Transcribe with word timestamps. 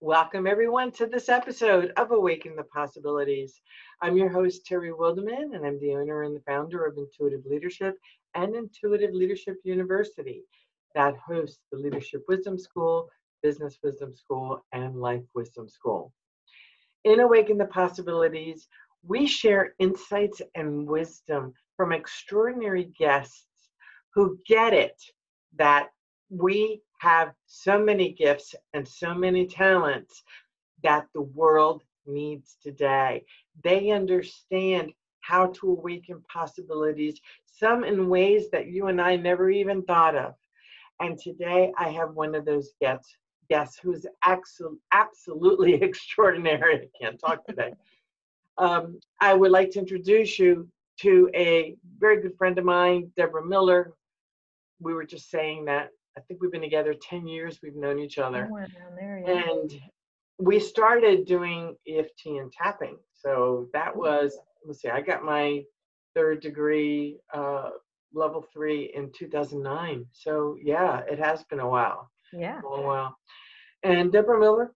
Welcome, 0.00 0.46
everyone, 0.46 0.92
to 0.92 1.06
this 1.06 1.28
episode 1.28 1.92
of 1.96 2.12
Awaken 2.12 2.54
the 2.54 2.62
Possibilities. 2.62 3.60
I'm 4.00 4.16
your 4.16 4.28
host, 4.28 4.64
Terry 4.64 4.92
Wildeman, 4.92 5.56
and 5.56 5.66
I'm 5.66 5.80
the 5.80 5.96
owner 5.96 6.22
and 6.22 6.36
the 6.36 6.42
founder 6.42 6.86
of 6.86 6.96
Intuitive 6.96 7.44
Leadership 7.44 7.98
and 8.36 8.54
Intuitive 8.54 9.12
Leadership 9.12 9.56
University 9.64 10.44
that 10.94 11.16
hosts 11.16 11.58
the 11.72 11.78
Leadership 11.78 12.22
Wisdom 12.28 12.60
School, 12.60 13.10
Business 13.42 13.80
Wisdom 13.82 14.14
School, 14.14 14.64
and 14.70 15.00
Life 15.00 15.24
Wisdom 15.34 15.68
School. 15.68 16.12
In 17.02 17.18
Awaken 17.18 17.58
the 17.58 17.66
Possibilities, 17.66 18.68
we 19.02 19.26
share 19.26 19.74
insights 19.80 20.40
and 20.54 20.86
wisdom 20.86 21.52
from 21.76 21.90
extraordinary 21.90 22.84
guests 22.96 23.46
who 24.14 24.38
get 24.46 24.72
it 24.72 25.02
that 25.56 25.88
we 26.30 26.82
have 26.98 27.32
so 27.46 27.78
many 27.78 28.12
gifts 28.12 28.54
and 28.74 28.86
so 28.86 29.14
many 29.14 29.46
talents 29.46 30.22
that 30.82 31.06
the 31.14 31.22
world 31.22 31.82
needs 32.06 32.56
today. 32.62 33.24
They 33.62 33.90
understand 33.90 34.92
how 35.20 35.46
to 35.46 35.70
awaken 35.70 36.22
possibilities, 36.32 37.20
some 37.46 37.84
in 37.84 38.08
ways 38.08 38.50
that 38.50 38.68
you 38.68 38.86
and 38.86 39.00
I 39.00 39.16
never 39.16 39.50
even 39.50 39.82
thought 39.82 40.16
of. 40.16 40.34
And 41.00 41.18
today 41.18 41.72
I 41.78 41.90
have 41.90 42.14
one 42.14 42.34
of 42.34 42.44
those 42.44 42.70
guests, 42.80 43.16
guests 43.50 43.78
who's 43.82 44.06
absolutely 44.24 45.74
extraordinary. 45.82 46.76
I 46.76 47.04
can't 47.04 47.20
talk 47.20 47.44
today. 47.46 47.74
um, 48.58 48.98
I 49.20 49.34
would 49.34 49.50
like 49.50 49.70
to 49.72 49.78
introduce 49.78 50.38
you 50.38 50.68
to 51.00 51.30
a 51.34 51.76
very 51.98 52.20
good 52.20 52.36
friend 52.36 52.58
of 52.58 52.64
mine, 52.64 53.12
Deborah 53.16 53.46
Miller. 53.46 53.92
We 54.80 54.94
were 54.94 55.04
just 55.04 55.30
saying 55.30 55.66
that 55.66 55.90
I 56.18 56.20
think 56.26 56.42
we've 56.42 56.50
been 56.50 56.60
together 56.60 56.94
10 56.94 57.28
years. 57.28 57.60
We've 57.62 57.76
known 57.76 58.00
each 58.00 58.18
other. 58.18 58.50
Oh, 58.52 58.66
there, 58.98 59.22
yeah. 59.24 59.42
And 59.50 59.80
we 60.38 60.58
started 60.58 61.26
doing 61.26 61.76
EFT 61.86 62.26
and 62.26 62.50
tapping. 62.50 62.98
So 63.14 63.68
that 63.72 63.92
oh, 63.94 64.00
was, 64.00 64.36
let's 64.66 64.82
see, 64.82 64.88
I 64.88 65.00
got 65.00 65.22
my 65.22 65.62
third 66.16 66.40
degree, 66.40 67.18
uh, 67.32 67.70
level 68.12 68.44
three 68.52 68.90
in 68.96 69.12
2009. 69.16 70.06
So 70.12 70.56
yeah, 70.60 71.02
it 71.08 71.20
has 71.20 71.44
been 71.44 71.60
a 71.60 71.68
while. 71.68 72.10
Yeah. 72.32 72.58
A 72.64 72.82
while. 72.82 73.16
And 73.84 74.10
Deborah 74.10 74.40
Miller 74.40 74.72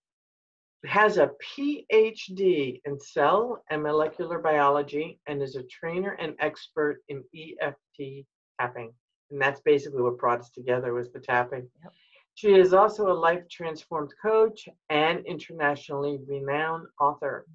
has 0.87 1.19
a 1.19 1.31
PhD 1.57 2.81
in 2.85 3.01
cell 3.01 3.65
and 3.69 3.83
molecular 3.83 4.39
biology 4.39 5.19
and 5.27 5.43
is 5.43 5.57
a 5.57 5.65
trainer 5.65 6.13
and 6.21 6.35
expert 6.39 7.01
in 7.09 7.25
EFT 7.35 8.27
tapping 8.61 8.93
and 9.33 9.41
that's 9.41 9.61
basically 9.63 10.03
what 10.03 10.19
brought 10.19 10.41
us 10.41 10.51
together 10.51 10.93
was 10.93 11.11
the 11.11 11.19
tapping. 11.19 11.69
Yep. 11.83 11.93
She 12.35 12.55
is 12.55 12.73
also 12.73 13.11
a 13.11 13.13
life 13.13 13.43
transformed 13.51 14.13
coach 14.23 14.69
and 14.91 15.25
internationally 15.27 16.19
renowned 16.27 16.87
author. 17.01 17.47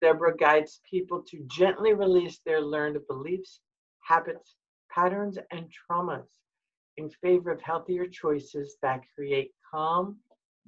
Deborah 0.00 0.36
guides 0.36 0.80
people 0.88 1.22
to 1.28 1.44
gently 1.46 1.94
release 1.94 2.40
their 2.44 2.60
learned 2.60 2.98
beliefs, 3.08 3.60
habits, 4.00 4.56
patterns, 4.90 5.38
and 5.50 5.66
traumas 5.72 6.26
in 6.96 7.10
favor 7.10 7.50
of 7.50 7.60
healthier 7.60 8.06
choices 8.06 8.76
that 8.82 9.02
create 9.14 9.52
calm, 9.70 10.16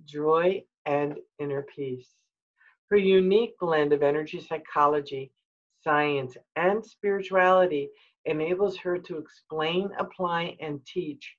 joy, 0.05 0.63
and 0.85 1.19
inner 1.39 1.67
peace. 1.75 2.15
Her 2.91 2.97
unique 2.97 3.59
blend 3.59 3.93
of 3.93 4.03
energy 4.03 4.41
psychology, 4.41 5.33
science, 5.83 6.37
and 6.57 6.85
spirituality 6.85 7.91
enables 8.27 8.77
her 8.77 8.99
to 8.99 9.19
explain, 9.19 9.91
apply, 9.99 10.57
and 10.61 10.85
teach 10.85 11.35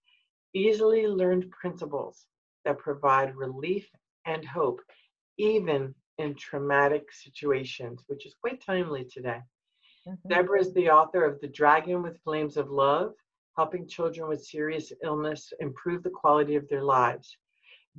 easily 0.53 1.07
learned 1.07 1.51
principles 1.51 2.25
that 2.65 2.79
provide 2.79 3.35
relief 3.35 3.87
and 4.25 4.43
hope, 4.43 4.81
even 5.37 5.93
in 6.17 6.35
traumatic 6.35 7.11
situations, 7.11 8.03
which 8.07 8.25
is 8.25 8.35
quite 8.41 8.63
timely 8.65 9.05
today. 9.05 9.39
Mm-hmm. 10.07 10.29
Deborah 10.29 10.61
is 10.61 10.73
the 10.73 10.89
author 10.89 11.23
of 11.23 11.39
The 11.41 11.47
Dragon 11.47 12.01
with 12.01 12.21
Flames 12.23 12.57
of 12.57 12.71
Love, 12.71 13.13
helping 13.55 13.87
children 13.87 14.27
with 14.27 14.45
serious 14.45 14.91
illness 15.03 15.51
improve 15.59 16.03
the 16.03 16.09
quality 16.09 16.55
of 16.55 16.67
their 16.69 16.83
lives, 16.83 17.37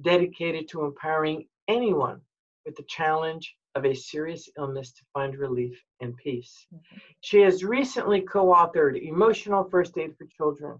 dedicated 0.00 0.68
to 0.68 0.84
empowering 0.84 1.46
anyone 1.68 2.20
with 2.64 2.76
the 2.76 2.84
challenge 2.84 3.56
of 3.78 3.84
a 3.84 3.94
serious 3.94 4.48
illness 4.58 4.90
to 4.92 5.04
find 5.14 5.36
relief 5.36 5.80
and 6.00 6.16
peace. 6.16 6.66
Mm-hmm. 6.74 6.98
She 7.20 7.40
has 7.42 7.64
recently 7.64 8.20
co 8.20 8.46
authored 8.46 9.00
Emotional 9.00 9.64
First 9.70 9.96
Aid 9.96 10.16
for 10.18 10.26
Children 10.36 10.78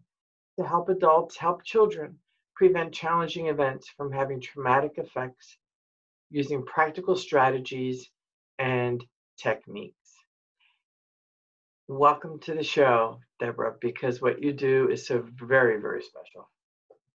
to 0.59 0.67
help 0.67 0.89
adults 0.89 1.37
help 1.37 1.65
children 1.65 2.19
prevent 2.57 2.93
challenging 2.93 3.47
events 3.47 3.89
from 3.97 4.11
having 4.11 4.41
traumatic 4.41 4.95
effects 4.97 5.57
using 6.31 6.65
practical 6.65 7.15
strategies 7.15 8.11
and 8.59 9.05
techniques. 9.37 9.95
Welcome 11.87 12.41
to 12.41 12.55
the 12.55 12.65
show, 12.65 13.21
Deborah, 13.39 13.77
because 13.81 14.21
what 14.21 14.43
you 14.43 14.53
do 14.53 14.91
is 14.91 15.07
so 15.07 15.25
very, 15.41 15.81
very 15.81 16.03
special. 16.03 16.51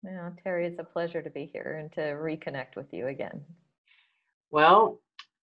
Yeah, 0.04 0.30
Terry, 0.42 0.66
it's 0.66 0.78
a 0.78 0.84
pleasure 0.84 1.20
to 1.20 1.30
be 1.30 1.44
here 1.52 1.78
and 1.80 1.92
to 1.92 2.00
reconnect 2.00 2.76
with 2.76 2.92
you 2.92 3.08
again. 3.08 3.44
Well, 4.52 5.00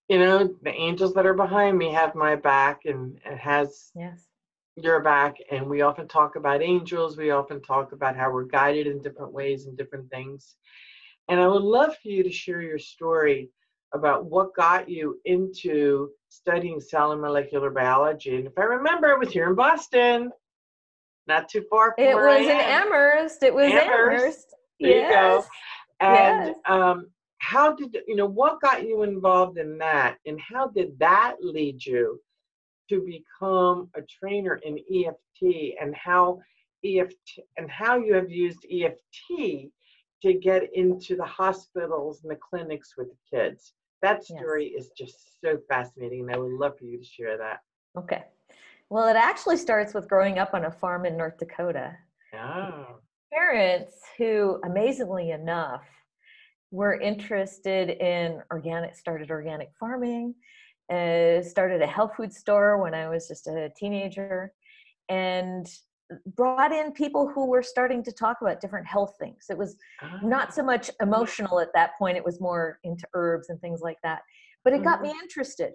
you 0.10 0.18
know, 0.18 0.50
the 0.64 0.74
angels 0.74 1.14
that 1.14 1.28
are 1.28 1.36
behind 1.36 1.78
me 1.78 1.94
have 1.94 2.16
my 2.16 2.36
back 2.36 2.82
and 2.86 3.20
it 3.24 3.38
has 3.38 3.92
yes. 3.96 4.26
your 4.76 5.02
back. 5.02 5.38
And 5.52 5.70
we 5.70 5.82
often 5.82 6.08
talk 6.08 6.36
about 6.36 6.64
angels. 6.64 7.16
We 7.16 7.30
often 7.30 7.62
talk 7.62 7.92
about 7.92 8.18
how 8.18 8.32
we're 8.32 8.46
guided 8.46 8.88
in 8.88 9.04
different 9.04 9.32
ways 9.32 9.68
and 9.68 9.78
different 9.78 10.10
things. 10.10 10.56
And 11.30 11.40
I 11.40 11.48
would 11.48 11.62
love 11.62 11.96
for 12.02 12.10
you 12.10 12.24
to 12.24 12.32
share 12.32 12.62
your 12.62 12.80
story 12.80 13.52
about 13.94 14.26
what 14.26 14.56
got 14.56 14.90
you 14.90 15.20
into 15.26 16.10
studying 16.30 16.80
cell 16.80 17.12
and 17.12 17.22
molecular 17.22 17.70
biology. 17.70 18.36
And 18.36 18.48
if 18.48 18.54
I 18.58 18.64
remember, 18.64 19.10
it 19.10 19.20
was 19.20 19.32
here 19.32 19.48
in 19.48 19.56
Boston, 19.56 20.32
not 21.28 21.50
too 21.50 21.64
far 21.70 21.94
from 21.96 22.04
It 22.04 22.16
was 22.16 22.42
in 22.42 22.50
Amherst. 22.50 23.44
It 23.44 23.54
was 23.54 23.72
Amherst. 23.72 23.88
Amherst. 23.88 24.56
There 24.80 24.90
yes. 24.90 25.12
you 25.12 25.12
go. 25.12 25.46
And 26.00 26.48
yes. 26.48 26.56
um, 26.66 27.08
how 27.40 27.74
did 27.74 27.98
you 28.08 28.16
know 28.16 28.28
what 28.28 28.62
got 28.62 28.86
you 28.86 29.04
involved 29.04 29.58
in 29.58 29.78
that 29.78 30.18
and 30.26 30.40
how 30.40 30.68
did 30.68 30.98
that 31.00 31.36
lead 31.42 31.84
you 31.84 32.20
to 32.90 33.02
become 33.02 33.90
a 33.96 34.02
trainer 34.02 34.60
in 34.64 34.78
EFT 34.78 35.76
and 35.82 35.96
how 35.96 36.40
EFT 36.86 37.40
and 37.58 37.70
how 37.70 37.98
you 37.98 38.14
have 38.14 38.30
used 38.30 38.66
EFT 38.72 39.72
to 40.22 40.34
get 40.34 40.64
into 40.74 41.16
the 41.16 41.26
hospitals 41.26 42.22
and 42.24 42.32
the 42.32 42.38
clinics 42.38 42.96
with 42.98 43.08
the 43.10 43.38
kids. 43.38 43.74
That 44.02 44.24
story 44.24 44.74
yes. 44.74 44.86
is 44.86 44.92
just 44.98 45.42
so 45.42 45.60
fascinating 45.70 46.22
and 46.22 46.32
I 46.32 46.38
would 46.38 46.52
love 46.52 46.78
for 46.78 46.86
you 46.86 46.98
to 46.98 47.06
share 47.06 47.38
that. 47.38 47.60
Okay. 47.98 48.24
Well, 48.90 49.08
it 49.08 49.16
actually 49.16 49.58
starts 49.58 49.94
with 49.94 50.10
growing 50.10 50.40
up 50.40 50.54
on 50.54 50.66
a 50.66 50.72
farm 50.72 51.06
in 51.06 51.16
North 51.16 51.38
Dakota. 51.38 51.96
Oh. 52.34 53.00
Parents 53.32 53.94
who, 54.18 54.60
amazingly 54.64 55.32
enough, 55.32 55.84
were 56.72 57.00
interested 57.00 57.90
in 57.90 58.42
organic, 58.52 58.96
started 58.96 59.32
organic 59.32 59.70
farming, 59.80 60.36
uh, 60.92 61.42
started 61.42 61.82
a 61.82 61.88
health 61.88 62.12
food 62.16 62.34
store 62.34 62.82
when 62.82 62.94
I 62.94 63.10
was 63.10 63.28
just 63.28 63.48
a 63.48 63.72
teenager, 63.78 64.52
and 65.10 65.68
brought 66.36 66.72
in 66.72 66.92
people 66.92 67.30
who 67.30 67.48
were 67.48 67.62
starting 67.62 68.04
to 68.04 68.12
talk 68.12 68.38
about 68.42 68.62
different 68.62 68.88
health 68.88 69.16
things. 69.20 69.46
It 69.50 69.58
was 69.58 69.76
not 70.24 70.54
so 70.54 70.64
much 70.64 70.90
ah. 70.90 71.04
emotional 71.04 71.60
at 71.60 71.70
that 71.76 71.92
point, 71.98 72.18
it 72.18 72.26
was 72.26 72.42
more 72.42 72.80
into 72.84 73.08
herbs 73.14 73.50
and 73.50 73.60
things 73.62 73.82
like 73.82 73.98
that. 74.04 74.22
But 74.64 74.74
it 74.74 74.84
got 74.84 75.02
me 75.02 75.10
mm-hmm. 75.10 75.20
interested. 75.22 75.74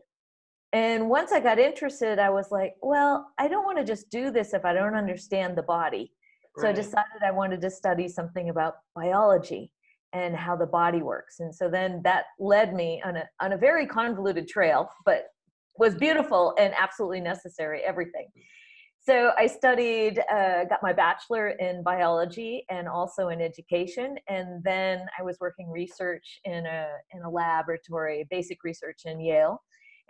And 0.72 1.08
once 1.08 1.30
I 1.32 1.38
got 1.38 1.58
interested, 1.58 2.18
I 2.18 2.30
was 2.30 2.50
like, 2.50 2.74
well, 2.82 3.32
I 3.38 3.46
don't 3.46 3.64
want 3.64 3.78
to 3.78 3.84
just 3.84 4.10
do 4.10 4.30
this 4.30 4.54
if 4.54 4.64
I 4.64 4.72
don't 4.72 4.96
understand 4.96 5.56
the 5.56 5.62
body. 5.62 6.12
So 6.58 6.64
right. 6.64 6.70
I 6.70 6.72
decided 6.72 7.22
I 7.24 7.30
wanted 7.30 7.60
to 7.60 7.70
study 7.70 8.08
something 8.08 8.50
about 8.50 8.74
biology 8.94 9.70
and 10.14 10.34
how 10.34 10.56
the 10.56 10.66
body 10.66 11.02
works. 11.02 11.40
And 11.40 11.54
so 11.54 11.68
then 11.68 12.00
that 12.04 12.26
led 12.38 12.72
me 12.72 13.02
on 13.04 13.16
a, 13.16 13.28
on 13.40 13.52
a 13.52 13.58
very 13.58 13.86
convoluted 13.86 14.48
trail, 14.48 14.88
but 15.04 15.26
was 15.76 15.94
beautiful 15.96 16.54
and 16.58 16.72
absolutely 16.78 17.20
necessary, 17.20 17.82
everything. 17.82 18.28
So 19.00 19.32
I 19.36 19.46
studied, 19.48 20.20
uh, 20.32 20.64
got 20.64 20.82
my 20.82 20.94
bachelor 20.94 21.50
in 21.50 21.82
biology 21.82 22.64
and 22.70 22.88
also 22.88 23.28
in 23.28 23.42
education. 23.42 24.16
And 24.28 24.62
then 24.64 25.04
I 25.18 25.22
was 25.22 25.36
working 25.40 25.70
research 25.70 26.40
in 26.44 26.64
a, 26.64 26.88
in 27.12 27.22
a 27.22 27.28
laboratory, 27.28 28.26
basic 28.30 28.64
research 28.64 29.02
in 29.04 29.20
Yale. 29.20 29.60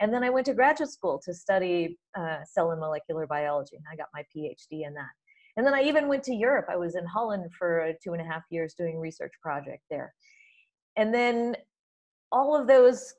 And 0.00 0.12
then 0.12 0.22
I 0.22 0.30
went 0.30 0.46
to 0.46 0.54
graduate 0.54 0.90
school 0.90 1.20
to 1.24 1.34
study 1.34 1.98
uh, 2.16 2.38
cell 2.44 2.70
and 2.72 2.80
molecular 2.80 3.26
biology. 3.26 3.76
And 3.76 3.84
I 3.90 3.96
got 3.96 4.08
my 4.14 4.22
PhD 4.36 4.86
in 4.86 4.94
that. 4.94 5.10
And 5.56 5.66
then 5.66 5.74
I 5.74 5.82
even 5.82 6.08
went 6.08 6.24
to 6.24 6.34
Europe. 6.34 6.66
I 6.70 6.76
was 6.76 6.96
in 6.96 7.06
Holland 7.06 7.50
for 7.58 7.92
two 8.02 8.12
and 8.12 8.20
a 8.20 8.24
half 8.24 8.42
years 8.50 8.74
doing 8.74 8.98
research 8.98 9.32
project 9.40 9.82
there. 9.90 10.12
And 10.96 11.14
then 11.14 11.56
all 12.32 12.60
of 12.60 12.66
those 12.66 13.14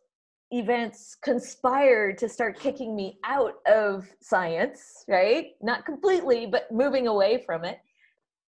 events 0.52 1.16
conspired 1.24 2.18
to 2.20 2.30
start 2.30 2.60
kicking 2.60 2.96
me 2.96 3.18
out 3.26 3.56
of 3.68 4.08
science, 4.22 5.04
right? 5.08 5.48
Not 5.62 5.86
completely, 5.86 6.46
but 6.46 6.72
moving 6.72 7.08
away 7.08 7.44
from 7.46 7.66
it. 7.66 7.80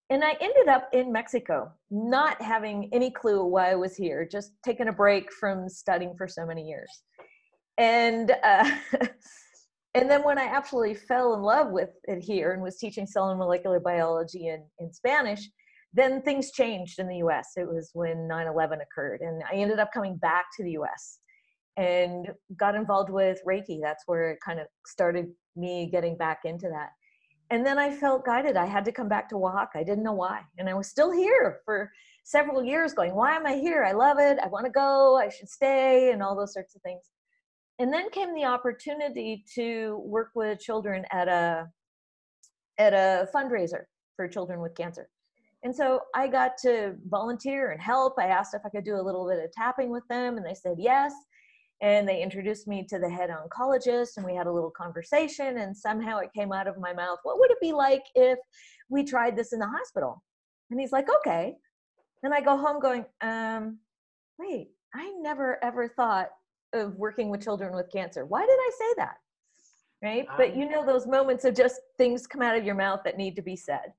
and 0.09 0.23
I 0.23 0.37
ended 0.39 0.69
up 0.69 0.89
in 0.93 1.11
Mexico, 1.11 1.69
not 1.91 2.41
having 2.41 2.89
any 2.93 3.11
clue 3.11 3.43
why 3.43 3.71
I 3.71 3.75
was 3.75 3.95
here, 3.97 4.25
just 4.25 4.51
taking 4.63 4.87
a 4.87 4.93
break 4.93 5.31
from 5.33 5.67
studying 5.67 6.15
for 6.17 6.27
so 6.27 6.45
many 6.45 6.63
years. 6.63 6.89
And 7.77 8.31
uh, 8.43 8.71
and 9.97 10.09
then 10.11 10.23
when 10.23 10.37
I 10.37 10.43
actually 10.43 10.93
fell 10.93 11.33
in 11.33 11.41
love 11.41 11.71
with 11.71 11.89
it 12.03 12.23
here 12.23 12.53
and 12.53 12.61
was 12.61 12.77
teaching 12.77 13.07
cell 13.07 13.29
and 13.29 13.39
molecular 13.39 13.79
biology 13.79 14.47
in, 14.47 14.63
in 14.79 14.93
Spanish, 14.93 15.49
then 15.91 16.21
things 16.21 16.51
changed 16.51 16.99
in 16.99 17.07
the 17.07 17.17
US. 17.17 17.53
It 17.55 17.67
was 17.67 17.89
when 17.93 18.27
9 18.27 18.47
11 18.47 18.79
occurred, 18.81 19.21
and 19.21 19.41
I 19.51 19.55
ended 19.55 19.79
up 19.79 19.91
coming 19.91 20.15
back 20.17 20.45
to 20.57 20.63
the 20.63 20.71
US 20.71 21.17
and 21.77 22.27
got 22.59 22.75
involved 22.75 23.09
with 23.09 23.39
Reiki. 23.47 23.79
That's 23.81 24.03
where 24.05 24.31
it 24.31 24.39
kind 24.45 24.59
of 24.59 24.67
started 24.85 25.31
me 25.55 25.89
getting 25.91 26.15
back 26.15 26.41
into 26.45 26.69
that. 26.69 26.89
And 27.49 27.65
then 27.65 27.79
I 27.79 27.89
felt 27.89 28.25
guided. 28.25 28.57
I 28.57 28.65
had 28.65 28.85
to 28.85 28.91
come 28.91 29.07
back 29.07 29.29
to 29.29 29.35
Oaxaca. 29.37 29.79
I 29.79 29.83
didn't 29.83 30.03
know 30.03 30.13
why. 30.13 30.41
And 30.59 30.69
I 30.69 30.73
was 30.73 30.89
still 30.89 31.11
here 31.11 31.61
for 31.65 31.91
several 32.23 32.63
years 32.63 32.93
going, 32.93 33.15
why 33.15 33.35
am 33.35 33.47
I 33.47 33.55
here? 33.55 33.83
I 33.83 33.93
love 33.93 34.19
it. 34.19 34.37
I 34.43 34.47
want 34.47 34.65
to 34.65 34.71
go. 34.71 35.17
I 35.17 35.29
should 35.29 35.49
stay, 35.49 36.11
and 36.11 36.21
all 36.21 36.35
those 36.35 36.53
sorts 36.53 36.75
of 36.75 36.81
things. 36.81 37.03
And 37.79 37.93
then 37.93 38.09
came 38.09 38.33
the 38.33 38.45
opportunity 38.45 39.43
to 39.55 40.01
work 40.03 40.31
with 40.35 40.59
children 40.59 41.05
at 41.11 41.27
a 41.27 41.67
at 42.79 42.93
a 42.93 43.27
fundraiser 43.33 43.83
for 44.15 44.27
children 44.27 44.61
with 44.61 44.75
cancer. 44.75 45.09
And 45.63 45.75
so 45.75 46.01
I 46.15 46.27
got 46.27 46.57
to 46.63 46.95
volunteer 47.07 47.71
and 47.71 47.81
help. 47.81 48.13
I 48.19 48.27
asked 48.27 48.53
if 48.53 48.61
I 48.65 48.69
could 48.69 48.85
do 48.85 48.95
a 48.95 49.01
little 49.01 49.27
bit 49.27 49.43
of 49.43 49.51
tapping 49.51 49.89
with 49.89 50.07
them, 50.07 50.37
and 50.37 50.45
they 50.45 50.53
said 50.53 50.75
yes. 50.77 51.13
And 51.81 52.07
they 52.07 52.23
introduced 52.23 52.67
me 52.67 52.85
to 52.89 52.97
the 52.97 53.09
head 53.09 53.29
oncologist, 53.29 54.17
and 54.17 54.25
we 54.25 54.35
had 54.35 54.47
a 54.47 54.51
little 54.51 54.71
conversation. 54.71 55.59
And 55.59 55.75
somehow 55.75 56.19
it 56.19 56.33
came 56.35 56.51
out 56.51 56.67
of 56.67 56.79
my 56.79 56.93
mouth, 56.93 57.19
What 57.23 57.39
would 57.39 57.51
it 57.51 57.61
be 57.61 57.71
like 57.71 58.03
if 58.15 58.39
we 58.89 59.03
tried 59.03 59.35
this 59.35 59.53
in 59.53 59.59
the 59.59 59.67
hospital? 59.67 60.23
And 60.71 60.79
he's 60.79 60.91
like, 60.91 61.07
Okay. 61.17 61.55
And 62.23 62.33
I 62.33 62.41
go 62.41 62.57
home 62.57 62.79
going, 62.79 63.05
um, 63.21 63.79
Wait, 64.39 64.69
I 64.93 65.11
never 65.19 65.63
ever 65.63 65.87
thought 65.87 66.29
of 66.73 66.95
working 66.95 67.29
with 67.29 67.43
children 67.43 67.75
with 67.75 67.91
cancer. 67.91 68.25
Why 68.25 68.41
did 68.41 68.49
I 68.49 68.71
say 68.77 68.93
that? 68.97 69.17
Right. 69.99 70.27
but 70.37 70.55
you 70.55 70.69
know, 70.69 70.85
those 70.85 71.07
moments 71.07 71.43
of 71.43 71.55
just 71.55 71.81
things 71.97 72.27
come 72.27 72.43
out 72.43 72.55
of 72.55 72.63
your 72.63 72.75
mouth 72.75 72.99
that 73.03 73.17
need 73.17 73.35
to 73.35 73.41
be 73.41 73.55
said. 73.55 73.93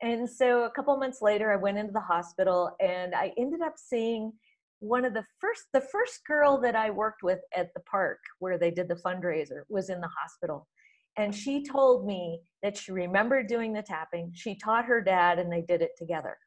And 0.00 0.28
so 0.30 0.62
a 0.62 0.70
couple 0.70 0.96
months 0.96 1.20
later, 1.20 1.52
I 1.52 1.56
went 1.56 1.76
into 1.76 1.92
the 1.92 2.00
hospital 2.00 2.70
and 2.80 3.14
I 3.14 3.32
ended 3.36 3.60
up 3.60 3.74
seeing 3.76 4.32
one 4.78 5.04
of 5.04 5.12
the 5.12 5.24
first, 5.40 5.64
the 5.72 5.80
first 5.80 6.20
girl 6.26 6.58
that 6.60 6.74
I 6.74 6.90
worked 6.90 7.22
with 7.22 7.40
at 7.54 7.74
the 7.74 7.80
park 7.80 8.18
where 8.38 8.58
they 8.58 8.70
did 8.70 8.88
the 8.88 8.94
fundraiser 8.94 9.62
was 9.68 9.90
in 9.90 10.00
the 10.00 10.08
hospital. 10.08 10.68
And 11.16 11.34
she 11.34 11.62
told 11.62 12.06
me 12.06 12.40
that 12.62 12.76
she 12.76 12.92
remembered 12.92 13.46
doing 13.46 13.72
the 13.72 13.82
tapping. 13.82 14.32
She 14.34 14.54
taught 14.54 14.86
her 14.86 15.02
dad 15.02 15.38
and 15.38 15.52
they 15.52 15.62
did 15.62 15.82
it 15.82 15.90
together. 15.98 16.38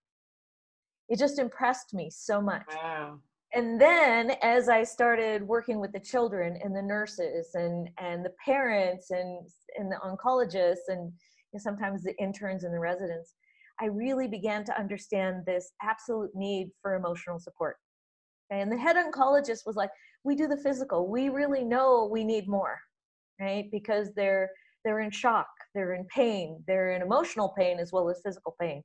It 1.09 1.19
just 1.19 1.37
impressed 1.37 1.93
me 1.93 2.09
so 2.09 2.41
much. 2.41 2.65
Wow. 2.73 3.19
And 3.55 3.79
then 3.79 4.31
as 4.41 4.67
I 4.67 4.83
started 4.83 5.43
working 5.43 5.79
with 5.79 5.91
the 5.91 5.99
children 5.99 6.59
and 6.63 6.75
the 6.75 6.81
nurses 6.81 7.51
and, 7.53 7.87
and 7.99 8.25
the 8.25 8.33
parents 8.43 9.11
and, 9.11 9.47
and 9.77 9.91
the 9.91 9.97
oncologists 9.97 10.87
and 10.87 11.11
sometimes 11.57 12.01
the 12.03 12.15
interns 12.19 12.63
and 12.63 12.73
the 12.73 12.79
residents, 12.79 13.35
I 13.79 13.85
really 13.85 14.27
began 14.27 14.63
to 14.65 14.79
understand 14.79 15.45
this 15.45 15.71
absolute 15.83 16.31
need 16.33 16.71
for 16.81 16.95
emotional 16.95 17.39
support. 17.39 17.77
And 18.49 18.71
the 18.71 18.77
head 18.77 18.95
oncologist 18.95 19.65
was 19.65 19.75
like, 19.75 19.91
we 20.23 20.35
do 20.35 20.47
the 20.47 20.57
physical. 20.57 21.07
We 21.07 21.29
really 21.29 21.63
know 21.63 22.07
we 22.11 22.23
need 22.23 22.47
more, 22.47 22.79
right? 23.39 23.65
Because 23.71 24.13
they're 24.15 24.49
they're 24.83 24.99
in 24.99 25.11
shock, 25.11 25.47
they're 25.73 25.93
in 25.93 26.05
pain, 26.05 26.61
they're 26.67 26.91
in 26.91 27.01
emotional 27.01 27.53
pain 27.57 27.79
as 27.79 27.91
well 27.93 28.09
as 28.09 28.19
physical 28.23 28.55
pain. 28.59 28.83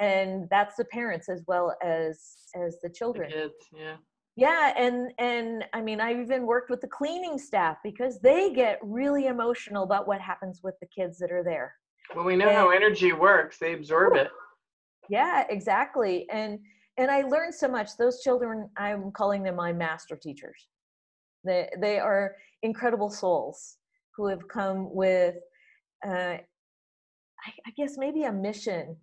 And 0.00 0.46
that's 0.50 0.76
the 0.76 0.84
parents 0.86 1.28
as 1.28 1.42
well 1.46 1.74
as 1.82 2.20
as 2.54 2.78
the 2.82 2.90
children. 2.90 3.30
The 3.30 3.36
kids, 3.36 3.54
yeah. 3.76 3.96
Yeah, 4.36 4.72
and 4.76 5.12
and 5.18 5.64
I 5.72 5.82
mean 5.82 6.00
I've 6.00 6.20
even 6.20 6.46
worked 6.46 6.70
with 6.70 6.80
the 6.80 6.86
cleaning 6.86 7.38
staff 7.38 7.78
because 7.82 8.20
they 8.20 8.52
get 8.52 8.78
really 8.82 9.26
emotional 9.26 9.82
about 9.82 10.06
what 10.06 10.20
happens 10.20 10.60
with 10.62 10.74
the 10.80 10.86
kids 10.86 11.18
that 11.18 11.32
are 11.32 11.42
there. 11.42 11.74
Well, 12.14 12.24
we 12.24 12.36
know 12.36 12.46
and, 12.48 12.56
how 12.56 12.70
energy 12.70 13.12
works. 13.12 13.58
They 13.58 13.74
absorb 13.74 14.14
it. 14.14 14.28
Yeah, 15.08 15.44
exactly. 15.50 16.26
And 16.30 16.60
and 16.98 17.10
I 17.10 17.22
learned 17.22 17.54
so 17.54 17.66
much. 17.68 17.96
Those 17.98 18.22
children, 18.22 18.70
I'm 18.76 19.10
calling 19.10 19.42
them 19.42 19.56
my 19.56 19.72
master 19.72 20.16
teachers. 20.16 20.68
They 21.44 21.68
they 21.80 21.98
are 21.98 22.36
incredible 22.62 23.10
souls 23.10 23.76
who 24.16 24.26
have 24.28 24.46
come 24.48 24.92
with, 24.92 25.36
uh, 26.04 26.38
I, 26.38 27.50
I 27.66 27.70
guess 27.76 27.94
maybe 27.96 28.24
a 28.24 28.32
mission 28.32 28.96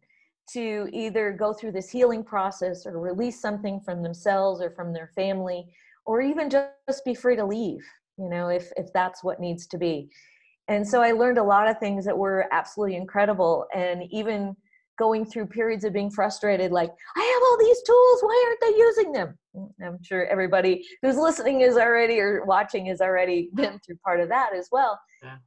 to 0.53 0.87
either 0.91 1.31
go 1.31 1.53
through 1.53 1.71
this 1.71 1.89
healing 1.89 2.23
process 2.23 2.85
or 2.85 2.99
release 2.99 3.41
something 3.41 3.79
from 3.81 4.03
themselves 4.03 4.61
or 4.61 4.71
from 4.71 4.93
their 4.93 5.11
family, 5.15 5.65
or 6.05 6.21
even 6.21 6.49
just 6.49 7.03
be 7.05 7.15
free 7.15 7.35
to 7.35 7.45
leave. 7.45 7.83
You 8.17 8.29
know, 8.29 8.49
if 8.49 8.71
if 8.77 8.93
that's 8.93 9.23
what 9.23 9.39
needs 9.39 9.67
to 9.67 9.77
be. 9.77 10.09
And 10.67 10.87
so 10.87 11.01
I 11.01 11.11
learned 11.11 11.37
a 11.37 11.43
lot 11.43 11.67
of 11.67 11.79
things 11.79 12.05
that 12.05 12.17
were 12.17 12.45
absolutely 12.51 12.95
incredible, 12.95 13.65
and 13.73 14.03
even 14.11 14.55
going 14.97 15.25
through 15.25 15.45
periods 15.45 15.83
of 15.83 15.93
being 15.93 16.09
frustrated 16.09 16.71
like 16.71 16.89
i 17.15 17.19
have 17.19 17.41
all 17.43 17.57
these 17.57 17.81
tools 17.83 18.21
why 18.21 18.43
aren't 18.47 18.61
they 18.61 18.79
using 18.79 19.11
them 19.11 19.37
i'm 19.85 20.01
sure 20.01 20.25
everybody 20.27 20.85
who's 21.01 21.17
listening 21.17 21.61
is 21.61 21.75
already 21.75 22.19
or 22.19 22.45
watching 22.45 22.85
has 22.85 23.01
already 23.01 23.49
been 23.55 23.79
through 23.85 23.97
part 24.03 24.19
of 24.19 24.29
that 24.29 24.51
as 24.55 24.69
well 24.71 24.99
yeah. 25.23 25.37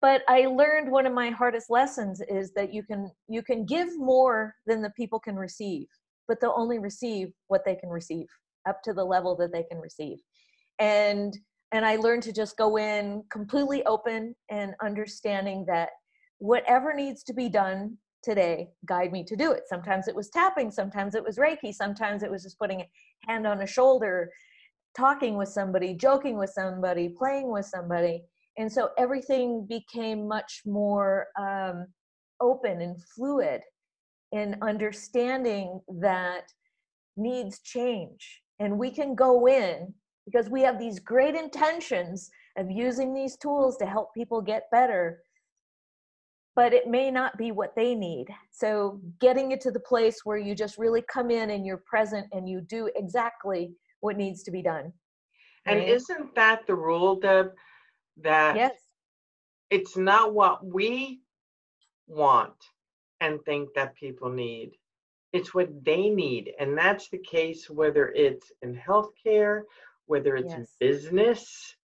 But 0.00 0.22
i 0.28 0.46
learned 0.46 0.90
one 0.90 1.06
of 1.06 1.12
my 1.12 1.30
hardest 1.30 1.70
lessons 1.70 2.20
is 2.28 2.52
that 2.52 2.72
you 2.72 2.82
can 2.82 3.10
you 3.28 3.42
can 3.42 3.64
give 3.64 3.88
more 3.96 4.54
than 4.66 4.82
the 4.82 4.90
people 4.90 5.18
can 5.18 5.36
receive 5.36 5.86
but 6.28 6.40
they'll 6.40 6.54
only 6.56 6.78
receive 6.78 7.28
what 7.48 7.64
they 7.64 7.74
can 7.74 7.88
receive 7.88 8.26
up 8.68 8.82
to 8.82 8.92
the 8.92 9.04
level 9.04 9.36
that 9.36 9.52
they 9.52 9.62
can 9.64 9.78
receive 9.78 10.18
and 10.78 11.38
and 11.72 11.84
i 11.84 11.96
learned 11.96 12.22
to 12.22 12.32
just 12.32 12.56
go 12.56 12.76
in 12.76 13.22
completely 13.30 13.84
open 13.86 14.34
and 14.50 14.74
understanding 14.82 15.64
that 15.66 15.90
whatever 16.38 16.92
needs 16.92 17.22
to 17.22 17.32
be 17.32 17.48
done 17.48 17.96
today 18.26 18.68
guide 18.86 19.12
me 19.12 19.22
to 19.24 19.36
do 19.36 19.52
it. 19.52 19.62
Sometimes 19.68 20.08
it 20.08 20.14
was 20.14 20.28
tapping, 20.30 20.70
sometimes 20.70 21.14
it 21.14 21.24
was 21.24 21.38
Reiki, 21.38 21.72
sometimes 21.72 22.22
it 22.24 22.30
was 22.30 22.42
just 22.42 22.58
putting 22.58 22.80
a 22.80 22.88
hand 23.26 23.46
on 23.46 23.62
a 23.62 23.66
shoulder, 23.66 24.30
talking 24.96 25.36
with 25.36 25.48
somebody, 25.48 25.94
joking 25.94 26.36
with 26.36 26.50
somebody, 26.50 27.08
playing 27.08 27.52
with 27.52 27.66
somebody. 27.66 28.24
And 28.58 28.70
so 28.70 28.90
everything 28.98 29.66
became 29.68 30.26
much 30.26 30.62
more 30.64 31.26
um, 31.38 31.86
open 32.40 32.80
and 32.80 32.96
fluid 33.14 33.60
in 34.32 34.56
understanding 34.62 35.80
that 36.00 36.44
needs 37.16 37.60
change. 37.60 38.42
And 38.58 38.78
we 38.78 38.90
can 38.90 39.14
go 39.14 39.46
in 39.46 39.92
because 40.24 40.48
we 40.48 40.62
have 40.62 40.78
these 40.78 40.98
great 40.98 41.34
intentions 41.34 42.30
of 42.58 42.70
using 42.70 43.14
these 43.14 43.36
tools 43.36 43.76
to 43.76 43.86
help 43.86 44.14
people 44.14 44.40
get 44.40 44.64
better 44.72 45.20
but 46.56 46.72
it 46.72 46.88
may 46.88 47.10
not 47.10 47.36
be 47.36 47.52
what 47.52 47.76
they 47.76 47.94
need. 47.94 48.26
So 48.50 48.98
getting 49.20 49.52
it 49.52 49.60
to 49.60 49.70
the 49.70 49.78
place 49.78 50.20
where 50.24 50.38
you 50.38 50.54
just 50.54 50.78
really 50.78 51.02
come 51.02 51.30
in 51.30 51.50
and 51.50 51.66
you're 51.66 51.82
present 51.86 52.26
and 52.32 52.48
you 52.48 52.62
do 52.62 52.90
exactly 52.96 53.74
what 54.00 54.16
needs 54.16 54.42
to 54.44 54.50
be 54.50 54.62
done. 54.62 54.90
And 55.66 55.82
isn't 55.82 56.34
that 56.34 56.66
the 56.66 56.74
rule, 56.74 57.16
Deb? 57.16 57.52
That 58.22 58.56
yes. 58.56 58.74
it's 59.70 59.96
not 59.96 60.34
what 60.34 60.64
we 60.64 61.20
want 62.06 62.54
and 63.20 63.42
think 63.44 63.70
that 63.74 63.96
people 63.96 64.30
need. 64.30 64.72
It's 65.32 65.54
what 65.54 65.84
they 65.84 66.08
need. 66.08 66.52
And 66.58 66.76
that's 66.76 67.08
the 67.08 67.18
case 67.18 67.68
whether 67.68 68.08
it's 68.08 68.50
in 68.62 68.74
healthcare, 68.74 69.62
whether 70.06 70.36
it's 70.36 70.50
yes. 70.50 70.58
in 70.58 70.66
business, 70.80 71.76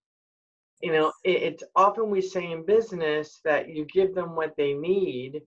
you 0.82 0.92
know 0.92 1.12
it, 1.24 1.42
it's 1.42 1.64
often 1.74 2.10
we 2.10 2.20
say 2.20 2.50
in 2.50 2.66
business 2.66 3.40
that 3.44 3.68
you 3.68 3.86
give 3.86 4.14
them 4.14 4.34
what 4.34 4.54
they 4.56 4.74
need 4.74 5.40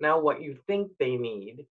now 0.00 0.18
what 0.20 0.42
you 0.42 0.56
think 0.66 0.90
they 0.98 1.16
need 1.16 1.64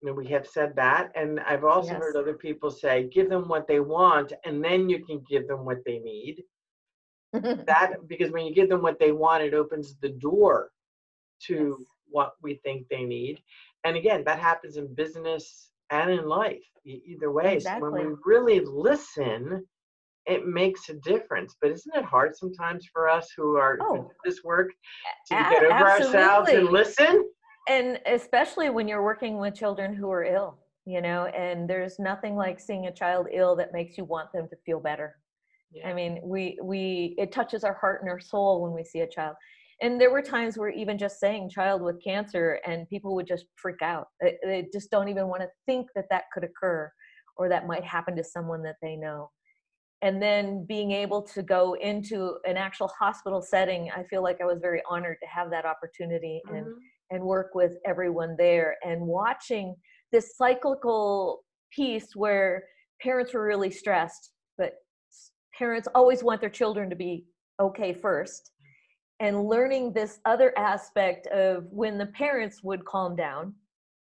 you 0.00 0.08
know 0.08 0.12
we 0.12 0.26
have 0.26 0.46
said 0.46 0.74
that 0.76 1.10
and 1.16 1.40
i've 1.40 1.64
also 1.64 1.92
yes. 1.92 1.98
heard 1.98 2.16
other 2.16 2.34
people 2.34 2.70
say 2.70 3.08
give 3.12 3.28
them 3.28 3.48
what 3.48 3.66
they 3.66 3.80
want 3.80 4.32
and 4.44 4.62
then 4.62 4.88
you 4.88 5.04
can 5.04 5.20
give 5.28 5.48
them 5.48 5.64
what 5.64 5.84
they 5.84 5.98
need 5.98 6.42
that 7.66 7.94
because 8.08 8.30
when 8.30 8.46
you 8.46 8.54
give 8.54 8.68
them 8.68 8.82
what 8.82 8.98
they 8.98 9.12
want 9.12 9.42
it 9.42 9.54
opens 9.54 9.96
the 10.00 10.10
door 10.10 10.70
to 11.40 11.76
yes. 11.78 11.88
what 12.08 12.32
we 12.42 12.54
think 12.64 12.86
they 12.88 13.04
need 13.04 13.40
and 13.84 13.96
again 13.96 14.22
that 14.24 14.38
happens 14.38 14.76
in 14.76 14.94
business 14.94 15.70
and 15.90 16.10
in 16.10 16.26
life 16.26 16.62
either 16.84 17.30
way 17.30 17.54
exactly. 17.54 17.88
so 17.88 17.92
when 17.92 18.08
we 18.08 18.16
really 18.24 18.60
listen 18.60 19.64
it 20.26 20.46
makes 20.46 20.88
a 20.88 20.94
difference. 20.94 21.56
But 21.60 21.70
isn't 21.72 21.94
it 21.94 22.04
hard 22.04 22.36
sometimes 22.36 22.86
for 22.92 23.08
us 23.08 23.30
who 23.36 23.56
are 23.56 23.78
oh, 23.80 24.10
this 24.24 24.42
work 24.44 24.70
to 25.28 25.34
a- 25.34 25.50
get 25.50 25.64
over 25.64 25.72
absolutely. 25.72 26.18
ourselves 26.18 26.50
and 26.50 26.68
listen? 26.68 27.28
And 27.68 28.00
especially 28.06 28.70
when 28.70 28.88
you're 28.88 29.04
working 29.04 29.38
with 29.38 29.54
children 29.54 29.94
who 29.94 30.10
are 30.10 30.24
ill, 30.24 30.58
you 30.84 31.00
know, 31.00 31.26
and 31.26 31.68
there's 31.68 31.98
nothing 31.98 32.36
like 32.36 32.58
seeing 32.58 32.86
a 32.86 32.92
child 32.92 33.28
ill 33.32 33.54
that 33.56 33.72
makes 33.72 33.96
you 33.96 34.04
want 34.04 34.32
them 34.32 34.48
to 34.48 34.56
feel 34.66 34.80
better. 34.80 35.16
Yeah. 35.72 35.88
I 35.88 35.94
mean, 35.94 36.20
we 36.22 36.58
we 36.62 37.14
it 37.18 37.32
touches 37.32 37.64
our 37.64 37.74
heart 37.74 38.00
and 38.02 38.10
our 38.10 38.20
soul 38.20 38.62
when 38.62 38.72
we 38.72 38.84
see 38.84 39.00
a 39.00 39.08
child. 39.08 39.36
and 39.80 40.00
there 40.00 40.12
were 40.12 40.22
times 40.22 40.56
where 40.56 40.68
even 40.70 40.96
just 40.98 41.18
saying 41.18 41.50
child 41.50 41.82
with 41.82 42.02
cancer 42.04 42.60
and 42.66 42.88
people 42.88 43.14
would 43.16 43.26
just 43.26 43.46
freak 43.56 43.82
out 43.82 44.06
they, 44.20 44.36
they 44.44 44.68
just 44.72 44.90
don't 44.90 45.08
even 45.08 45.26
want 45.28 45.42
to 45.42 45.48
think 45.66 45.88
that 45.96 46.04
that 46.10 46.24
could 46.32 46.44
occur 46.44 46.90
or 47.36 47.48
that 47.48 47.66
might 47.66 47.82
happen 47.84 48.14
to 48.16 48.22
someone 48.22 48.62
that 48.62 48.76
they 48.82 48.94
know 48.96 49.30
and 50.02 50.20
then 50.22 50.64
being 50.66 50.90
able 50.92 51.22
to 51.22 51.42
go 51.42 51.74
into 51.74 52.36
an 52.44 52.56
actual 52.56 52.88
hospital 52.98 53.40
setting 53.42 53.90
i 53.96 54.02
feel 54.04 54.22
like 54.22 54.38
i 54.40 54.44
was 54.44 54.60
very 54.60 54.82
honored 54.88 55.16
to 55.22 55.26
have 55.26 55.50
that 55.50 55.64
opportunity 55.64 56.40
and 56.54 56.66
Mhm. 56.66 56.76
and 57.10 57.22
work 57.24 57.50
with 57.54 57.72
everyone 57.92 58.36
there 58.38 58.76
and 58.84 59.00
watching 59.00 59.74
this 60.12 60.36
cyclical 60.36 61.42
piece 61.76 62.14
where 62.14 62.50
parents 63.00 63.32
were 63.34 63.44
really 63.52 63.70
stressed 63.70 64.32
but 64.58 64.74
parents 65.62 65.88
always 65.94 66.24
want 66.24 66.40
their 66.40 66.50
children 66.50 66.90
to 66.90 66.96
be 66.96 67.24
okay 67.60 67.92
first 67.92 68.50
and 69.20 69.44
learning 69.44 69.92
this 69.92 70.18
other 70.24 70.52
aspect 70.58 71.28
of 71.28 71.64
when 71.70 71.98
the 71.98 72.06
parents 72.06 72.56
would 72.64 72.84
calm 72.84 73.14
down 73.14 73.54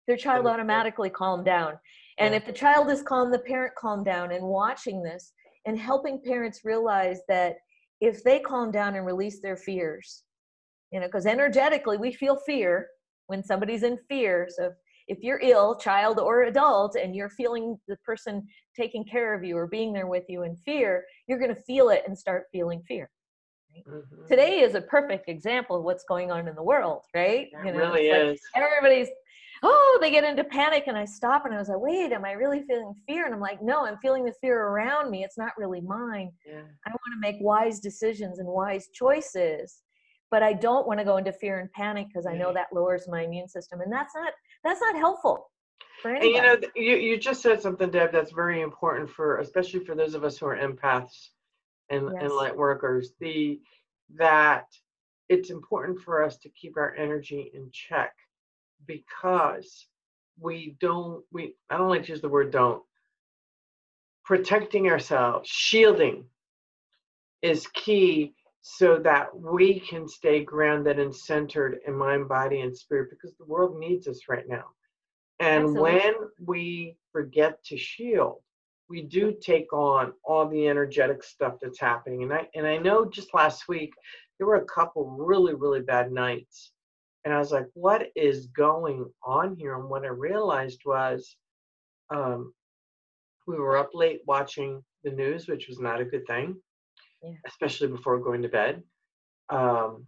their 0.06 0.16
child 0.16 0.46
automatically 0.46 1.10
calmed 1.10 1.46
down. 1.46 1.72
And 2.18 2.34
if 2.34 2.46
the 2.46 2.52
child 2.52 2.90
is 2.90 3.02
calm 3.02 3.32
the 3.32 3.40
parent 3.40 3.74
calmed 3.74 4.04
down 4.04 4.32
and 4.32 4.44
watching 4.44 5.02
this 5.02 5.32
and 5.66 5.78
helping 5.78 6.22
parents 6.22 6.60
realize 6.62 7.20
that 7.28 7.56
if 8.00 8.22
they 8.22 8.38
calm 8.38 8.70
down 8.70 8.94
and 8.94 9.06
release 9.06 9.40
their 9.40 9.56
fears 9.56 10.22
you 10.92 11.00
know 11.00 11.06
because 11.06 11.26
energetically 11.26 11.96
we 11.96 12.12
feel 12.12 12.36
fear 12.46 12.88
when 13.26 13.42
somebody's 13.42 13.82
in 13.82 13.98
fear. 14.08 14.48
So 14.50 14.66
if, 14.66 14.72
if 15.08 15.18
you're 15.22 15.40
ill 15.42 15.76
child 15.76 16.18
or 16.18 16.44
adult 16.44 16.96
and 16.96 17.14
you're 17.14 17.30
feeling 17.30 17.76
the 17.88 17.96
person 18.04 18.46
taking 18.76 19.04
care 19.04 19.34
of 19.34 19.42
you 19.44 19.56
or 19.56 19.66
being 19.66 19.92
there 19.92 20.06
with 20.06 20.24
you 20.28 20.42
in 20.42 20.54
fear 20.56 21.04
you're 21.26 21.38
going 21.38 21.54
to 21.54 21.62
feel 21.62 21.88
it 21.88 22.02
and 22.06 22.18
start 22.18 22.44
feeling 22.52 22.82
fear 22.86 23.10
Mhm. 23.86 24.26
today 24.28 24.60
is 24.60 24.74
a 24.74 24.80
perfect 24.80 25.28
example 25.28 25.76
of 25.76 25.84
what's 25.84 26.04
going 26.04 26.30
on 26.30 26.48
in 26.48 26.54
the 26.54 26.62
world 26.62 27.02
right? 27.14 27.48
It 27.52 27.64
You 27.64 27.72
know, 27.72 27.78
really 27.94 28.06
it's 28.08 28.12
like 28.12 28.34
is. 28.34 28.40
everybody's 28.54 29.08
oh 29.62 29.98
they 30.00 30.10
get 30.10 30.22
into 30.24 30.44
panic 30.44 30.84
and 30.86 30.98
i 30.98 31.04
stop 31.06 31.46
and 31.46 31.54
i 31.54 31.58
was 31.58 31.68
like 31.68 31.80
wait 31.80 32.12
am 32.12 32.24
i 32.26 32.32
really 32.32 32.62
feeling 32.68 32.94
fear? 33.06 33.24
And 33.24 33.34
i'm 33.34 33.40
like 33.40 33.62
no 33.62 33.86
i'm 33.86 33.96
feeling 33.98 34.24
the 34.24 34.34
fear 34.40 34.58
around 34.68 35.10
me. 35.10 35.24
It's 35.24 35.38
not 35.38 35.52
really 35.56 35.80
mine. 35.80 36.30
Yeah. 36.46 36.62
I 36.86 36.90
want 36.90 37.12
to 37.14 37.20
make 37.20 37.36
wise 37.40 37.80
decisions 37.80 38.38
and 38.38 38.46
wise 38.48 38.88
choices, 38.94 39.82
but 40.30 40.42
I 40.42 40.52
don't 40.52 40.86
want 40.86 41.00
to 41.00 41.04
go 41.04 41.16
into 41.16 41.32
fear 41.32 41.58
and 41.58 41.72
panic 41.72 42.06
because 42.08 42.26
I 42.26 42.34
know 42.34 42.52
that 42.52 42.68
lowers 42.72 43.08
my 43.08 43.22
immune 43.22 43.48
system, 43.48 43.80
and 43.80 43.92
that's 43.92 44.14
not 44.14 44.32
that's 44.62 44.80
not 44.80 44.94
helpful 44.96 45.50
for 46.06 46.14
And 46.20 46.24
anybody. 46.24 46.34
you 46.34 46.42
know, 46.42 46.56
th- 46.56 46.72
you, 46.76 46.96
you 46.96 47.18
just 47.18 47.42
said 47.42 47.60
something, 47.60 47.90
Deb, 47.90 48.12
that's 48.12 48.32
very 48.32 48.62
important 48.62 49.10
for, 49.10 49.38
especially 49.38 49.80
for 49.84 49.94
those 49.94 50.14
of 50.14 50.24
us 50.24 50.38
who 50.38 50.46
are 50.46 50.56
empaths 50.56 51.28
and, 51.90 52.10
and 52.20 52.32
light 52.32 52.56
workers, 52.56 53.12
the 53.20 53.60
that 54.16 54.66
it's 55.28 55.50
important 55.50 56.00
for 56.00 56.22
us 56.24 56.36
to 56.38 56.48
keep 56.50 56.76
our 56.76 56.94
energy 56.96 57.50
in 57.54 57.70
check 57.72 58.12
because 58.86 59.86
we 60.38 60.76
don't 60.80 61.24
we 61.32 61.54
I 61.70 61.78
don't 61.78 61.88
like 61.88 62.04
to 62.04 62.12
use 62.12 62.20
the 62.20 62.28
word 62.28 62.52
don't. 62.52 62.82
Protecting 64.24 64.88
ourselves, 64.88 65.48
shielding 65.48 66.26
is 67.42 67.66
key 67.68 68.34
so 68.62 68.98
that 68.98 69.36
we 69.38 69.80
can 69.80 70.08
stay 70.08 70.44
grounded 70.44 70.98
and 70.98 71.14
centered 71.14 71.78
in 71.86 71.96
mind, 71.96 72.28
body, 72.28 72.60
and 72.60 72.76
spirit 72.76 73.10
because 73.10 73.36
the 73.36 73.46
world 73.46 73.78
needs 73.78 74.08
us 74.08 74.22
right 74.28 74.48
now. 74.48 74.64
And 75.40 75.64
Absolutely. 75.64 75.82
when 75.82 76.14
we 76.44 76.96
forget 77.12 77.62
to 77.64 77.76
shield, 77.76 78.40
we 78.88 79.02
do 79.02 79.34
take 79.40 79.72
on 79.72 80.12
all 80.24 80.48
the 80.48 80.68
energetic 80.68 81.22
stuff 81.22 81.54
that's 81.60 81.80
happening. 81.80 82.22
And 82.22 82.32
I 82.32 82.48
and 82.54 82.66
I 82.66 82.78
know 82.78 83.04
just 83.04 83.34
last 83.34 83.68
week 83.68 83.92
there 84.38 84.46
were 84.46 84.56
a 84.56 84.64
couple 84.64 85.04
really, 85.10 85.54
really 85.54 85.80
bad 85.80 86.12
nights. 86.12 86.72
And 87.24 87.34
I 87.34 87.38
was 87.38 87.50
like, 87.50 87.66
what 87.74 88.08
is 88.14 88.46
going 88.46 89.10
on 89.24 89.56
here? 89.56 89.74
And 89.74 89.88
what 89.88 90.04
I 90.04 90.08
realized 90.08 90.82
was 90.86 91.36
um, 92.10 92.52
we 93.48 93.56
were 93.56 93.76
up 93.76 93.90
late 93.94 94.20
watching 94.26 94.82
the 95.02 95.10
news, 95.10 95.48
which 95.48 95.66
was 95.68 95.80
not 95.80 96.00
a 96.00 96.04
good 96.04 96.24
thing, 96.26 96.56
Yeah. 97.22 97.32
especially 97.46 97.88
before 97.88 98.20
going 98.20 98.42
to 98.42 98.48
bed. 98.48 98.82
Um, 99.48 100.06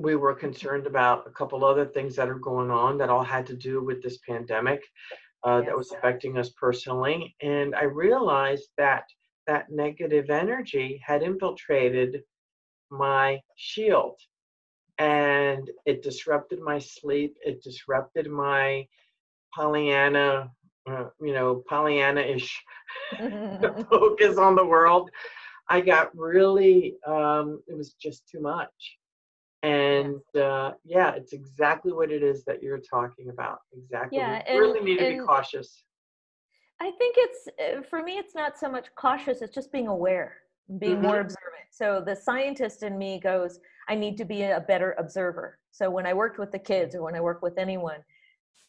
we 0.00 0.16
were 0.16 0.34
concerned 0.34 0.86
about 0.86 1.26
a 1.26 1.30
couple 1.30 1.64
other 1.64 1.84
things 1.84 2.16
that 2.16 2.28
are 2.28 2.38
going 2.38 2.70
on 2.70 2.96
that 2.98 3.10
all 3.10 3.22
had 3.22 3.46
to 3.46 3.54
do 3.54 3.84
with 3.84 4.02
this 4.02 4.18
pandemic 4.26 4.82
uh, 5.44 5.60
that 5.60 5.76
was 5.76 5.92
affecting 5.92 6.38
us 6.38 6.50
personally. 6.50 7.34
And 7.42 7.74
I 7.74 7.84
realized 7.84 8.68
that 8.78 9.04
that 9.46 9.70
negative 9.70 10.30
energy 10.30 11.00
had 11.04 11.22
infiltrated 11.22 12.22
my 12.90 13.40
shield 13.56 14.18
and 14.98 15.70
it 15.86 16.02
disrupted 16.02 16.60
my 16.60 16.78
sleep. 16.78 17.36
It 17.44 17.62
disrupted 17.62 18.30
my 18.30 18.86
Pollyanna, 19.54 20.50
uh, 20.88 21.06
you 21.20 21.32
know, 21.32 21.62
Pollyanna 21.68 22.20
ish 22.20 22.62
focus 23.90 24.38
on 24.38 24.54
the 24.54 24.64
world. 24.64 25.10
I 25.68 25.80
got 25.80 26.16
really, 26.16 26.96
um, 27.06 27.62
it 27.68 27.76
was 27.76 27.94
just 27.94 28.28
too 28.28 28.40
much. 28.40 28.98
And 29.62 30.20
uh, 30.36 30.72
yeah, 30.84 31.12
it's 31.12 31.32
exactly 31.32 31.92
what 31.92 32.10
it 32.10 32.22
is 32.22 32.44
that 32.44 32.62
you're 32.62 32.78
talking 32.80 33.28
about. 33.28 33.58
Exactly. 33.76 34.18
Yeah, 34.18 34.42
we 34.48 34.58
really 34.58 34.78
and- 34.78 34.86
need 34.86 34.98
to 34.98 35.10
be 35.10 35.18
cautious. 35.18 35.84
I 36.82 36.90
think 36.92 37.16
it's 37.18 37.48
uh, 37.58 37.82
for 37.82 38.02
me. 38.02 38.12
It's 38.16 38.34
not 38.34 38.58
so 38.58 38.70
much 38.70 38.86
cautious; 38.96 39.42
it's 39.42 39.54
just 39.54 39.70
being 39.70 39.88
aware, 39.88 40.38
being 40.78 41.02
more 41.02 41.20
observant. 41.20 41.68
So 41.70 42.02
the 42.04 42.16
scientist 42.16 42.82
in 42.82 42.96
me 42.96 43.20
goes, 43.20 43.60
"I 43.90 43.94
need 43.94 44.16
to 44.16 44.24
be 44.24 44.44
a 44.44 44.64
better 44.66 44.94
observer." 44.98 45.58
So 45.72 45.90
when 45.90 46.06
I 46.06 46.14
worked 46.14 46.38
with 46.38 46.52
the 46.52 46.58
kids, 46.58 46.94
or 46.94 47.02
when 47.02 47.14
I 47.14 47.20
work 47.20 47.42
with 47.42 47.58
anyone, 47.58 48.02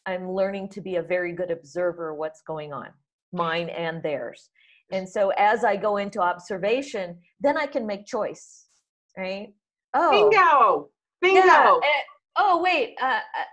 I'm 0.04 0.30
learning 0.30 0.68
to 0.70 0.82
be 0.82 0.96
a 0.96 1.02
very 1.02 1.32
good 1.32 1.50
observer 1.50 2.10
of 2.10 2.18
what's 2.18 2.42
going 2.42 2.74
on, 2.74 2.88
mine 3.32 3.70
and 3.70 4.02
theirs. 4.02 4.50
And 4.90 5.08
so 5.08 5.30
as 5.38 5.64
I 5.64 5.76
go 5.76 5.96
into 5.96 6.20
observation, 6.20 7.18
then 7.40 7.56
I 7.56 7.66
can 7.66 7.86
make 7.86 8.04
choice, 8.04 8.66
right? 9.16 9.54
Oh, 9.94 10.10
Bingo! 10.10 10.90
Bingo! 11.20 11.46
yeah. 11.46 11.78
oh, 12.36 12.62
wait. 12.62 12.94
Uh, 13.00 13.06
uh, 13.06 13.44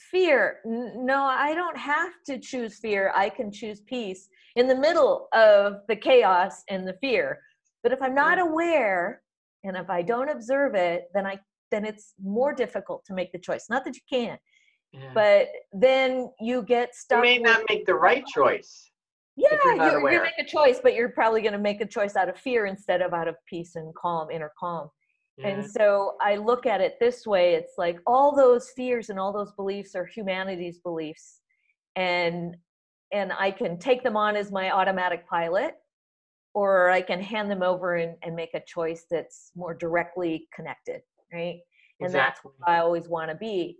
fear. 0.00 0.58
No, 0.64 1.24
I 1.24 1.54
don't 1.54 1.76
have 1.76 2.12
to 2.26 2.38
choose 2.38 2.78
fear. 2.78 3.12
I 3.14 3.28
can 3.28 3.50
choose 3.52 3.80
peace 3.82 4.28
in 4.56 4.66
the 4.68 4.74
middle 4.76 5.28
of 5.32 5.80
the 5.88 5.96
chaos 5.96 6.62
and 6.70 6.86
the 6.86 6.94
fear. 7.00 7.38
But 7.82 7.92
if 7.92 8.00
I'm 8.02 8.14
not 8.14 8.38
aware 8.38 9.22
and 9.62 9.76
if 9.76 9.90
I 9.90 10.02
don't 10.02 10.28
observe 10.30 10.74
it, 10.74 11.04
then 11.14 11.26
I 11.26 11.38
then 11.70 11.84
it's 11.84 12.14
more 12.22 12.54
difficult 12.54 13.04
to 13.06 13.14
make 13.14 13.32
the 13.32 13.38
choice. 13.38 13.66
Not 13.68 13.84
that 13.84 13.94
you 13.96 14.02
can't, 14.08 14.40
Yeah. 14.92 15.10
but 15.12 15.48
then 15.72 16.30
you 16.40 16.62
get 16.62 16.94
stuck. 16.94 17.16
you 17.18 17.22
may 17.22 17.38
not 17.38 17.62
make 17.68 17.84
the 17.84 17.94
right 17.94 18.24
choice. 18.34 18.90
yeah, 19.36 19.48
you're 19.64 19.76
not 19.76 20.12
you 20.12 20.22
make 20.22 20.38
a 20.38 20.44
choice, 20.44 20.78
but 20.80 20.94
you're 20.94 21.08
probably 21.08 21.40
going 21.40 21.52
to 21.54 21.58
make 21.58 21.80
a 21.80 21.86
choice 21.86 22.14
out 22.14 22.28
of 22.28 22.38
fear 22.38 22.66
instead 22.66 23.02
of 23.02 23.12
out 23.12 23.26
of 23.26 23.34
peace 23.48 23.74
and 23.74 23.92
calm, 23.96 24.30
inner 24.30 24.52
calm. 24.58 24.88
Yeah. 25.38 25.48
And 25.48 25.70
so 25.70 26.14
I 26.20 26.36
look 26.36 26.64
at 26.66 26.80
it 26.80 26.98
this 27.00 27.26
way 27.26 27.54
it's 27.54 27.74
like 27.76 27.98
all 28.06 28.34
those 28.34 28.70
fears 28.70 29.10
and 29.10 29.18
all 29.18 29.32
those 29.32 29.52
beliefs 29.52 29.94
are 29.94 30.06
humanity's 30.06 30.78
beliefs. 30.78 31.40
And 31.96 32.56
and 33.12 33.32
I 33.32 33.50
can 33.50 33.78
take 33.78 34.02
them 34.02 34.16
on 34.16 34.34
as 34.34 34.50
my 34.50 34.70
automatic 34.72 35.28
pilot, 35.28 35.74
or 36.52 36.90
I 36.90 37.00
can 37.00 37.20
hand 37.20 37.50
them 37.50 37.62
over 37.62 37.96
and, 37.96 38.16
and 38.22 38.34
make 38.34 38.54
a 38.54 38.62
choice 38.66 39.06
that's 39.08 39.52
more 39.54 39.74
directly 39.74 40.48
connected, 40.54 41.02
right? 41.32 41.60
And 42.00 42.12
that's 42.12 42.40
Exactly. 42.40 42.52
what 42.58 42.68
I 42.68 42.78
always 42.80 43.08
want 43.08 43.30
to 43.30 43.36
be. 43.36 43.78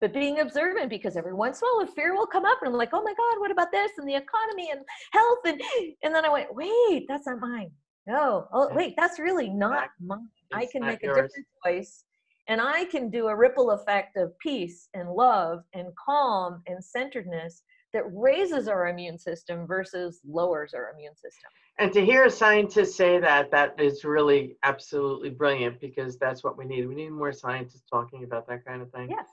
But 0.00 0.12
being 0.12 0.40
observant 0.40 0.90
because 0.90 1.16
every 1.16 1.32
once 1.32 1.62
in 1.62 1.66
a 1.66 1.78
while 1.78 1.88
a 1.88 1.92
fear 1.92 2.14
will 2.14 2.26
come 2.26 2.44
up 2.44 2.58
and 2.60 2.68
I'm 2.68 2.76
like, 2.76 2.90
oh 2.92 3.02
my 3.02 3.14
God, 3.14 3.40
what 3.40 3.50
about 3.50 3.72
this 3.72 3.92
and 3.98 4.06
the 4.06 4.14
economy 4.14 4.70
and 4.70 4.80
health? 5.12 5.38
And 5.46 5.60
and 6.02 6.14
then 6.14 6.24
I 6.24 6.28
went, 6.28 6.54
wait, 6.54 7.06
that's 7.08 7.26
not 7.26 7.40
mine. 7.40 7.70
No, 8.06 8.48
oh 8.52 8.68
wait, 8.72 8.94
that's 8.96 9.18
really 9.18 9.48
not 9.48 9.88
mine. 10.00 10.28
I 10.52 10.66
can 10.66 10.84
make 10.84 11.02
a 11.02 11.06
yours. 11.06 11.16
different 11.16 11.46
choice 11.64 12.04
and 12.48 12.60
I 12.60 12.84
can 12.84 13.10
do 13.10 13.28
a 13.28 13.36
ripple 13.36 13.72
effect 13.72 14.16
of 14.16 14.38
peace 14.38 14.88
and 14.94 15.10
love 15.10 15.64
and 15.74 15.88
calm 15.96 16.62
and 16.66 16.82
centeredness 16.84 17.62
that 17.92 18.04
raises 18.12 18.68
our 18.68 18.88
immune 18.88 19.18
system 19.18 19.66
versus 19.66 20.20
lowers 20.26 20.74
our 20.74 20.92
immune 20.94 21.14
system. 21.16 21.50
And 21.78 21.92
to 21.92 22.04
hear 22.04 22.24
a 22.24 22.30
scientist 22.30 22.96
say 22.96 23.18
that, 23.18 23.50
that 23.50 23.80
is 23.80 24.04
really 24.04 24.56
absolutely 24.62 25.30
brilliant 25.30 25.80
because 25.80 26.18
that's 26.18 26.44
what 26.44 26.56
we 26.56 26.64
need. 26.64 26.86
We 26.86 26.94
need 26.94 27.10
more 27.10 27.32
scientists 27.32 27.84
talking 27.90 28.24
about 28.24 28.46
that 28.48 28.64
kind 28.64 28.82
of 28.82 28.90
thing. 28.92 29.08
Yes. 29.10 29.26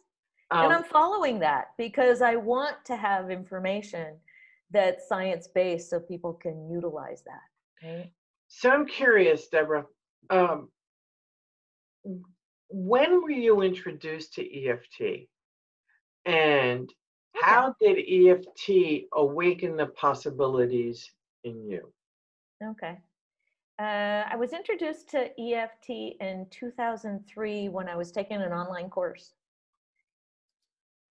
Um, 0.51 0.65
and 0.65 0.73
I'm 0.73 0.83
following 0.83 1.39
that 1.39 1.69
because 1.77 2.21
I 2.21 2.35
want 2.35 2.75
to 2.85 2.95
have 2.95 3.29
information 3.29 4.17
that's 4.71 5.07
science 5.07 5.47
based 5.47 5.89
so 5.89 5.99
people 5.99 6.33
can 6.33 6.69
utilize 6.69 7.23
that. 7.23 7.87
Right? 7.87 8.11
So 8.55 8.69
I'm 8.69 8.85
curious, 8.85 9.47
Deborah. 9.47 9.85
Um, 10.29 10.69
when 12.69 13.21
were 13.21 13.31
you 13.31 13.61
introduced 13.61 14.35
to 14.35 14.67
EFT? 14.67 15.27
And 16.25 16.89
how 17.35 17.73
did 17.81 17.97
EFT 17.97 19.05
awaken 19.11 19.75
the 19.75 19.87
possibilities 19.87 21.09
in 21.43 21.65
you? 21.67 21.91
Okay. 22.63 22.99
Uh, 23.79 24.23
I 24.29 24.35
was 24.37 24.53
introduced 24.53 25.09
to 25.09 25.29
EFT 25.41 25.89
in 26.21 26.45
2003 26.51 27.69
when 27.69 27.89
I 27.89 27.95
was 27.95 28.11
taking 28.11 28.37
an 28.37 28.53
online 28.53 28.89
course. 28.89 29.33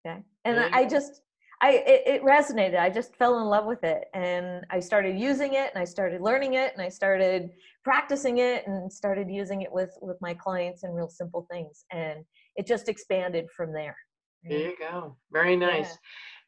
Okay. 0.05 0.23
And 0.45 0.59
I 0.59 0.87
just, 0.87 1.21
I, 1.63 1.81
it, 1.87 2.03
it 2.05 2.23
resonated. 2.23 2.77
I 2.77 2.89
just 2.89 3.15
fell 3.15 3.39
in 3.39 3.45
love 3.45 3.65
with 3.65 3.85
it. 3.85 4.09
And 4.13 4.65
I 4.69 4.81
started 4.81 5.17
using 5.17 5.53
it 5.53 5.71
and 5.73 5.81
I 5.81 5.85
started 5.85 6.19
learning 6.19 6.55
it 6.55 6.73
and 6.73 6.81
I 6.81 6.89
started 6.89 7.51
practicing 7.85 8.39
it 8.39 8.67
and 8.67 8.91
started 8.91 9.29
using 9.29 9.61
it 9.61 9.71
with, 9.71 9.97
with 10.01 10.17
my 10.19 10.33
clients 10.33 10.83
and 10.83 10.93
real 10.93 11.07
simple 11.07 11.47
things. 11.49 11.85
And 11.89 12.25
it 12.57 12.67
just 12.67 12.89
expanded 12.89 13.45
from 13.55 13.71
there. 13.71 13.95
There 14.43 14.59
you 14.59 14.75
go. 14.77 15.15
Very 15.31 15.55
nice. 15.55 15.97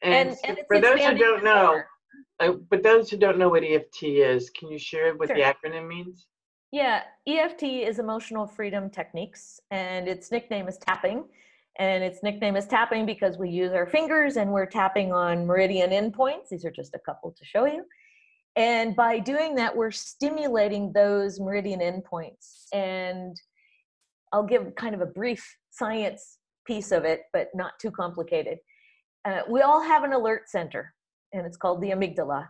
And, 0.01 0.31
And, 0.31 0.37
and, 0.43 0.57
for 0.67 0.81
those 0.81 0.99
who 0.99 1.17
don't 1.17 1.45
know, 1.45 1.81
uh, 2.41 2.51
but 2.69 2.83
those 2.83 3.09
who 3.09 3.15
don't 3.15 3.37
know 3.37 3.47
what 3.47 3.63
EFT 3.63 4.03
is, 4.03 4.49
can 4.49 4.69
you 4.69 4.77
share 4.77 5.15
what 5.15 5.29
the 5.29 5.35
acronym 5.35 5.87
means? 5.87 6.27
Yeah, 6.73 7.03
EFT 7.25 7.63
is 7.63 7.99
emotional 7.99 8.45
freedom 8.45 8.89
techniques, 8.89 9.61
and 9.71 10.09
its 10.09 10.29
nickname 10.29 10.67
is 10.67 10.77
tapping. 10.77 11.23
And 11.77 12.03
its 12.03 12.23
nickname 12.23 12.55
is 12.55 12.67
tapping 12.67 13.05
because 13.05 13.37
we 13.37 13.49
use 13.49 13.73
our 13.73 13.85
fingers 13.85 14.37
and 14.37 14.51
we're 14.51 14.65
tapping 14.65 15.11
on 15.11 15.45
meridian 15.45 15.89
endpoints. 15.91 16.49
These 16.49 16.63
are 16.63 16.71
just 16.71 16.95
a 16.95 16.99
couple 16.99 17.31
to 17.31 17.45
show 17.45 17.65
you. 17.65 17.83
And 18.55 18.95
by 18.95 19.19
doing 19.19 19.55
that, 19.55 19.75
we're 19.75 19.91
stimulating 19.91 20.93
those 20.93 21.39
meridian 21.39 21.81
endpoints. 21.81 22.67
And 22.73 23.35
I'll 24.31 24.45
give 24.45 24.73
kind 24.75 24.95
of 24.95 25.01
a 25.01 25.05
brief 25.05 25.57
science 25.71 26.37
piece 26.65 26.91
of 26.91 27.03
it, 27.03 27.23
but 27.33 27.49
not 27.53 27.73
too 27.81 27.91
complicated. 27.91 28.59
Uh, 29.25 29.41
we 29.49 29.61
all 29.61 29.81
have 29.81 30.03
an 30.03 30.13
alert 30.13 30.49
center, 30.49 30.93
and 31.33 31.45
it's 31.45 31.57
called 31.57 31.81
the 31.81 31.89
amygdala 31.89 32.47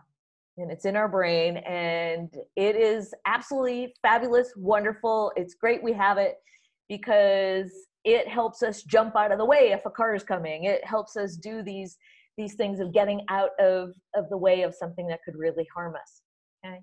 and 0.58 0.70
it's 0.70 0.84
in 0.84 0.96
our 0.96 1.08
brain 1.08 1.58
and 1.58 2.34
it 2.56 2.76
is 2.76 3.12
absolutely 3.26 3.94
fabulous 4.02 4.52
wonderful 4.56 5.32
it's 5.36 5.54
great 5.54 5.82
we 5.82 5.92
have 5.92 6.18
it 6.18 6.36
because 6.88 7.70
it 8.06 8.26
helps 8.28 8.62
us 8.62 8.82
jump 8.84 9.16
out 9.16 9.32
of 9.32 9.38
the 9.38 9.44
way 9.44 9.72
if 9.72 9.84
a 9.84 9.90
car 9.90 10.14
is 10.14 10.22
coming. 10.22 10.64
It 10.64 10.84
helps 10.84 11.16
us 11.16 11.36
do 11.36 11.62
these 11.62 11.98
these 12.38 12.54
things 12.54 12.80
of 12.80 12.92
getting 12.92 13.20
out 13.28 13.50
of 13.60 13.90
of 14.14 14.28
the 14.30 14.36
way 14.36 14.62
of 14.62 14.74
something 14.74 15.06
that 15.08 15.20
could 15.24 15.36
really 15.36 15.66
harm 15.74 15.94
us 15.94 16.22
okay? 16.64 16.80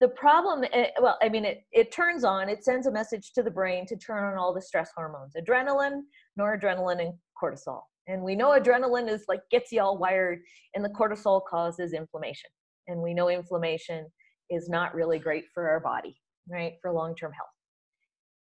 The 0.00 0.08
problem 0.08 0.64
eh, 0.72 0.88
well 1.00 1.18
i 1.22 1.28
mean 1.28 1.44
it 1.44 1.64
it 1.72 1.92
turns 1.92 2.24
on 2.24 2.48
it 2.48 2.64
sends 2.64 2.86
a 2.86 2.92
message 2.92 3.32
to 3.34 3.42
the 3.42 3.50
brain 3.50 3.86
to 3.86 3.96
turn 3.96 4.24
on 4.24 4.38
all 4.38 4.52
the 4.52 4.60
stress 4.60 4.90
hormones 4.94 5.32
adrenaline 5.38 6.02
noradrenaline 6.38 7.00
and 7.00 7.14
cortisol. 7.40 7.82
And 8.08 8.22
we 8.22 8.36
know 8.36 8.50
adrenaline 8.50 9.10
is 9.10 9.24
like 9.28 9.40
gets 9.50 9.72
you 9.72 9.80
all 9.82 9.98
wired 9.98 10.38
and 10.74 10.84
the 10.84 10.90
cortisol 10.90 11.40
causes 11.48 11.92
inflammation. 11.92 12.50
And 12.88 13.00
we 13.00 13.14
know 13.14 13.28
inflammation 13.28 14.06
is 14.48 14.68
not 14.68 14.94
really 14.94 15.18
great 15.18 15.44
for 15.52 15.68
our 15.68 15.80
body, 15.80 16.16
right, 16.48 16.74
for 16.80 16.92
long 16.92 17.16
term 17.16 17.32
health. 17.32 17.48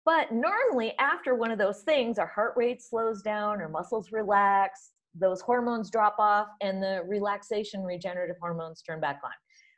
But 0.05 0.33
normally, 0.33 0.95
after 0.99 1.35
one 1.35 1.51
of 1.51 1.59
those 1.59 1.83
things, 1.83 2.19
our 2.19 2.27
heart 2.27 2.55
rate 2.57 2.83
slows 2.83 3.23
down, 3.23 3.61
our 3.61 3.69
muscles 3.69 4.13
relax, 4.13 4.93
those 5.15 5.41
hormones 5.41 5.91
drop 5.91 6.17
off, 6.19 6.49
and 6.61 6.83
the 6.83 7.03
relaxation 7.07 7.83
regenerative 7.83 8.37
hormones 8.41 8.83
turn 8.83 9.01
back 9.01 9.21
on. 9.25 9.31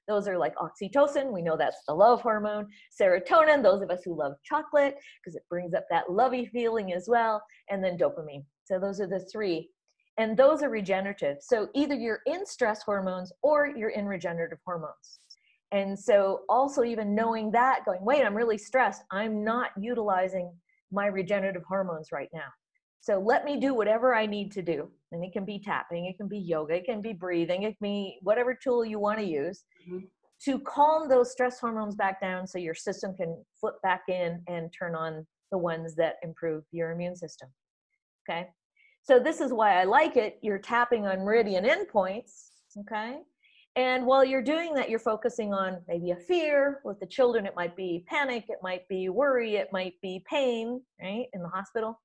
Those 0.08 0.28
are 0.28 0.38
like 0.38 0.54
oxytocin, 0.56 1.32
we 1.32 1.42
know 1.42 1.56
that's 1.56 1.84
the 1.86 1.94
love 1.94 2.20
hormone, 2.22 2.68
serotonin, 3.00 3.62
those 3.62 3.82
of 3.82 3.90
us 3.90 4.02
who 4.04 4.18
love 4.18 4.34
chocolate, 4.44 4.96
because 5.22 5.36
it 5.36 5.42
brings 5.48 5.74
up 5.74 5.84
that 5.90 6.10
lovey 6.10 6.46
feeling 6.46 6.92
as 6.92 7.06
well, 7.08 7.42
and 7.70 7.82
then 7.82 7.96
dopamine. 7.96 8.44
So, 8.64 8.78
those 8.78 9.00
are 9.00 9.06
the 9.06 9.26
three 9.32 9.70
and 10.18 10.36
those 10.36 10.62
are 10.62 10.68
regenerative. 10.68 11.38
So 11.40 11.68
either 11.74 11.94
you're 11.94 12.20
in 12.26 12.44
stress 12.44 12.82
hormones 12.82 13.32
or 13.42 13.66
you're 13.66 13.90
in 13.90 14.06
regenerative 14.06 14.58
hormones. 14.64 15.20
And 15.72 15.98
so 15.98 16.42
also 16.48 16.84
even 16.84 17.14
knowing 17.14 17.50
that, 17.52 17.84
going, 17.84 18.04
wait, 18.04 18.24
I'm 18.24 18.34
really 18.34 18.58
stressed. 18.58 19.02
I'm 19.10 19.42
not 19.42 19.70
utilizing 19.78 20.52
my 20.90 21.06
regenerative 21.06 21.64
hormones 21.66 22.12
right 22.12 22.28
now. 22.34 22.48
So 23.00 23.18
let 23.18 23.44
me 23.44 23.58
do 23.58 23.74
whatever 23.74 24.14
I 24.14 24.26
need 24.26 24.52
to 24.52 24.62
do. 24.62 24.88
And 25.10 25.24
it 25.24 25.32
can 25.32 25.44
be 25.44 25.58
tapping, 25.58 26.06
it 26.06 26.16
can 26.18 26.28
be 26.28 26.38
yoga, 26.38 26.74
it 26.74 26.84
can 26.84 27.00
be 27.00 27.12
breathing, 27.12 27.64
it 27.64 27.78
can 27.78 27.88
be 27.88 28.18
whatever 28.22 28.54
tool 28.54 28.84
you 28.84 28.98
want 28.98 29.18
to 29.18 29.24
use 29.24 29.64
Mhm. 29.88 30.08
to 30.44 30.60
calm 30.60 31.08
those 31.08 31.32
stress 31.32 31.58
hormones 31.58 31.96
back 31.96 32.20
down 32.20 32.46
so 32.46 32.58
your 32.58 32.74
system 32.74 33.16
can 33.16 33.44
flip 33.58 33.80
back 33.82 34.08
in 34.08 34.42
and 34.46 34.72
turn 34.72 34.94
on 34.94 35.26
the 35.50 35.58
ones 35.58 35.94
that 35.96 36.16
improve 36.22 36.64
your 36.70 36.90
immune 36.92 37.16
system. 37.16 37.52
Okay. 38.22 38.52
So 39.02 39.18
this 39.18 39.40
is 39.40 39.52
why 39.52 39.80
I 39.80 39.84
like 39.84 40.16
it. 40.16 40.38
You're 40.42 40.58
tapping 40.58 41.06
on 41.06 41.24
meridian 41.24 41.64
endpoints, 41.64 42.50
okay? 42.78 43.24
And 43.74 44.04
while 44.04 44.24
you're 44.24 44.42
doing 44.42 44.74
that, 44.74 44.90
you're 44.90 44.98
focusing 44.98 45.54
on 45.54 45.78
maybe 45.88 46.10
a 46.10 46.16
fear. 46.16 46.80
With 46.84 47.00
the 47.00 47.06
children, 47.06 47.46
it 47.46 47.56
might 47.56 47.74
be 47.74 48.04
panic, 48.06 48.44
it 48.48 48.58
might 48.62 48.86
be 48.88 49.08
worry, 49.08 49.56
it 49.56 49.68
might 49.72 49.94
be 50.02 50.22
pain, 50.28 50.82
right, 51.00 51.26
in 51.32 51.42
the 51.42 51.48
hospital. 51.48 51.98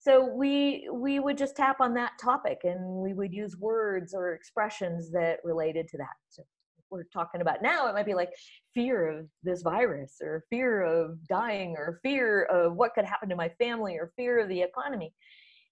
So 0.00 0.24
we 0.24 0.88
we 0.92 1.20
would 1.20 1.38
just 1.38 1.56
tap 1.56 1.80
on 1.80 1.94
that 1.94 2.12
topic 2.20 2.60
and 2.64 3.02
we 3.02 3.14
would 3.14 3.32
use 3.32 3.56
words 3.56 4.14
or 4.14 4.32
expressions 4.32 5.10
that 5.12 5.38
related 5.44 5.88
to 5.88 5.98
that. 5.98 6.16
So 6.30 6.42
we're 6.90 7.04
talking 7.12 7.42
about 7.42 7.62
now, 7.62 7.88
it 7.88 7.94
might 7.94 8.06
be 8.06 8.14
like 8.14 8.30
fear 8.74 9.08
of 9.08 9.26
this 9.42 9.62
virus 9.62 10.16
or 10.22 10.44
fear 10.50 10.82
of 10.82 11.18
dying 11.28 11.74
or 11.76 12.00
fear 12.02 12.44
of 12.44 12.74
what 12.76 12.94
could 12.94 13.04
happen 13.04 13.28
to 13.28 13.36
my 13.36 13.50
family 13.50 13.96
or 13.96 14.12
fear 14.16 14.40
of 14.40 14.48
the 14.48 14.62
economy 14.62 15.12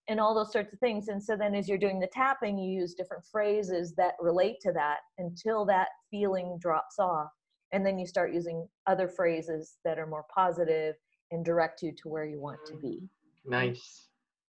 and 0.08 0.20
all 0.20 0.34
those 0.34 0.52
sorts 0.52 0.72
of 0.72 0.78
things. 0.78 1.08
And 1.08 1.22
so 1.22 1.36
then 1.36 1.54
as 1.54 1.68
you're 1.68 1.78
doing 1.78 1.98
the 1.98 2.06
tapping, 2.06 2.58
you 2.58 2.70
use 2.80 2.94
different 2.94 3.24
phrases 3.24 3.94
that 3.96 4.14
relate 4.20 4.56
to 4.62 4.72
that 4.72 4.98
until 5.18 5.64
that 5.66 5.88
feeling 6.10 6.58
drops 6.60 6.98
off. 6.98 7.30
And 7.72 7.84
then 7.84 7.98
you 7.98 8.06
start 8.06 8.32
using 8.32 8.68
other 8.86 9.08
phrases 9.08 9.78
that 9.84 9.98
are 9.98 10.06
more 10.06 10.24
positive 10.32 10.94
and 11.32 11.44
direct 11.44 11.82
you 11.82 11.92
to 12.02 12.08
where 12.08 12.24
you 12.24 12.40
want 12.40 12.60
to 12.66 12.74
be. 12.76 13.08
Nice. 13.44 14.08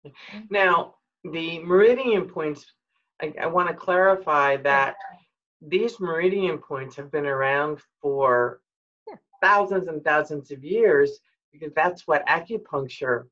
Mm-hmm. 0.05 0.39
Now, 0.49 0.95
the 1.23 1.59
meridian 1.59 2.27
points, 2.27 2.65
I, 3.21 3.33
I 3.41 3.47
want 3.47 3.69
to 3.69 3.73
clarify 3.73 4.57
that 4.57 4.95
these 5.61 5.99
meridian 5.99 6.57
points 6.57 6.95
have 6.97 7.11
been 7.11 7.25
around 7.25 7.79
for 8.01 8.61
Yeah. 9.07 9.15
thousands 9.41 9.87
and 9.87 10.03
thousands 10.03 10.51
of 10.51 10.63
years 10.63 11.19
because 11.51 11.73
that's 11.73 12.05
what 12.07 12.27
acupuncture, 12.27 13.27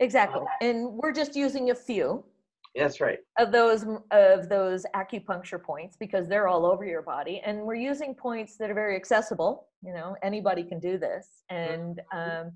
Exactly. 0.00 0.42
And 0.60 0.88
we're 0.90 1.12
just 1.12 1.36
using 1.36 1.70
a 1.70 1.74
few 1.74 2.24
that's 2.74 3.00
right. 3.00 3.18
of 3.38 3.52
those 3.52 3.84
of 4.10 4.48
those 4.48 4.84
acupuncture 4.96 5.62
points 5.62 5.96
because 5.96 6.28
they're 6.28 6.48
all 6.48 6.66
over 6.66 6.84
your 6.84 7.02
body 7.02 7.40
and 7.44 7.60
we're 7.60 7.74
using 7.74 8.14
points 8.14 8.56
that 8.58 8.70
are 8.70 8.74
very 8.74 8.96
accessible 8.96 9.68
you 9.82 9.92
know 9.92 10.16
anybody 10.22 10.64
can 10.64 10.80
do 10.80 10.98
this 10.98 11.28
and 11.50 12.00
um, 12.12 12.52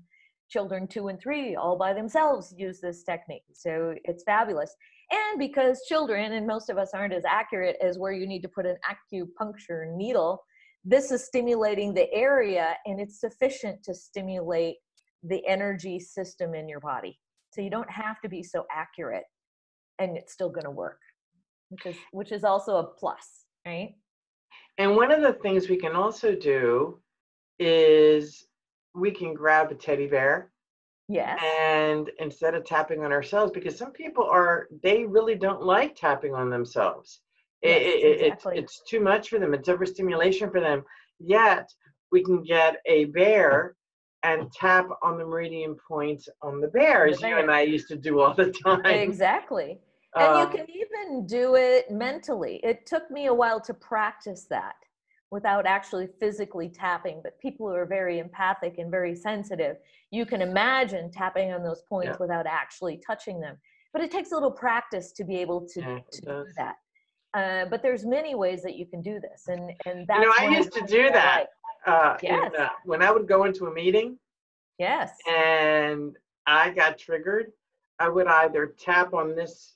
children 0.49 0.87
two 0.87 1.07
and 1.07 1.19
three 1.21 1.55
all 1.55 1.77
by 1.77 1.93
themselves 1.93 2.53
use 2.57 2.81
this 2.81 3.03
technique 3.03 3.43
so 3.53 3.95
it's 4.03 4.23
fabulous 4.23 4.75
and 5.11 5.39
because 5.39 5.81
children 5.87 6.33
and 6.33 6.45
most 6.45 6.69
of 6.69 6.77
us 6.77 6.91
aren't 6.93 7.13
as 7.13 7.23
accurate 7.25 7.77
as 7.81 7.97
where 7.97 8.11
you 8.11 8.27
need 8.27 8.41
to 8.41 8.49
put 8.49 8.65
an 8.65 8.75
acupuncture 8.89 9.95
needle 9.95 10.43
this 10.83 11.11
is 11.11 11.23
stimulating 11.23 11.93
the 11.93 12.11
area 12.13 12.75
and 12.85 12.99
it's 12.99 13.21
sufficient 13.21 13.81
to 13.83 13.93
stimulate 13.93 14.75
the 15.23 15.45
energy 15.47 15.97
system 15.97 16.53
in 16.53 16.67
your 16.67 16.79
body 16.81 17.17
so 17.51 17.61
you 17.61 17.69
don't 17.69 17.89
have 17.91 18.19
to 18.21 18.29
be 18.29 18.43
so 18.43 18.65
accurate 18.71 19.25
and 19.99 20.17
it's 20.17 20.33
still 20.33 20.49
going 20.49 20.65
to 20.65 20.71
work 20.71 20.99
which 21.69 21.85
is 21.85 21.95
which 22.11 22.31
is 22.31 22.43
also 22.43 22.77
a 22.77 22.83
plus 22.83 23.45
right 23.65 23.95
And 24.77 24.95
one 24.95 25.11
of 25.11 25.21
the 25.21 25.33
things 25.33 25.69
we 25.69 25.77
can 25.77 25.95
also 25.95 26.35
do 26.35 26.99
is 27.59 28.47
we 28.95 29.11
can 29.11 29.33
grab 29.33 29.71
a 29.71 29.75
teddy 29.75 30.07
bear 30.07 30.51
yeah, 31.11 31.37
and 31.59 32.11
instead 32.19 32.53
of 32.53 32.63
tapping 32.65 33.03
on 33.03 33.11
ourselves, 33.11 33.51
because 33.51 33.75
some 33.75 33.91
people 33.91 34.25
are, 34.25 34.67
they 34.83 35.05
really 35.05 35.33
don't 35.33 35.63
like 35.63 35.95
tapping 35.95 36.35
on 36.35 36.51
themselves. 36.51 37.21
It- 37.63 37.69
Yes, 37.69 37.81
it- 37.81 37.87
it- 37.87 38.11
it's, 38.11 38.21
exactly. 38.21 38.57
it's 38.59 38.83
too 38.87 38.99
much 38.99 39.29
for 39.29 39.39
them. 39.39 39.55
It's 39.55 39.69
overstimulation 39.69 40.51
for 40.51 40.59
them. 40.59 40.83
Yet 41.17 41.67
we 42.11 42.23
can 42.23 42.43
get 42.43 42.75
a 42.85 43.05
bear 43.05 43.75
and 44.23 44.51
tap 44.51 44.87
on 45.01 45.17
the 45.17 45.25
meridian 45.25 45.75
points 45.87 46.27
on 46.41 46.59
the 46.59 46.67
bear, 46.67 47.07
as 47.07 47.21
you 47.21 47.37
and 47.37 47.49
I 47.49 47.61
used 47.61 47.87
to 47.89 47.95
do 47.95 48.19
all 48.19 48.33
the 48.33 48.51
time. 48.51 48.83
exactly 48.85 49.79
and 50.17 50.35
Um, 50.35 50.39
you 50.39 50.57
can 50.57 50.67
even 50.69 51.25
do 51.27 51.55
it 51.55 51.89
mentally 51.91 52.59
it 52.63 52.85
took 52.85 53.09
me 53.11 53.27
a 53.27 53.33
while 53.33 53.61
to 53.61 53.73
practice 53.73 54.45
that 54.49 54.75
without 55.31 55.65
actually 55.67 56.07
physically 56.19 56.67
tapping 56.69 57.21
but 57.23 57.39
people 57.39 57.67
who 57.67 57.73
are 57.75 57.85
very 57.85 58.19
empathic 58.19 58.79
and 58.79 58.89
very 58.89 59.15
sensitive 59.15 59.77
you 60.11 60.25
can 60.25 60.41
imagine 60.41 61.11
tapping 61.11 61.53
on 61.53 61.63
those 61.63 61.83
points 61.83 62.09
Yeah. 62.09 62.17
without 62.19 62.47
actually 62.47 62.97
touching 63.05 63.39
them 63.39 63.55
but 63.93 64.01
it 64.01 64.11
takes 64.11 64.31
a 64.31 64.33
little 64.33 64.51
practice 64.51 65.11
to 65.13 65.23
be 65.23 65.37
able 65.37 65.61
to, 65.67 65.81
Yeah, 65.81 65.99
to 66.11 66.21
do 66.21 66.45
that 66.57 66.75
uh, 67.35 67.65
but 67.69 67.83
there's 67.83 68.05
many 68.05 68.33
ways 68.33 68.63
that 68.63 68.75
you 68.75 68.85
can 68.87 69.01
do 69.01 69.19
this 69.19 69.47
and 69.47 69.71
and 69.85 70.07
that's 70.07 70.19
You 70.19 70.25
know, 70.25 70.33
I 70.39 70.57
used 70.57 70.73
to 70.73 70.81
do 70.81 71.09
that. 71.11 71.37
like. 71.41 71.47
Uh, 71.85 72.17
in, 72.21 72.51
uh, 72.57 72.69
when 72.85 73.01
I 73.01 73.11
would 73.11 73.27
go 73.27 73.45
into 73.45 73.65
a 73.67 73.73
meeting 73.73 74.17
yes 74.77 75.11
and 75.27 76.15
I 76.47 76.71
got 76.71 76.97
triggered, 76.97 77.51
I 77.99 78.09
would 78.09 78.27
either 78.27 78.73
tap 78.79 79.13
on 79.13 79.35
this, 79.35 79.75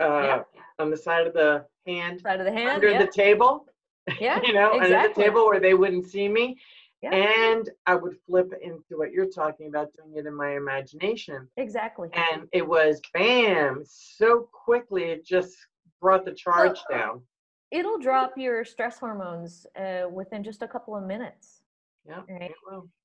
uh, 0.00 0.22
Yeah. 0.22 0.42
on 0.78 0.90
the 0.90 0.96
side 0.96 1.26
of 1.26 1.32
the 1.34 1.64
hand 1.86 2.20
side 2.20 2.40
of 2.40 2.46
the 2.46 2.52
hand 2.52 2.70
under 2.70 2.90
yeah 2.90 2.98
the 3.04 3.10
table, 3.10 3.66
yeah 4.20 4.40
you 4.44 4.52
know, 4.52 4.72
under 4.72 5.08
the 5.08 5.14
table 5.14 5.46
where 5.46 5.60
they 5.60 5.74
wouldn't 5.74 6.06
see 6.06 6.28
me. 6.28 6.58
Yeah. 7.02 7.14
And 7.14 7.70
I 7.86 7.94
would 7.94 8.16
flip 8.26 8.52
into 8.60 8.98
what 8.98 9.10
you're 9.10 9.30
talking 9.30 9.68
about, 9.68 9.88
doing 9.94 10.16
it 10.16 10.26
in 10.26 10.34
my 10.34 10.56
imagination. 10.56 11.48
Exactly. 11.56 12.10
And 12.12 12.46
it 12.52 12.66
was 12.66 13.00
bam, 13.14 13.82
so 13.86 14.48
quickly 14.52 15.04
it 15.04 15.24
just 15.24 15.56
brought 16.02 16.26
the 16.26 16.32
charge 16.32 16.78
down. 16.90 17.22
It'll 17.70 17.98
drop 17.98 18.32
your 18.36 18.64
stress 18.64 18.98
hormones 18.98 19.66
uh, 19.76 20.08
within 20.10 20.42
just 20.42 20.62
a 20.62 20.68
couple 20.68 20.96
of 20.96 21.04
minutes. 21.04 21.62
Yeah. 22.06 22.22
Right. 22.28 22.50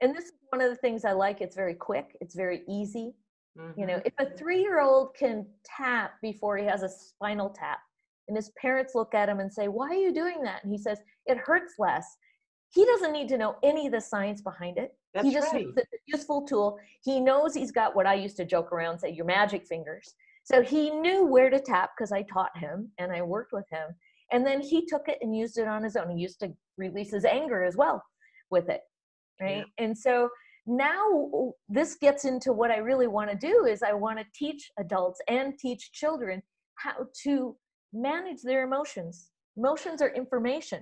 And 0.01 0.15
this 0.15 0.25
is 0.25 0.34
one 0.49 0.62
of 0.62 0.69
the 0.69 0.75
things 0.78 1.06
I 1.06 1.12
like. 1.12 1.41
It's 1.41 1.56
very 1.56 1.75
quick. 1.75 2.17
It's 2.21 2.36
very 2.36 2.63
easy. 2.67 3.13
You 3.78 3.86
know, 3.86 3.99
Mhm. 3.99 4.06
if 4.06 4.13
a 4.19 4.25
three-year-old 4.38 5.15
can 5.15 5.47
tap 5.63 6.19
before 6.21 6.58
he 6.58 6.65
has 6.65 6.84
a 6.84 6.89
spinal 6.89 7.49
tap, 7.49 7.80
and 8.28 8.36
his 8.36 8.49
parents 8.62 8.95
look 8.95 9.13
at 9.13 9.30
him 9.30 9.39
and 9.39 9.54
say, 9.54 9.69
"Why 9.69 9.88
are 9.89 9.93
you 9.93 10.12
doing 10.12 10.41
that?" 10.43 10.62
and 10.63 10.71
he 10.71 10.78
says, 10.78 11.01
"It 11.25 11.38
hurts 11.38 11.80
less." 11.80 12.17
He 12.73 12.84
doesn't 12.86 13.13
need 13.13 13.30
to 13.30 13.38
know 13.38 13.58
any 13.63 13.86
of 13.86 13.93
the 13.93 14.01
science 14.01 14.41
behind 14.41 14.78
it. 14.78 14.97
That's 15.13 15.25
he 15.28 15.34
just 15.34 15.54
right. 15.54 15.67
knows 15.67 15.78
it's 15.78 15.93
a 15.93 15.97
useful 16.06 16.41
tool. 16.45 16.78
He 17.01 17.21
knows 17.21 17.54
he's 17.54 17.71
got 17.71 17.95
what 17.95 18.06
I 18.08 18.15
used 18.15 18.36
to 18.38 18.45
joke 18.45 18.73
around, 18.73 18.99
say, 18.99 19.12
your 19.12 19.25
magic 19.25 19.65
fingers. 19.65 20.15
So 20.43 20.62
he 20.62 20.89
knew 20.89 21.25
where 21.25 21.49
to 21.49 21.60
tap 21.62 21.91
because 21.95 22.12
I 22.12 22.23
taught 22.23 22.58
him 22.58 22.91
and 22.97 23.12
I 23.13 23.21
worked 23.21 23.54
with 23.54 23.69
him. 23.69 23.95
And 24.36 24.45
then 24.45 24.60
he 24.60 24.86
took 24.86 25.08
it 25.08 25.19
and 25.21 25.32
used 25.43 25.58
it 25.58 25.67
on 25.76 25.82
his 25.82 25.95
own. 25.95 26.10
He 26.15 26.21
used 26.21 26.41
to 26.41 26.50
release 26.78 27.12
his 27.13 27.24
anger 27.24 27.63
as 27.63 27.78
well 27.78 28.04
with 28.52 28.67
it. 28.76 28.82
Right. 29.39 29.63
And 29.78 29.98
so 29.98 30.30
now 30.67 31.54
this 31.69 31.95
gets 31.95 32.26
into 32.26 32.52
what 32.52 32.69
I 32.69 32.80
really 32.89 33.08
want 33.08 33.30
to 33.32 33.38
do 33.38 33.65
is 33.65 33.82
I 33.82 33.93
want 33.93 34.19
to 34.19 34.26
teach 34.43 34.62
adults 34.78 35.21
and 35.30 35.58
teach 35.58 35.84
children 36.02 36.41
how 36.76 37.08
to 37.24 37.56
manage 37.93 38.41
their 38.43 38.63
emotions. 38.69 39.32
Emotions 39.56 40.02
are 40.02 40.13
information. 40.24 40.82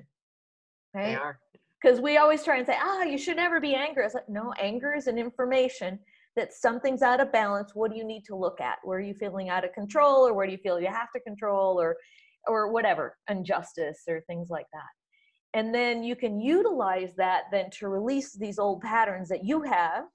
Right? 0.95 1.09
They 1.09 1.15
are. 1.15 1.37
because 1.83 1.99
we 1.99 2.17
always 2.17 2.43
try 2.43 2.57
and 2.57 2.65
say, 2.65 2.77
ah, 2.79 3.03
you 3.03 3.17
should 3.17 3.35
never 3.35 3.59
be 3.59 3.75
angry. 3.75 4.05
It's 4.05 4.13
like, 4.13 4.29
no, 4.29 4.53
anger 4.59 4.93
is 4.93 5.07
an 5.07 5.17
information 5.17 5.99
that 6.35 6.53
something's 6.53 7.01
out 7.01 7.19
of 7.19 7.31
balance. 7.31 7.75
What 7.75 7.91
do 7.91 7.97
you 7.97 8.05
need 8.05 8.23
to 8.25 8.35
look 8.35 8.61
at? 8.61 8.77
Where 8.83 8.97
are 8.97 9.01
you 9.01 9.13
feeling 9.13 9.49
out 9.49 9.65
of 9.65 9.73
control, 9.73 10.25
or 10.27 10.33
where 10.33 10.45
do 10.45 10.51
you 10.51 10.57
feel 10.57 10.79
you 10.79 10.87
have 10.87 11.11
to 11.13 11.19
control, 11.19 11.79
or, 11.79 11.97
or 12.47 12.71
whatever, 12.71 13.17
injustice 13.29 14.03
or 14.07 14.21
things 14.21 14.49
like 14.49 14.67
that. 14.73 15.59
And 15.59 15.73
then 15.73 16.03
you 16.03 16.15
can 16.15 16.39
utilize 16.39 17.13
that 17.17 17.43
then 17.51 17.69
to 17.79 17.87
release 17.87 18.33
these 18.33 18.57
old 18.57 18.81
patterns 18.81 19.29
that 19.29 19.45
you 19.45 19.61
have, 19.61 20.05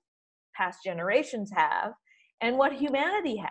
past 0.56 0.80
generations 0.84 1.50
have, 1.54 1.92
and 2.40 2.58
what 2.58 2.72
humanity 2.72 3.36
has. 3.36 3.50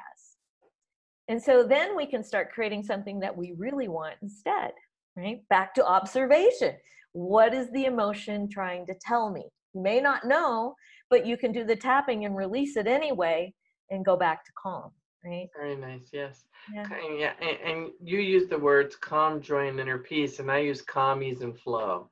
And 1.30 1.42
so 1.42 1.64
then 1.64 1.96
we 1.96 2.06
can 2.06 2.24
start 2.24 2.52
creating 2.52 2.84
something 2.84 3.20
that 3.20 3.36
we 3.36 3.54
really 3.58 3.88
want 3.88 4.16
instead, 4.22 4.72
right? 5.16 5.42
Back 5.50 5.74
to 5.76 5.86
observation 5.86 6.76
what 7.18 7.52
is 7.52 7.72
the 7.72 7.86
emotion 7.86 8.48
trying 8.48 8.86
to 8.86 8.94
tell 9.02 9.32
me 9.32 9.44
you 9.74 9.82
may 9.82 10.00
not 10.00 10.26
know 10.26 10.76
but 11.10 11.26
you 11.26 11.36
can 11.36 11.52
do 11.52 11.64
the 11.64 11.76
tapping 11.76 12.26
and 12.26 12.36
release 12.36 12.78
it 12.78 12.86
anyway 12.86 13.52
and 13.90 14.06
go 14.06 14.16
back 14.16 14.46
to 14.46 14.52
calm 14.62 14.92
right 15.26 15.50
Very 15.56 15.76
nice. 15.76 16.10
Yes. 16.12 16.46
yeah 16.74 16.84
Okay, 16.84 17.20
Yeah. 17.20 17.34
And, 17.42 17.58
and 17.70 17.92
you 18.04 18.20
use 18.20 18.48
the 18.48 18.58
words 18.60 18.96
calm, 18.96 19.42
joy, 19.42 19.68
and 19.68 19.80
inner 19.80 19.98
peace, 19.98 20.40
and 20.40 20.52
I 20.52 20.60
use 20.60 20.82
calm, 20.82 21.22
ease, 21.24 21.42
and 21.42 21.58
flow. 21.58 22.10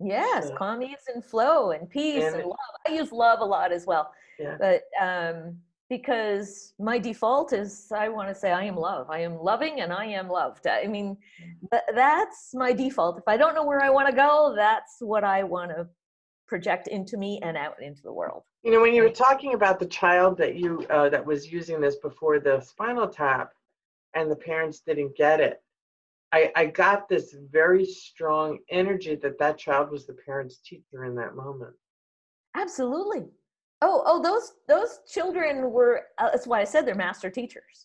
yes 0.00 0.48
So- 0.48 0.56
calm 0.56 0.82
ease 0.82 1.04
and 1.14 1.24
flow 1.24 1.70
and 1.72 1.88
peace 1.90 2.24
And 2.24 2.36
and 2.36 2.44
love 2.46 2.74
i 2.86 2.90
use 3.00 3.12
love 3.12 3.40
a 3.40 3.44
lot 3.44 3.70
as 3.78 3.84
well 3.86 4.04
Yeah. 4.38 4.56
but 4.64 4.82
um 5.08 5.58
because 5.90 6.72
my 6.78 6.98
default 6.98 7.52
is 7.52 7.70
i 8.04 8.08
want 8.08 8.28
to 8.32 8.34
say 8.42 8.50
i 8.52 8.64
am 8.72 8.76
love 8.76 9.10
i 9.10 9.20
am 9.28 9.34
loving 9.50 9.74
and 9.82 9.92
i 9.92 10.06
am 10.20 10.28
loved 10.40 10.66
i 10.66 10.86
mean 10.86 11.08
th- 11.70 11.88
that's 11.94 12.54
my 12.54 12.72
default 12.72 13.18
if 13.18 13.24
i 13.34 13.36
don't 13.36 13.54
know 13.56 13.66
where 13.70 13.82
i 13.82 13.90
want 13.90 14.08
to 14.08 14.14
go 14.26 14.54
that's 14.56 14.94
what 15.00 15.24
i 15.24 15.42
want 15.42 15.70
to 15.76 15.82
project 16.50 16.88
into 16.88 17.16
me 17.16 17.38
and 17.46 17.56
out 17.56 17.80
into 17.80 18.02
the 18.02 18.12
world 18.20 18.42
You 18.64 18.72
know, 18.72 18.80
when 18.84 18.94
you 18.96 19.02
were 19.04 19.18
talking 19.26 19.54
about 19.54 19.78
the 19.78 19.86
child 20.00 20.36
that 20.42 20.56
you 20.60 20.70
uh, 20.96 21.08
that 21.14 21.24
was 21.24 21.40
using 21.58 21.80
this 21.80 21.96
before 22.08 22.36
the 22.40 22.60
spinal 22.60 23.08
tap, 23.08 23.48
and 24.16 24.28
the 24.30 24.40
parents 24.50 24.78
didn't 24.88 25.12
get 25.24 25.38
it, 25.48 25.56
I 26.38 26.40
I 26.60 26.64
got 26.84 27.08
this 27.08 27.26
very 27.60 27.86
strong 27.86 28.58
energy 28.82 29.14
that 29.22 29.38
that 29.42 29.56
child 29.64 29.86
was 29.94 30.02
the 30.06 30.16
parent's 30.26 30.58
teacher 30.68 31.00
in 31.08 31.14
that 31.20 31.32
moment. 31.44 31.74
Absolutely. 32.56 33.24
Oh, 33.82 34.02
oh, 34.10 34.20
those 34.28 34.46
those 34.68 34.92
children 35.14 35.70
were. 35.70 35.94
Uh, 36.18 36.30
that's 36.32 36.46
why 36.46 36.60
I 36.60 36.64
said 36.72 36.84
they're 36.84 36.94
master 37.08 37.30
teachers, 37.30 37.76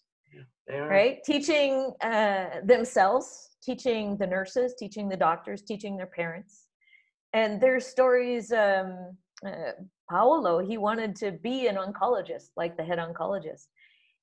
They 0.67 0.77
are. 0.79 0.89
right? 0.89 1.23
Teaching 1.23 1.93
uh, 2.01 2.61
themselves, 2.65 3.27
teaching 3.63 4.17
the 4.17 4.27
nurses, 4.27 4.73
teaching 4.77 5.07
the 5.07 5.17
doctors, 5.17 5.61
teaching 5.61 5.95
their 5.95 6.07
parents, 6.21 6.64
and 7.35 7.61
their 7.61 7.79
stories. 7.79 8.51
Um, 8.51 9.15
uh, 9.45 9.73
Paolo, 10.09 10.59
he 10.59 10.77
wanted 10.77 11.15
to 11.17 11.31
be 11.31 11.67
an 11.67 11.75
oncologist, 11.75 12.49
like 12.55 12.77
the 12.77 12.83
head 12.83 12.99
oncologist, 12.99 13.67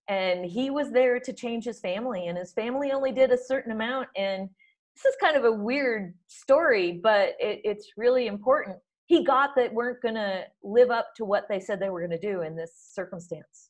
and 0.08 0.44
he 0.44 0.70
was 0.70 0.90
there 0.90 1.20
to 1.20 1.32
change 1.32 1.64
his 1.64 1.80
family, 1.80 2.26
and 2.26 2.38
his 2.38 2.52
family 2.52 2.92
only 2.92 3.12
did 3.12 3.30
a 3.30 3.38
certain 3.38 3.72
amount. 3.72 4.08
And 4.16 4.48
this 4.96 5.04
is 5.04 5.16
kind 5.20 5.36
of 5.36 5.44
a 5.44 5.52
weird 5.52 6.14
story, 6.26 7.00
but 7.02 7.34
it, 7.38 7.60
it's 7.64 7.92
really 7.96 8.26
important 8.26 8.78
he 9.12 9.24
got 9.24 9.54
that 9.56 9.74
weren't 9.74 10.00
going 10.00 10.14
to 10.14 10.44
live 10.62 10.90
up 10.90 11.14
to 11.16 11.24
what 11.26 11.46
they 11.46 11.60
said 11.60 11.78
they 11.78 11.90
were 11.90 12.00
going 12.00 12.18
to 12.18 12.32
do 12.32 12.40
in 12.40 12.56
this 12.56 12.72
circumstance. 12.94 13.68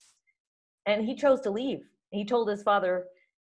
And 0.86 1.04
he 1.04 1.16
chose 1.16 1.40
to 1.40 1.50
leave. 1.50 1.80
He 2.10 2.24
told 2.24 2.48
his 2.48 2.62
father 2.62 3.06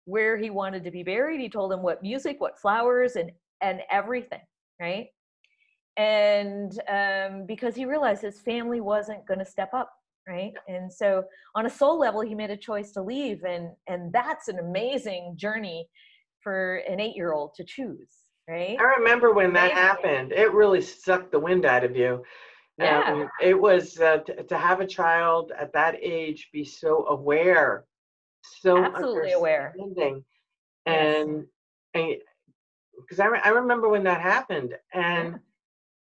where 0.04 0.36
he 0.36 0.50
wanted 0.50 0.84
to 0.84 0.90
be 0.90 1.02
buried. 1.02 1.40
He 1.40 1.48
told 1.48 1.72
him 1.72 1.82
what 1.82 2.02
music, 2.02 2.36
what 2.40 2.58
flowers, 2.58 3.16
and 3.16 3.30
and 3.60 3.80
everything, 3.90 4.40
right? 4.78 5.08
And 5.98 6.80
um, 6.88 7.44
because 7.44 7.74
he 7.74 7.84
realized 7.84 8.22
his 8.22 8.40
family 8.40 8.80
wasn't 8.80 9.26
going 9.26 9.40
to 9.40 9.44
step 9.44 9.70
up, 9.74 9.90
right? 10.28 10.52
And 10.68 10.92
so, 10.92 11.24
on 11.56 11.66
a 11.66 11.70
soul 11.70 11.98
level, 11.98 12.20
he 12.20 12.36
made 12.36 12.50
a 12.50 12.56
choice 12.56 12.92
to 12.92 13.02
leave, 13.02 13.42
and 13.42 13.70
and 13.88 14.12
that's 14.12 14.46
an 14.46 14.60
amazing 14.60 15.34
journey 15.36 15.88
for 16.40 16.76
an 16.88 17.00
eight-year-old 17.00 17.54
to 17.56 17.64
choose, 17.64 18.12
right? 18.48 18.76
I 18.78 18.84
remember 19.00 19.32
when 19.32 19.52
that 19.54 19.72
Amazing. 19.72 19.76
happened. 19.76 20.32
It 20.32 20.52
really 20.52 20.80
sucked 20.80 21.32
the 21.32 21.40
wind 21.40 21.64
out 21.64 21.82
of 21.82 21.96
you. 21.96 22.22
Yeah. 22.78 23.00
Um, 23.00 23.28
it 23.42 23.60
was 23.60 23.98
uh, 23.98 24.18
t- 24.18 24.34
to 24.34 24.56
have 24.56 24.80
a 24.80 24.86
child 24.86 25.50
at 25.58 25.72
that 25.72 25.96
age 26.00 26.48
be 26.52 26.64
so 26.64 27.06
aware, 27.08 27.86
so 28.62 28.84
Absolutely 28.84 29.32
aware. 29.32 29.74
Yes. 29.76 30.14
and 30.86 31.44
and 31.94 32.14
because 33.00 33.18
I, 33.18 33.26
re- 33.26 33.40
I 33.42 33.48
remember 33.48 33.88
when 33.88 34.04
that 34.04 34.20
happened, 34.20 34.76
and. 34.94 35.40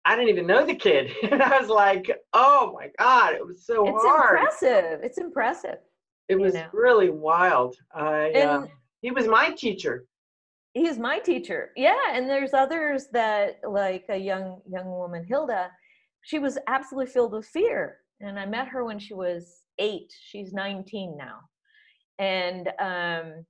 I 0.06 0.16
didn't 0.16 0.30
even 0.30 0.48
know 0.48 0.66
the 0.66 0.76
kid, 0.76 1.12
and 1.32 1.42
I 1.42 1.60
was 1.60 1.70
like, 1.70 2.10
oh 2.34 2.74
my 2.76 2.90
god, 3.00 3.34
it 3.34 3.46
was 3.46 3.66
so 3.66 3.88
It's 3.88 4.04
hard. 4.04 4.40
It's 4.44 4.62
impressive. 4.62 5.00
It's 5.04 5.18
impressive. 5.18 5.78
It 6.30 6.40
was 6.40 6.54
know. 6.54 6.68
really 6.74 7.10
wild. 7.10 7.76
I, 7.94 8.32
uh, 8.32 8.62
And 8.62 8.70
he 9.02 9.12
was 9.12 9.28
my 9.28 9.52
teacher. 9.52 10.06
he's 10.74 10.98
my 10.98 11.20
teacher. 11.20 11.72
Yeah, 11.76 11.98
and 12.12 12.30
there's 12.30 12.54
others 12.54 13.08
that 13.12 13.60
like 13.68 14.06
a 14.10 14.18
young 14.18 14.62
young 14.70 14.90
woman, 14.90 15.26
Hilda, 15.26 15.70
she 16.22 16.40
was 16.40 16.58
absolutely 16.68 17.12
filled 17.12 17.34
with 17.34 17.46
fear. 17.46 17.98
And 18.22 18.40
I 18.40 18.46
met 18.46 18.70
her 18.70 18.86
when 18.86 19.00
she 19.00 19.14
was 19.14 19.64
8. 19.80 20.14
She's 20.30 20.54
19 20.54 21.18
now. 21.18 21.40
And 22.20 22.70
um 22.80 23.46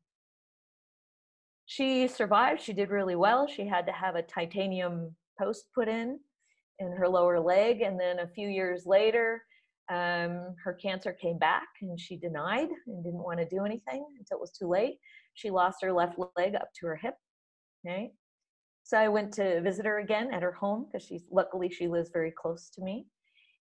she 1.65 2.07
survived. 2.07 2.61
She 2.61 2.73
did 2.73 2.89
really 2.89 3.15
well. 3.15 3.47
She 3.47 3.65
had 3.65 3.85
to 3.85 3.91
have 3.91 4.15
a 4.15 4.21
titanium 4.21 5.15
post 5.39 5.65
put 5.73 5.87
in 5.87 6.19
in 6.79 6.91
her 6.91 7.07
lower 7.07 7.39
leg 7.39 7.81
and 7.81 7.99
then 7.99 8.19
a 8.19 8.27
few 8.27 8.47
years 8.47 8.85
later 8.85 9.41
um, 9.91 10.55
her 10.63 10.77
cancer 10.81 11.11
came 11.11 11.37
back 11.37 11.67
and 11.81 11.99
she 11.99 12.17
denied 12.17 12.69
and 12.87 13.03
didn't 13.03 13.23
want 13.23 13.39
to 13.39 13.47
do 13.47 13.65
anything 13.65 14.05
until 14.17 14.37
it 14.37 14.41
was 14.41 14.51
too 14.51 14.67
late. 14.67 14.97
She 15.33 15.49
lost 15.49 15.79
her 15.81 15.91
left 15.91 16.17
leg 16.37 16.55
up 16.55 16.69
to 16.79 16.85
her 16.87 16.95
hip 16.95 17.15
Okay. 17.85 18.11
so 18.83 18.97
i 18.97 19.09
went 19.09 19.33
to 19.33 19.59
visit 19.61 19.85
her 19.85 19.99
again 19.99 20.33
at 20.33 20.41
her 20.41 20.53
home 20.53 20.85
because 20.85 21.05
she's 21.05 21.25
luckily 21.29 21.69
she 21.69 21.87
lives 21.87 22.09
very 22.13 22.31
close 22.31 22.69
to 22.69 22.81
me. 22.81 23.05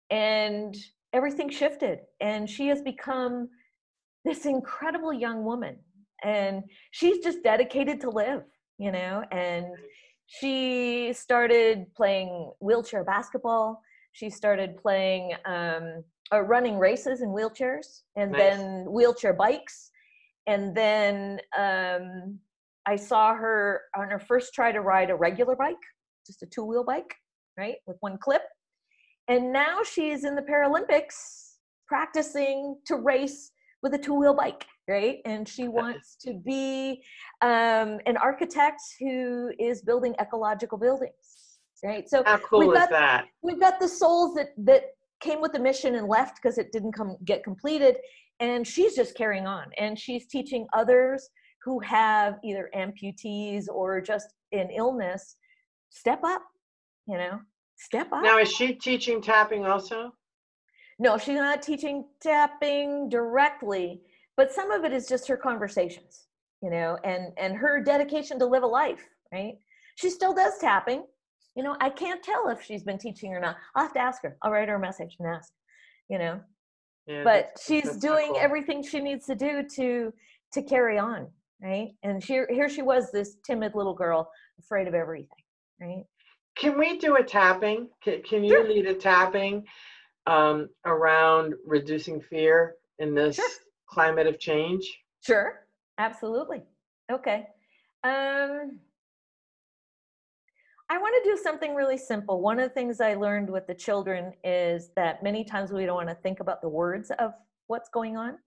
And 0.10 0.76
everything 1.14 1.50
shifted 1.50 2.00
and 2.20 2.50
she 2.50 2.68
has 2.68 2.82
become 2.82 3.48
this 4.26 4.46
incredible 4.46 5.14
young 5.14 5.46
woman 5.46 5.78
and 6.24 6.64
she's 6.92 7.20
just 7.20 7.44
dedicated 7.44 8.02
to 8.02 8.10
live 8.10 8.44
you 8.80 8.92
know? 8.92 9.24
And 9.32 9.68
she 10.32 11.12
started 11.14 11.88
playing 11.96 12.52
wheelchair 12.60 13.04
basketball. 13.04 13.82
She 14.12 14.30
started 14.30 14.78
playing 14.78 15.34
um, 15.46 16.04
uh, 16.32 16.42
running 16.42 16.78
races 16.78 17.22
in 17.22 17.30
wheelchairs 17.30 18.04
and 18.16 18.32
Nice. 18.32 18.40
then 18.40 18.86
wheelchair 18.92 19.34
bikes. 19.34 19.90
And 20.48 20.76
then 20.76 21.40
um, 21.58 22.40
i 22.86 22.96
saw 22.96 23.36
her 23.36 23.82
on 23.98 24.10
her 24.10 24.20
first 24.20 24.54
try 24.54 24.72
to 24.72 24.82
ride 24.82 25.10
a 25.10 25.16
regular 25.16 25.56
bike 25.56 25.76
just 26.26 26.44
a 26.44 26.46
two-wheel 26.46 26.84
bike 26.84 27.16
right 27.58 27.78
with 27.88 27.98
one 28.02 28.18
clip. 28.18 28.44
And 29.28 29.52
now 29.52 29.84
she's 29.84 30.24
in 30.24 30.36
the 30.36 30.42
paralympics 30.42 31.56
practicing 31.88 32.78
to 32.86 32.96
race 32.98 33.52
with 33.82 33.94
a 33.94 33.98
two-wheel 33.98 34.34
bike 34.34 34.66
right 34.88 35.18
and 35.26 35.48
she 35.48 35.68
wants 35.68 36.16
to 36.20 36.34
be 36.46 37.02
um, 37.42 38.00
an 38.06 38.18
architect 38.22 38.82
who 39.00 39.52
is 39.60 39.82
building 39.82 40.14
ecological 40.20 40.78
buildings 40.78 41.14
right? 41.84 42.10
So 42.10 42.24
How 42.26 42.38
cool 42.40 42.60
we've 42.60 42.72
is 42.72 42.78
got- 42.78 42.90
that? 42.90 43.26
we've 43.42 43.60
got 43.60 43.80
the 43.80 43.88
souls 43.88 44.36
that 44.36 44.50
that 44.66 44.84
came 45.22 45.42
with 45.42 45.52
the 45.54 45.60
mission 45.60 45.96
and 45.96 46.08
left 46.08 46.38
because 46.42 46.58
it 46.58 46.72
didn't 46.72 46.94
come 46.94 47.16
get 47.26 47.44
completed 47.44 47.98
and 48.40 48.66
she's 48.66 48.96
just 48.96 49.16
carrying 49.16 49.46
on 49.48 49.66
and 49.78 49.98
she's 50.00 50.28
teaching 50.28 50.66
others 50.74 51.30
who 51.64 51.80
have 51.82 52.36
either 52.44 52.70
amputees 52.76 53.66
or 53.70 54.00
just 54.02 54.28
an 54.54 54.70
illness 54.72 55.36
step 55.90 56.22
up 56.24 56.42
you 57.08 57.18
know 57.18 57.40
step 57.78 58.08
up 58.14 58.24
Now, 58.24 58.40
is 58.40 58.52
she 58.52 58.74
teaching 58.76 59.22
tapping 59.22 59.66
also? 59.66 60.14
No 61.00 61.18
she's 61.18 61.36
not 61.36 61.62
teaching 61.62 62.06
tapping 62.22 63.10
directly 63.10 64.02
but 64.38 64.52
some 64.52 64.72
of 64.72 64.84
it 64.84 64.94
is 64.94 65.08
just 65.08 65.28
her 65.28 65.38
conversations 65.38 66.28
you 66.62 66.70
know 66.70 66.98
and 67.04 67.34
and 67.38 67.56
her 67.56 67.82
dedication 67.82 68.38
to 68.40 68.46
live 68.46 68.64
a 68.64 68.68
life 68.68 69.08
right? 69.32 69.54
She 69.96 70.10
still 70.10 70.34
does 70.34 70.58
tapping. 70.60 71.04
You 71.56 71.64
know 71.64 71.76
i 71.82 71.90
can't 71.90 72.24
tell 72.24 72.50
if 72.50 72.62
she's 72.64 72.84
been 72.84 72.98
teaching 72.98 73.34
or 73.34 73.40
not. 73.40 73.58
I'll 73.76 73.84
have 73.84 73.94
to 73.94 74.00
ask 74.00 74.22
her. 74.24 74.38
I'll 74.42 74.52
write 74.52 74.70
her 74.70 74.76
a 74.76 74.80
message 74.80 75.16
and 75.20 75.28
ask 75.28 75.52
you 76.10 76.18
know? 76.18 76.40
Yeah, 77.06 77.24
but 77.24 77.34
that's- 77.34 77.66
she's 77.66 77.84
that's 77.84 77.98
doing 77.98 78.30
cool. 78.30 78.40
everything 78.40 78.82
she 78.84 79.00
needs 79.00 79.26
to 79.28 79.36
do 79.36 79.64
to 79.76 80.14
to 80.54 80.62
carry 80.64 80.98
on 80.98 81.28
right? 81.62 81.90
And 82.04 82.24
here 82.24 82.48
here 82.50 82.70
she 82.70 82.82
was 82.82 83.12
this 83.12 83.38
timid 83.46 83.74
little 83.76 83.94
girl 83.94 84.30
afraid 84.60 84.88
of 84.88 84.94
everything 84.94 85.44
right? 85.82 86.04
Can 86.58 86.78
we 86.78 86.98
do 86.98 87.16
a 87.16 87.24
tapping? 87.24 87.88
Can, 88.04 88.22
can 88.24 88.44
you 88.44 88.50
Sure. 88.52 88.68
lead 88.68 88.86
a 88.88 88.94
tapping 88.94 89.66
um, 90.28 90.70
around 90.86 91.56
reducing 91.66 92.22
fear 92.22 92.76
in 93.00 93.16
this 93.16 93.36
Sure. 93.36 93.50
climate 93.88 94.28
of 94.28 94.40
change? 94.40 94.86
Sure, 95.22 95.66
absolutely. 95.98 96.64
Okay. 97.12 97.48
Um, 98.04 98.80
I 100.92 100.98
want 100.98 101.24
to 101.24 101.30
do 101.30 101.38
something 101.38 101.76
really 101.76 101.98
simple. 101.98 102.42
One 102.42 102.60
of 102.60 102.68
the 102.68 102.74
things 102.74 103.00
I 103.00 103.14
learned 103.14 103.50
with 103.50 103.68
the 103.68 103.76
children 103.76 104.34
is 104.44 104.90
that 104.96 105.22
many 105.22 105.44
times 105.44 105.72
we 105.72 105.86
don't 105.86 105.96
want 105.96 106.10
to 106.10 106.16
think 106.16 106.40
about 106.40 106.62
the 106.62 106.70
words 106.70 107.12
of 107.20 107.34
what's 107.68 107.90
going 107.90 108.18
on. 108.18 108.40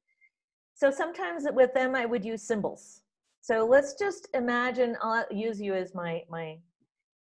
So 0.75 0.91
sometimes 0.91 1.47
with 1.53 1.73
them, 1.75 1.95
I 1.95 2.05
would 2.07 2.25
use 2.25 2.43
symbols. 2.43 3.03
So 3.43 3.65
let's 3.65 3.95
just 3.95 4.29
imagine. 4.35 4.97
I'll 5.03 5.27
use 5.31 5.61
you 5.61 5.75
as 5.75 5.95
my 5.95 6.23
my 6.29 6.59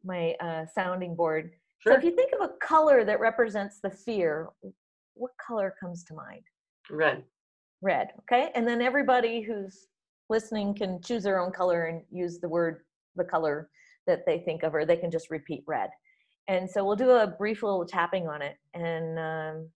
my 0.03 0.35
uh, 0.39 0.65
sounding 0.65 1.15
board. 1.15 1.51
So 1.85 1.93
if 1.93 2.03
you 2.03 2.15
think 2.15 2.31
of 2.33 2.41
a 2.41 2.53
color 2.65 3.03
that 3.05 3.19
represents 3.19 3.79
the 3.81 3.89
fear, 3.89 4.49
what 5.13 5.31
color 5.45 5.73
comes 5.79 6.03
to 6.05 6.13
mind? 6.13 6.43
Red. 6.89 7.23
red 7.81 8.09
okay? 8.21 8.51
And 8.55 8.65
then 8.67 8.81
everybody 8.81 9.41
who's 9.41 9.87
listening 10.29 10.73
can 10.73 11.01
choose 11.01 11.23
their 11.23 11.39
own 11.39 11.51
color 11.51 11.85
and 11.85 12.01
use 12.11 12.39
the 12.39 12.47
word 12.49 12.81
the 13.15 13.23
color 13.23 13.69
that 14.05 14.25
they 14.25 14.39
think 14.39 14.63
of 14.63 14.73
or 14.73 14.85
they 14.85 14.95
can 14.97 15.11
just 15.11 15.29
repeat 15.29 15.63
red. 15.67 15.89
And 16.47 16.69
so 16.69 16.85
we'll 16.85 16.95
do 16.95 17.11
a 17.11 17.27
brief 17.27 17.63
little 17.63 17.85
tapping 17.85 18.27
on 18.27 18.41
it 18.41 18.55
and 18.73 19.19
um, 19.19 19.69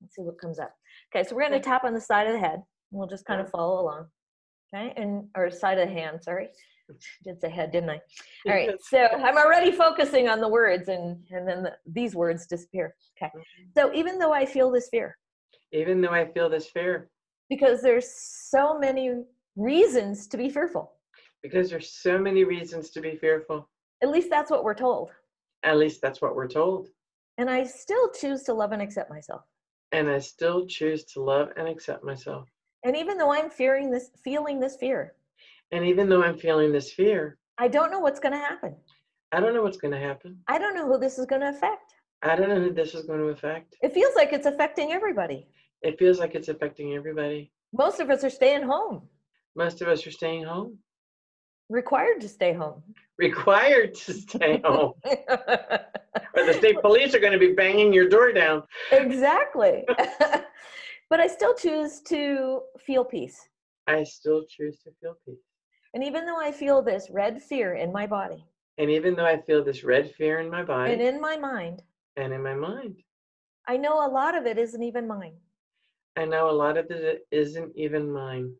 let's 0.00 0.16
see 0.16 0.22
what 0.22 0.40
comes 0.40 0.58
up. 0.58 0.74
Okay 1.14 1.22
so 1.26 1.34
we're 1.34 1.42
going 1.42 1.52
to 1.52 1.58
Okay. 1.58 1.64
tap 1.70 1.84
on 1.84 1.94
the 1.94 2.00
side 2.00 2.26
of 2.26 2.32
the 2.32 2.38
head. 2.40 2.62
We'll 2.90 3.06
just 3.08 3.24
kind 3.24 3.40
of 3.40 3.50
follow 3.50 3.80
along 3.82 4.06
okay? 4.74 4.92
And 4.96 5.28
or 5.36 5.50
side 5.50 5.78
of 5.78 5.88
the 5.88 5.94
hand 5.94 6.22
sorry 6.22 6.48
did 7.24 7.40
say 7.40 7.50
head 7.50 7.70
didn't 7.70 7.90
i 7.90 8.00
all 8.46 8.54
right 8.54 8.70
so 8.80 8.98
i'm 8.98 9.36
already 9.36 9.70
focusing 9.70 10.28
on 10.28 10.40
the 10.40 10.48
words 10.48 10.88
and 10.88 11.18
and 11.30 11.46
then 11.46 11.62
the, 11.62 11.72
these 11.86 12.14
words 12.14 12.46
disappear 12.46 12.94
okay 13.16 13.30
mm-hmm. 13.34 13.64
so 13.76 13.92
even 13.94 14.18
though 14.18 14.32
i 14.32 14.44
feel 14.44 14.70
this 14.70 14.88
fear 14.88 15.16
Even 15.72 16.00
though 16.00 16.10
I 16.10 16.24
feel 16.32 16.48
this 16.48 16.68
fear, 16.70 17.10
because 17.50 17.82
there's 17.82 18.08
so 18.10 18.78
many 18.78 19.10
reasons 19.56 20.26
to 20.28 20.36
be 20.36 20.48
fearful. 20.48 20.92
because 21.42 21.70
there's 21.70 21.90
so 21.90 22.18
many 22.18 22.44
reasons 22.44 22.90
to 22.90 23.00
be 23.00 23.16
fearful. 23.16 23.68
At 24.02 24.10
least 24.10 24.30
that's 24.30 24.50
what 24.50 24.64
we're 24.64 24.74
told. 24.74 25.10
At 25.62 25.76
least 25.76 26.00
that's 26.00 26.20
what 26.22 26.34
we're 26.34 26.48
told. 26.48 26.88
And 27.36 27.50
I 27.50 27.64
still 27.64 28.10
choose 28.10 28.42
to 28.44 28.54
love 28.54 28.72
and 28.72 28.82
accept 28.82 29.10
myself. 29.10 29.42
And 29.92 30.08
I 30.08 30.18
still 30.18 30.66
choose 30.66 31.04
to 31.12 31.22
love 31.22 31.50
and 31.56 31.68
accept 31.68 32.02
myself. 32.02 32.48
And 32.84 32.96
even 32.96 33.18
though 33.18 33.32
I'm 33.32 33.50
fearing 33.50 33.90
this, 33.90 34.10
feeling 34.24 34.58
this 34.58 34.76
fear, 34.76 35.14
And 35.72 35.84
even 35.84 36.08
though 36.08 36.22
I'm 36.22 36.38
feeling 36.38 36.72
this 36.72 36.92
fear, 36.92 37.38
I 37.58 37.68
don't 37.68 37.90
know 37.90 38.00
what's 38.00 38.20
going 38.20 38.32
to 38.32 38.38
happen. 38.38 38.76
I 39.32 39.40
don't 39.40 39.52
know 39.54 39.62
what's 39.62 39.76
going 39.76 39.92
to 39.92 39.98
happen. 40.00 40.38
I 40.48 40.58
don't 40.58 40.74
know 40.74 40.86
who 40.86 40.98
this 40.98 41.18
is 41.18 41.26
going 41.26 41.42
to 41.42 41.50
affect. 41.50 41.94
I 42.22 42.34
don't 42.36 42.48
know 42.48 42.60
who 42.60 42.72
this 42.72 42.94
is 42.94 43.04
going 43.04 43.20
to 43.20 43.26
affect. 43.26 43.76
It 43.82 43.92
feels 43.92 44.14
like 44.16 44.32
it's 44.32 44.46
affecting 44.46 44.92
everybody. 44.92 45.46
It 45.82 45.98
feels 45.98 46.18
like 46.18 46.34
it's 46.34 46.48
affecting 46.48 46.94
everybody. 46.94 47.52
Most 47.72 48.00
of 48.00 48.08
us 48.10 48.24
are 48.24 48.30
staying 48.30 48.62
home, 48.62 49.02
Most 49.54 49.82
of 49.82 49.88
us 49.88 50.06
are 50.06 50.10
staying 50.10 50.44
home, 50.44 50.78
required 51.68 52.20
to 52.22 52.28
stay 52.28 52.54
home. 52.54 52.82
required 53.18 53.94
to 53.94 54.14
stay 54.14 54.60
home, 54.64 54.94
or 55.04 56.46
the 56.46 56.54
state 56.54 56.80
police 56.82 57.14
are 57.14 57.20
going 57.20 57.34
to 57.34 57.38
be 57.38 57.52
banging 57.52 57.92
your 57.92 58.08
door 58.08 58.32
down. 58.32 58.62
exactly. 58.90 59.84
but 61.10 61.20
I 61.20 61.26
still 61.26 61.54
choose 61.54 62.00
to 62.08 62.62
feel 62.78 63.04
peace. 63.04 63.38
I 63.86 64.02
still 64.04 64.44
choose 64.48 64.78
to 64.84 64.90
feel 65.00 65.16
peace. 65.26 65.36
And 65.98 66.06
even 66.06 66.26
though 66.26 66.38
I 66.38 66.52
feel 66.52 66.80
this 66.80 67.10
red 67.10 67.42
fear 67.42 67.74
in 67.74 67.90
my 67.90 68.06
body 68.06 68.44
And 68.78 68.88
even 68.88 69.16
though 69.16 69.26
I 69.26 69.40
feel 69.40 69.64
this 69.64 69.82
red 69.82 70.08
fear 70.14 70.38
in 70.38 70.48
my 70.48 70.62
body 70.62 70.92
and 70.92 71.02
in 71.02 71.20
my 71.20 71.36
mind, 71.36 71.82
and 72.16 72.32
in 72.32 72.40
my 72.40 72.54
mind, 72.54 73.02
I 73.66 73.78
know 73.78 74.06
a 74.06 74.08
lot 74.08 74.36
of 74.36 74.46
it 74.46 74.58
isn't 74.58 74.80
even 74.80 75.08
mine. 75.08 75.34
I 76.16 76.24
know 76.24 76.50
a 76.50 76.52
lot 76.52 76.78
of 76.78 76.88
it 76.92 77.26
isn't 77.32 77.72
even 77.74 78.12
mine. 78.12 78.54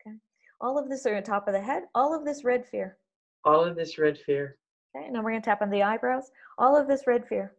Okay. 0.00 0.16
All 0.62 0.78
of 0.78 0.88
this 0.88 1.04
are 1.04 1.14
on 1.14 1.22
top 1.24 1.46
of 1.46 1.52
the 1.52 1.60
head, 1.60 1.82
all 1.94 2.18
of 2.18 2.24
this 2.24 2.42
red 2.42 2.64
fear. 2.64 2.96
All 3.44 3.62
of 3.62 3.76
this 3.76 3.98
red 3.98 4.16
fear, 4.16 4.56
Okay, 4.96 5.10
now 5.10 5.20
we're 5.20 5.32
gonna 5.32 5.42
tap 5.42 5.60
on 5.60 5.68
the 5.68 5.82
eyebrows. 5.82 6.30
All 6.56 6.74
of 6.74 6.88
this 6.88 7.06
red 7.06 7.28
fear, 7.28 7.52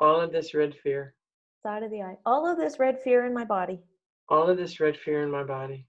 all 0.00 0.20
of 0.20 0.32
this 0.32 0.52
red 0.52 0.74
fear, 0.74 1.14
side 1.62 1.84
of 1.84 1.92
the 1.92 2.02
eye. 2.02 2.18
All 2.26 2.44
of 2.44 2.58
this 2.58 2.80
red 2.80 3.00
fear 3.04 3.24
in 3.24 3.32
my 3.32 3.44
body 3.44 3.84
all 4.28 4.50
of 4.50 4.56
this 4.56 4.80
red 4.80 4.96
fear 4.96 5.22
in 5.22 5.30
my 5.30 5.44
body 5.44 5.86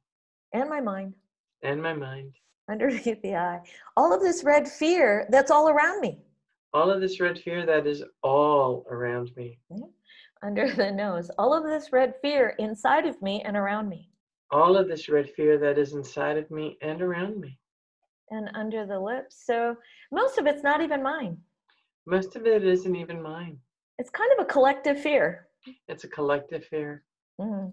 and 0.54 0.70
my 0.70 0.82
mind, 0.82 1.16
and 1.64 1.82
my 1.82 1.94
mind, 1.94 2.36
underneath 2.70 3.22
the 3.24 3.36
eye. 3.36 3.60
All 3.98 4.14
of 4.14 4.22
this 4.22 4.44
red 4.44 4.68
fear 4.68 5.28
that's 5.30 5.52
all 5.52 5.70
around 5.70 6.02
me, 6.02 6.20
all 6.74 6.90
of 6.92 7.02
this 7.02 7.20
red 7.20 7.40
fear 7.40 7.66
that 7.66 7.88
is 7.88 8.04
all 8.24 8.86
around 8.90 9.32
me, 9.36 9.60
under 10.44 10.72
the 10.76 10.92
nose. 10.92 11.30
All 11.38 11.54
of 11.54 11.64
this 11.64 11.92
red 11.92 12.16
fear 12.22 12.56
inside 12.60 13.06
of 13.06 13.22
me 13.22 13.42
and 13.46 13.56
around 13.58 13.90
me, 13.90 14.10
all 14.52 14.76
of 14.78 14.88
this 14.88 15.10
red 15.10 15.30
fear 15.32 15.58
that 15.60 15.78
is 15.78 15.94
inside 15.94 16.38
of 16.38 16.50
me 16.52 16.78
and 16.82 17.02
around 17.02 17.40
me. 17.40 17.58
and 18.32 18.50
under 18.56 18.86
the 18.86 19.00
lips. 19.00 19.44
So 19.46 19.76
most 20.12 20.38
of 20.38 20.48
it's 20.48 20.64
not 20.64 20.82
even 20.82 21.04
mine. 21.04 21.38
Most 22.08 22.36
of 22.36 22.46
it 22.46 22.64
isn't 22.64 22.96
even 22.96 23.22
mine. 23.22 23.58
It's 24.00 24.10
kind 24.10 24.32
of 24.38 24.44
a 24.46 24.48
collective 24.50 25.00
fear. 25.00 25.48
It's 25.88 26.04
a 26.04 26.08
collective 26.08 26.66
fear. 26.66 27.04
Mhm. 27.40 27.72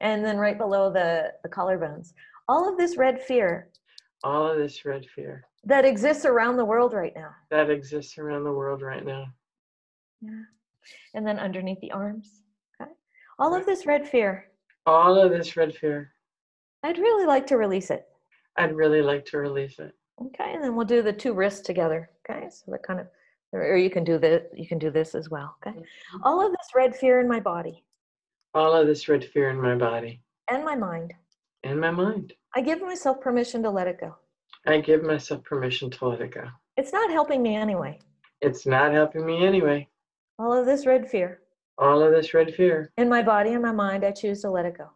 And 0.00 0.24
then 0.24 0.36
right 0.38 0.58
below 0.58 0.92
the, 0.92 1.32
the 1.42 1.48
collarbones, 1.48 2.12
all 2.48 2.68
of 2.68 2.76
this 2.76 2.96
red 2.96 3.20
fear 3.22 3.68
All 4.24 4.46
of 4.46 4.56
this 4.58 4.84
red 4.84 5.04
fear 5.14 5.44
that 5.64 5.84
exists 5.84 6.24
around 6.24 6.56
the 6.56 6.64
world 6.64 6.92
right 6.92 7.12
now. 7.14 7.30
that 7.50 7.70
exists 7.70 8.18
around 8.18 8.44
the 8.44 8.52
world 8.52 8.82
right 8.82 9.04
now. 9.04 9.26
Yeah. 10.20 10.42
And 11.14 11.26
then 11.26 11.38
underneath 11.38 11.80
the 11.80 11.92
arms. 11.92 12.42
Okay. 12.80 12.90
All 13.38 13.54
of 13.54 13.66
this 13.66 13.86
red 13.86 14.08
fear, 14.08 14.48
All 14.86 15.16
of 15.20 15.30
this 15.30 15.56
red 15.56 15.74
fear, 15.74 16.12
I'd 16.82 16.98
really 16.98 17.26
like 17.26 17.46
to 17.48 17.56
release 17.56 17.90
it. 17.90 18.06
I'd 18.56 18.74
really 18.74 19.02
like 19.02 19.24
to 19.26 19.38
release 19.38 19.78
it. 19.78 19.92
Okay. 20.20 20.52
And 20.54 20.62
then 20.62 20.74
we'll 20.76 20.86
do 20.86 21.02
the 21.02 21.12
two 21.12 21.32
wrists 21.32 21.60
together. 21.60 22.10
Okay. 22.28 22.48
So 22.50 22.70
that 22.72 22.82
kind 22.82 23.00
of, 23.00 23.06
or 23.52 23.76
you 23.76 23.90
can 23.90 24.02
do 24.04 24.18
the, 24.18 24.46
you 24.54 24.66
can 24.66 24.78
do 24.78 24.90
this 24.90 25.14
as 25.14 25.28
well. 25.30 25.56
Okay. 25.66 25.76
Mm-hmm. 25.76 26.22
All 26.24 26.44
of 26.44 26.50
this 26.52 26.68
red 26.74 26.94
fear 26.96 27.20
in 27.20 27.28
my 27.28 27.40
body 27.40 27.84
All 28.54 28.72
of 28.74 28.86
this 28.86 29.08
red 29.08 29.24
fear 29.24 29.50
in 29.50 29.60
my 29.60 29.74
body 29.76 30.20
and 30.50 30.64
my 30.64 30.74
mind. 30.74 31.14
and 31.64 31.80
my 31.80 31.90
mind. 31.90 32.32
I 32.54 32.60
give 32.60 32.80
myself 32.82 33.20
permission 33.20 33.62
to 33.62 33.70
let 33.70 33.86
it 33.86 33.98
go. 34.00 34.14
I 34.66 34.80
give 34.80 35.02
myself 35.02 35.42
permission 35.44 35.90
to 35.90 36.08
let 36.08 36.20
it 36.20 36.34
go. 36.34 36.44
It's 36.76 36.92
not 36.92 37.10
helping 37.10 37.42
me 37.42 37.56
anyway. 37.56 37.98
It's 38.40 38.66
not 38.66 38.92
helping 38.92 39.24
me 39.24 39.46
anyway. 39.46 39.88
All 40.38 40.52
of 40.52 40.66
this 40.66 40.86
red 40.86 41.08
fear 41.08 41.40
All 41.78 42.02
of 42.02 42.12
this 42.12 42.34
red 42.34 42.54
fear 42.54 42.90
in 42.96 43.08
my 43.08 43.22
body 43.22 43.52
and 43.52 43.62
my 43.62 43.72
mind, 43.72 44.04
I 44.04 44.10
choose 44.10 44.40
to 44.42 44.50
let 44.50 44.66
it 44.66 44.76
go 44.76 44.88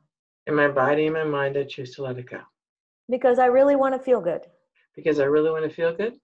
in 0.46 0.54
my 0.54 0.68
body 0.68 1.06
and 1.06 1.14
my 1.14 1.24
mind, 1.24 1.56
I 1.56 1.64
choose 1.64 1.94
to 1.96 2.02
let 2.02 2.18
it 2.18 2.28
go 2.30 2.40
because 3.08 3.38
I 3.38 3.46
really 3.46 3.76
want 3.76 3.94
to 3.94 4.02
feel 4.02 4.20
good. 4.20 4.42
because 4.94 5.18
I 5.20 5.24
really 5.24 5.50
want 5.50 5.64
to 5.64 5.70
feel 5.70 5.94
good. 5.94 6.14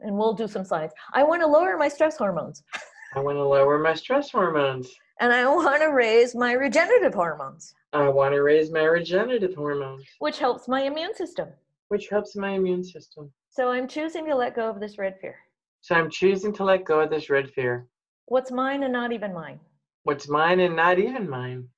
And 0.00 0.16
we'll 0.16 0.34
do 0.34 0.48
some 0.48 0.64
science. 0.64 0.92
I 1.12 1.22
want 1.22 1.40
to 1.42 1.46
lower 1.46 1.76
my 1.76 1.88
stress 1.88 2.16
hormones 2.18 2.62
I 3.16 3.20
want 3.20 3.36
to 3.36 3.44
lower 3.44 3.78
my 3.78 3.94
stress 3.94 4.30
hormones. 4.30 4.92
And 5.20 5.32
I 5.32 5.46
want 5.46 5.82
to 5.82 5.88
raise 5.88 6.34
my 6.34 6.52
regenerative 6.52 7.14
hormones, 7.14 7.74
I 7.92 8.08
want 8.08 8.34
to 8.34 8.42
raise 8.42 8.70
my 8.70 8.84
regenerative 8.84 9.54
hormones, 9.54 10.04
which 10.18 10.38
helps 10.38 10.68
my 10.68 10.82
immune 10.82 11.14
system. 11.14 11.48
which 11.88 12.08
helps 12.08 12.34
my 12.34 12.50
immune 12.50 12.82
system. 12.82 13.30
So 13.50 13.70
I'm 13.70 13.86
choosing 13.86 14.26
to 14.26 14.34
let 14.34 14.56
go 14.56 14.68
of 14.68 14.80
this 14.80 14.98
red 14.98 15.16
fear. 15.20 15.36
So 15.80 15.94
I'm 15.94 16.10
choosing 16.10 16.52
to 16.54 16.64
let 16.64 16.84
go 16.84 17.00
of 17.00 17.10
this 17.10 17.30
red 17.30 17.50
fear. 17.52 17.86
What's 18.26 18.50
mine 18.50 18.82
and 18.82 18.92
not 18.92 19.12
even 19.12 19.32
mine. 19.32 19.60
What's 20.02 20.28
mine 20.28 20.60
and 20.60 20.74
not 20.74 20.98
even 20.98 21.28
mine. 21.28 21.68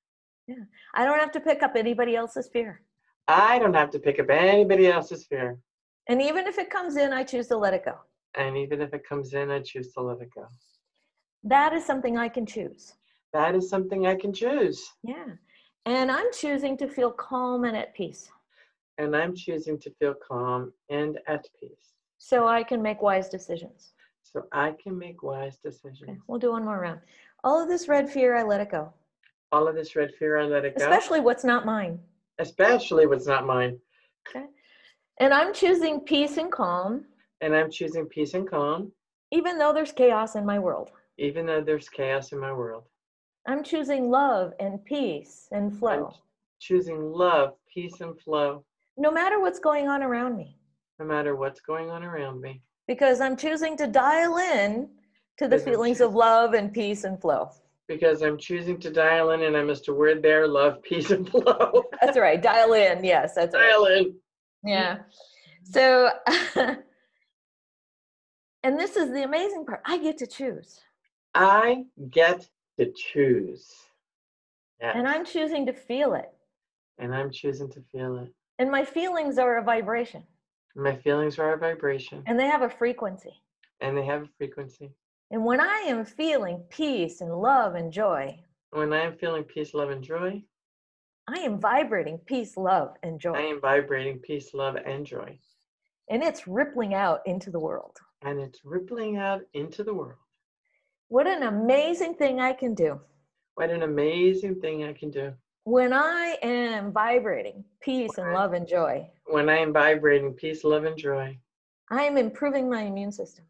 Yeah. 0.46 0.64
I 0.94 1.04
don't 1.04 1.18
have 1.18 1.32
to 1.32 1.40
pick 1.40 1.62
up 1.62 1.74
anybody 1.76 2.14
else's 2.16 2.48
fear. 2.48 2.80
I 3.28 3.58
don't 3.58 3.74
have 3.74 3.90
to 3.90 3.98
pick 3.98 4.18
up 4.20 4.30
anybody 4.30 4.86
else's 4.86 5.26
fear. 5.26 5.58
And 6.08 6.22
even 6.22 6.46
if 6.46 6.56
it 6.58 6.70
comes 6.70 6.96
in, 6.96 7.12
I 7.12 7.24
choose 7.24 7.48
to 7.48 7.56
let 7.58 7.74
it 7.74 7.84
go. 7.84 7.96
And 8.36 8.56
even 8.56 8.80
if 8.80 8.94
it 8.94 9.02
comes 9.06 9.34
in, 9.34 9.50
I 9.50 9.60
choose 9.60 9.92
to 9.94 10.00
let 10.02 10.20
it 10.22 10.30
go. 10.34 10.46
That 11.42 11.72
is 11.72 11.84
something 11.84 12.16
I 12.16 12.28
can 12.28 12.46
choose. 12.46 12.94
That 13.36 13.54
is 13.54 13.68
something 13.68 14.06
I 14.06 14.14
can 14.14 14.32
choose. 14.32 14.94
Yeah. 15.02 15.26
And 15.84 16.10
I'm 16.10 16.32
choosing 16.32 16.74
to 16.78 16.88
feel 16.88 17.10
calm 17.10 17.64
and 17.64 17.76
at 17.76 17.94
peace. 17.94 18.30
And 18.96 19.14
I'm 19.14 19.34
choosing 19.34 19.78
to 19.80 19.90
feel 19.98 20.14
calm 20.14 20.72
and 20.88 21.18
at 21.28 21.44
peace. 21.60 21.92
So 22.16 22.46
I 22.46 22.62
can 22.62 22.80
make 22.80 23.02
wise 23.02 23.28
decisions. 23.28 23.92
So 24.22 24.46
I 24.52 24.74
can 24.82 24.98
make 24.98 25.22
wise 25.22 25.58
decisions. 25.58 26.08
Okay, 26.08 26.18
we'll 26.26 26.38
do 26.38 26.52
one 26.52 26.64
more 26.64 26.80
round. 26.80 27.00
All 27.44 27.62
of 27.62 27.68
this 27.68 27.88
red 27.88 28.08
fear, 28.08 28.34
I 28.34 28.42
let 28.42 28.62
it 28.62 28.70
go. 28.70 28.90
All 29.52 29.68
of 29.68 29.74
this 29.74 29.94
red 29.96 30.12
fear, 30.18 30.38
I 30.38 30.44
let 30.44 30.64
it 30.64 30.78
go. 30.78 30.84
Especially 30.86 31.20
what's 31.20 31.44
not 31.44 31.66
mine. 31.66 32.00
Especially 32.38 33.06
what's 33.06 33.26
not 33.26 33.44
mine. 33.46 33.78
Okay. 34.30 34.46
And 35.20 35.34
I'm 35.34 35.52
choosing 35.52 36.00
peace 36.00 36.38
and 36.38 36.50
calm, 36.50 37.04
And 37.42 37.54
I'm 37.54 37.70
choosing 37.70 38.06
peace 38.06 38.32
and 38.32 38.48
calm, 38.48 38.92
even 39.30 39.58
though 39.58 39.74
there's 39.74 39.92
chaos 39.92 40.36
in 40.36 40.46
my 40.46 40.58
world. 40.58 40.90
even 41.18 41.44
though 41.44 41.60
there's 41.60 41.90
chaos 41.90 42.32
in 42.32 42.38
my 42.40 42.52
world. 42.52 42.84
I'm 43.46 43.62
choosing 43.62 44.10
love 44.10 44.52
and 44.60 44.84
peace 44.84 45.48
and 45.52 45.72
I'm 45.72 45.78
flow, 45.78 46.14
choosing 46.60 47.12
love, 47.12 47.54
peace, 47.72 48.00
and 48.00 48.18
flow, 48.20 48.64
no 48.96 49.10
matter 49.10 49.40
what's 49.40 49.58
going 49.58 49.88
on 49.88 50.02
around 50.02 50.36
me, 50.36 50.56
no 50.98 51.06
matter 51.06 51.36
what's 51.36 51.60
going 51.60 51.90
on 51.90 52.02
around 52.02 52.40
me. 52.40 52.62
because 52.88 53.20
I'm 53.20 53.36
choosing 53.36 53.76
to 53.78 53.86
dial 53.86 54.38
in 54.38 54.88
to 55.38 55.48
the 55.48 55.58
feelings 55.58 56.00
of 56.00 56.14
love 56.14 56.54
and 56.54 56.72
peace 56.72 57.04
and 57.04 57.20
flow. 57.20 57.50
Because 57.88 58.22
I'm 58.22 58.38
choosing 58.38 58.80
to 58.80 58.90
dial 58.90 59.30
in 59.30 59.42
and 59.42 59.56
I 59.56 59.62
must 59.62 59.88
a 59.88 59.94
word 59.94 60.22
there, 60.22 60.48
love, 60.48 60.82
peace, 60.82 61.10
and 61.10 61.28
flow. 61.28 61.84
That's 62.00 62.18
right. 62.18 62.40
Dial 62.42 62.72
in. 62.72 63.04
Yes, 63.04 63.34
that's 63.34 63.54
right. 63.54 63.70
dial 63.70 63.84
in. 63.86 64.14
Yeah. 64.64 64.98
So, 65.62 66.10
and 66.56 66.78
this 68.78 68.96
is 68.96 69.12
the 69.12 69.24
amazing 69.24 69.66
part. 69.66 69.82
I 69.84 69.98
get 69.98 70.16
to 70.18 70.26
choose. 70.26 70.80
I 71.34 71.84
get 72.10 72.48
to 72.78 72.92
choose. 72.94 73.72
Yes. 74.80 74.92
And 74.96 75.08
I'm 75.08 75.24
choosing 75.24 75.66
to 75.66 75.72
feel 75.72 76.14
it. 76.14 76.30
and 76.98 77.14
I'm 77.14 77.30
choosing 77.30 77.70
to 77.70 77.80
feel 77.92 78.18
it. 78.18 78.32
And 78.58 78.70
my 78.70 78.84
feelings 78.84 79.38
are 79.38 79.58
a 79.58 79.62
vibration 79.62 80.22
My 80.74 80.96
feelings 80.96 81.38
are 81.38 81.54
a 81.54 81.58
vibration 81.58 82.22
and 82.26 82.38
they 82.38 82.46
have 82.46 82.62
a 82.62 82.70
frequency. 82.70 83.34
and 83.80 83.96
they 83.96 84.04
have 84.04 84.22
a 84.22 84.28
frequency. 84.38 84.90
And 85.30 85.44
when 85.44 85.60
I 85.60 85.84
am 85.88 86.04
feeling 86.04 86.62
peace 86.70 87.20
and 87.20 87.32
love 87.34 87.74
and 87.74 87.92
joy, 87.92 88.38
When 88.70 88.92
I 88.92 89.00
am 89.02 89.16
feeling 89.16 89.44
peace, 89.44 89.74
love, 89.74 89.90
and 89.90 90.02
joy, 90.02 90.42
I 91.28 91.38
am 91.40 91.58
vibrating 91.58 92.18
peace, 92.18 92.56
love, 92.56 92.94
and 93.02 93.18
joy. 93.18 93.32
I 93.32 93.40
am 93.52 93.60
vibrating 93.60 94.18
peace, 94.20 94.54
love, 94.54 94.76
and 94.76 95.04
joy. 95.04 95.38
And 96.08 96.22
it's 96.22 96.46
rippling 96.46 96.94
out 96.94 97.20
into 97.26 97.50
the 97.50 97.58
world. 97.58 97.96
And 98.22 98.38
it's 98.38 98.60
rippling 98.64 99.16
out 99.16 99.40
into 99.54 99.82
the 99.82 99.92
world. 99.94 100.20
What 101.08 101.26
an 101.26 101.44
amazing 101.44 102.14
thing 102.14 102.40
I 102.40 102.52
can 102.52 102.74
do 102.74 103.00
What 103.54 103.70
an 103.70 103.82
amazing 103.82 104.60
thing 104.60 104.84
I 104.84 104.92
can 104.92 105.10
do. 105.10 105.32
when 105.64 105.92
I 105.92 106.36
am 106.42 106.92
vibrating 106.92 107.64
peace 107.80 108.18
and 108.18 108.26
Right. 108.28 108.34
love 108.34 108.52
and 108.52 108.66
joy. 108.68 109.08
When 109.26 109.48
I 109.48 109.56
am 109.58 109.72
vibrating 109.72 110.34
peace, 110.34 110.62
love, 110.64 110.84
and 110.84 110.96
joy, 110.96 111.38
I 111.90 112.02
am 112.04 112.16
improving 112.16 112.68
my 112.70 112.82
immune 112.82 113.12
system 113.12 113.44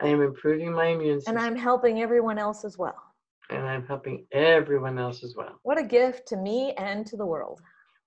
I 0.00 0.08
am 0.08 0.20
improving 0.22 0.72
my 0.72 0.86
immune 0.86 1.20
system 1.20 1.36
and 1.36 1.44
I'm 1.44 1.56
helping 1.56 2.00
everyone 2.02 2.38
else 2.38 2.64
as 2.64 2.76
well. 2.78 3.00
and 3.50 3.64
I'm 3.66 3.86
helping 3.86 4.26
everyone 4.32 4.98
else 4.98 5.22
as 5.22 5.34
well. 5.36 5.58
What 5.62 5.78
a 5.78 5.84
gift 5.84 6.26
to 6.28 6.36
me 6.36 6.72
and 6.74 7.06
to 7.06 7.16
the 7.16 7.26
world. 7.26 7.60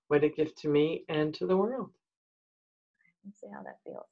What 0.08 0.24
a 0.24 0.28
gift 0.28 0.58
to 0.62 0.68
me 0.68 1.04
and 1.08 1.32
to 1.34 1.46
the 1.46 1.56
world. 1.56 1.90
Let's 3.24 3.40
see 3.40 3.48
how 3.52 3.62
that 3.62 3.78
feels. 3.84 4.06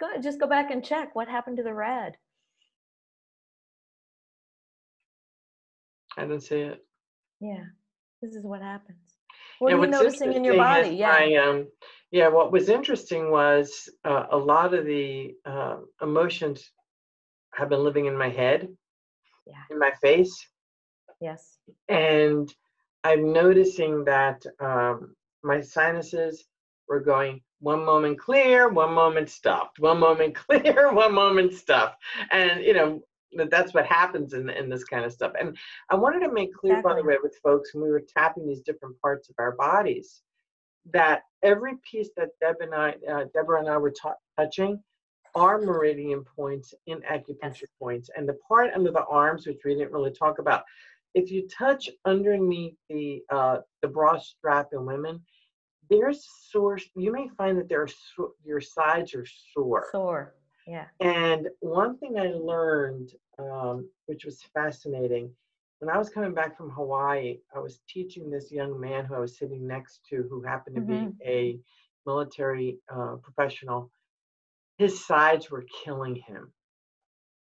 Go 0.00 0.18
just 0.20 0.40
go 0.40 0.46
back 0.46 0.70
and 0.70 0.84
check 0.84 1.14
what 1.14 1.28
happened 1.28 1.56
to 1.58 1.62
the 1.62 1.74
red. 1.74 2.16
I 6.16 6.26
don't 6.26 6.40
see 6.42 6.60
it. 6.60 6.84
Yeah, 7.40 7.64
this 8.20 8.34
is 8.34 8.44
what 8.44 8.62
happens. 8.62 9.16
What 9.58 9.70
Yeah, 9.70 9.76
are 9.76 9.84
you 9.84 9.90
noticing 9.90 10.32
in 10.32 10.44
your 10.44 10.56
body? 10.56 10.90
Yeah. 10.96 11.08
my, 11.08 11.34
um, 11.36 11.68
yeah, 12.10 12.28
what 12.28 12.52
was 12.52 12.68
interesting 12.68 13.30
was 13.30 13.88
uh, 14.04 14.26
a 14.30 14.36
lot 14.36 14.74
of 14.74 14.84
the 14.84 15.34
uh, 15.46 15.76
emotions 16.02 16.70
have 17.54 17.68
been 17.68 17.82
living 17.84 18.06
in 18.06 18.16
my 18.16 18.28
head, 18.28 18.68
Yeah. 19.46 19.62
in 19.70 19.78
my 19.78 19.92
face, 20.00 20.34
Yes. 21.20 21.58
and 21.88 22.52
I'm 23.04 23.32
noticing 23.32 24.04
that 24.04 24.44
um, 24.60 25.14
my 25.42 25.60
sinuses 25.60 26.44
were 26.88 27.00
going 27.00 27.40
one 27.60 27.84
moment 27.84 28.18
clear, 28.18 28.68
one 28.68 28.92
moment 28.92 29.30
stuffed, 29.30 29.78
one 29.78 29.98
moment 30.00 30.34
clear, 30.46 30.92
one 30.92 31.14
moment 31.14 31.54
stuffed, 31.54 31.96
and 32.30 32.62
you 32.62 32.74
know 32.74 33.02
that 33.36 33.50
that's 33.50 33.74
what 33.74 33.86
happens 33.86 34.32
in 34.34 34.48
in 34.50 34.68
this 34.68 34.84
kind 34.84 35.04
of 35.04 35.12
stuff. 35.12 35.32
And 35.38 35.56
I 35.90 35.94
wanted 35.94 36.20
to 36.20 36.32
make 36.32 36.54
clear, 36.54 36.82
by 36.82 36.94
the 36.94 37.02
way, 37.04 37.16
with 37.22 37.36
folks 37.42 37.74
when 37.74 37.84
we 37.84 37.90
were 37.90 38.02
tapping 38.16 38.46
these 38.46 38.60
different 38.62 39.00
parts 39.00 39.28
of 39.28 39.34
our 39.38 39.52
bodies, 39.52 40.22
that 40.92 41.22
every 41.42 41.74
piece 41.88 42.10
that 42.16 42.30
Deb 42.40 42.56
and 42.60 42.74
I, 42.74 42.94
uh, 43.10 43.24
Deborah 43.34 43.60
and 43.60 43.68
I 43.68 43.76
were 43.78 43.92
ta- 43.92 44.14
touching, 44.38 44.82
are 45.34 45.58
meridian 45.60 46.24
points 46.24 46.74
in 46.86 47.00
acupuncture 47.02 47.68
points, 47.78 48.10
and 48.16 48.28
the 48.28 48.38
part 48.46 48.70
under 48.74 48.90
the 48.90 49.04
arms, 49.06 49.46
which 49.46 49.60
we 49.64 49.74
didn't 49.74 49.92
really 49.92 50.12
talk 50.12 50.38
about, 50.38 50.62
if 51.14 51.30
you 51.30 51.48
touch 51.48 51.88
underneath 52.04 52.74
the 52.88 53.22
uh, 53.30 53.58
the 53.80 53.88
bra 53.88 54.18
strap 54.18 54.68
in 54.72 54.84
women, 54.84 55.22
there's 55.90 56.26
sore. 56.50 56.78
You 56.96 57.12
may 57.12 57.28
find 57.36 57.58
that 57.58 57.68
there 57.68 57.82
are 57.82 57.88
so- 57.88 58.34
your 58.44 58.60
sides 58.60 59.14
are 59.14 59.26
sore. 59.54 59.88
Sore. 59.92 60.34
Yeah. 60.66 60.86
And 61.00 61.48
one 61.60 61.98
thing 61.98 62.18
I 62.18 62.28
learned, 62.28 63.10
um, 63.38 63.88
which 64.06 64.24
was 64.24 64.42
fascinating, 64.54 65.34
when 65.78 65.90
I 65.90 65.98
was 65.98 66.10
coming 66.10 66.32
back 66.32 66.56
from 66.56 66.70
Hawaii, 66.70 67.40
I 67.54 67.58
was 67.58 67.80
teaching 67.88 68.30
this 68.30 68.52
young 68.52 68.78
man 68.78 69.04
who 69.04 69.14
I 69.14 69.18
was 69.18 69.36
sitting 69.36 69.66
next 69.66 70.04
to, 70.10 70.26
who 70.30 70.42
happened 70.42 70.76
to 70.76 70.82
Mhm. 70.82 71.16
be 71.18 71.24
a 71.26 71.60
military 72.06 72.78
uh, 72.88 73.16
professional. 73.16 73.90
His 74.78 75.04
sides 75.04 75.50
were 75.50 75.64
killing 75.84 76.14
him. 76.16 76.52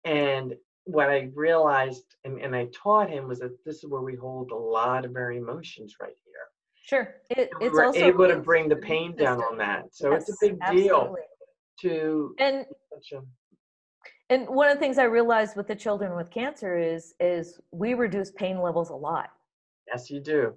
And 0.05 0.55
what 0.85 1.09
I 1.09 1.31
realized 1.33 2.15
and, 2.23 2.39
and 2.41 2.55
I 2.55 2.67
taught 2.73 3.09
him 3.09 3.27
was 3.27 3.39
that 3.39 3.63
this 3.65 3.77
is 3.83 3.89
where 3.89 4.01
we 4.01 4.15
hold 4.15 4.51
a 4.51 4.55
lot 4.55 5.05
of 5.05 5.15
our 5.15 5.31
emotions 5.31 5.95
right 5.99 6.15
here. 6.25 6.47
Sure. 6.75 7.15
It, 7.29 7.49
And 7.51 7.59
we 7.59 7.67
it's 7.67 7.79
also 7.79 7.99
able 7.99 8.27
to 8.27 8.37
bring 8.37 8.67
the 8.69 8.75
pain 8.75 9.15
down 9.15 9.41
on 9.43 9.57
that. 9.57 9.93
So 9.93 10.13
it's 10.13 10.29
a 10.29 10.31
Yes, 10.31 10.39
big 10.41 10.77
deal 10.77 11.15
to 11.81 12.35
And. 12.37 12.65
And 14.29 14.47
one 14.47 14.69
of 14.69 14.75
the 14.75 14.79
things 14.79 14.97
I 14.97 15.03
realized 15.03 15.55
with 15.55 15.67
the 15.67 15.75
children 15.75 16.15
with 16.15 16.29
cancer 16.29 16.77
is 16.77 17.13
is 17.19 17.59
we 17.71 17.93
reduce 17.93 18.31
pain 18.31 18.61
levels 18.61 18.89
a 18.89 18.95
lot. 18.95 19.31
Yes, 19.87 20.09
you 20.09 20.19
do. 20.19 20.53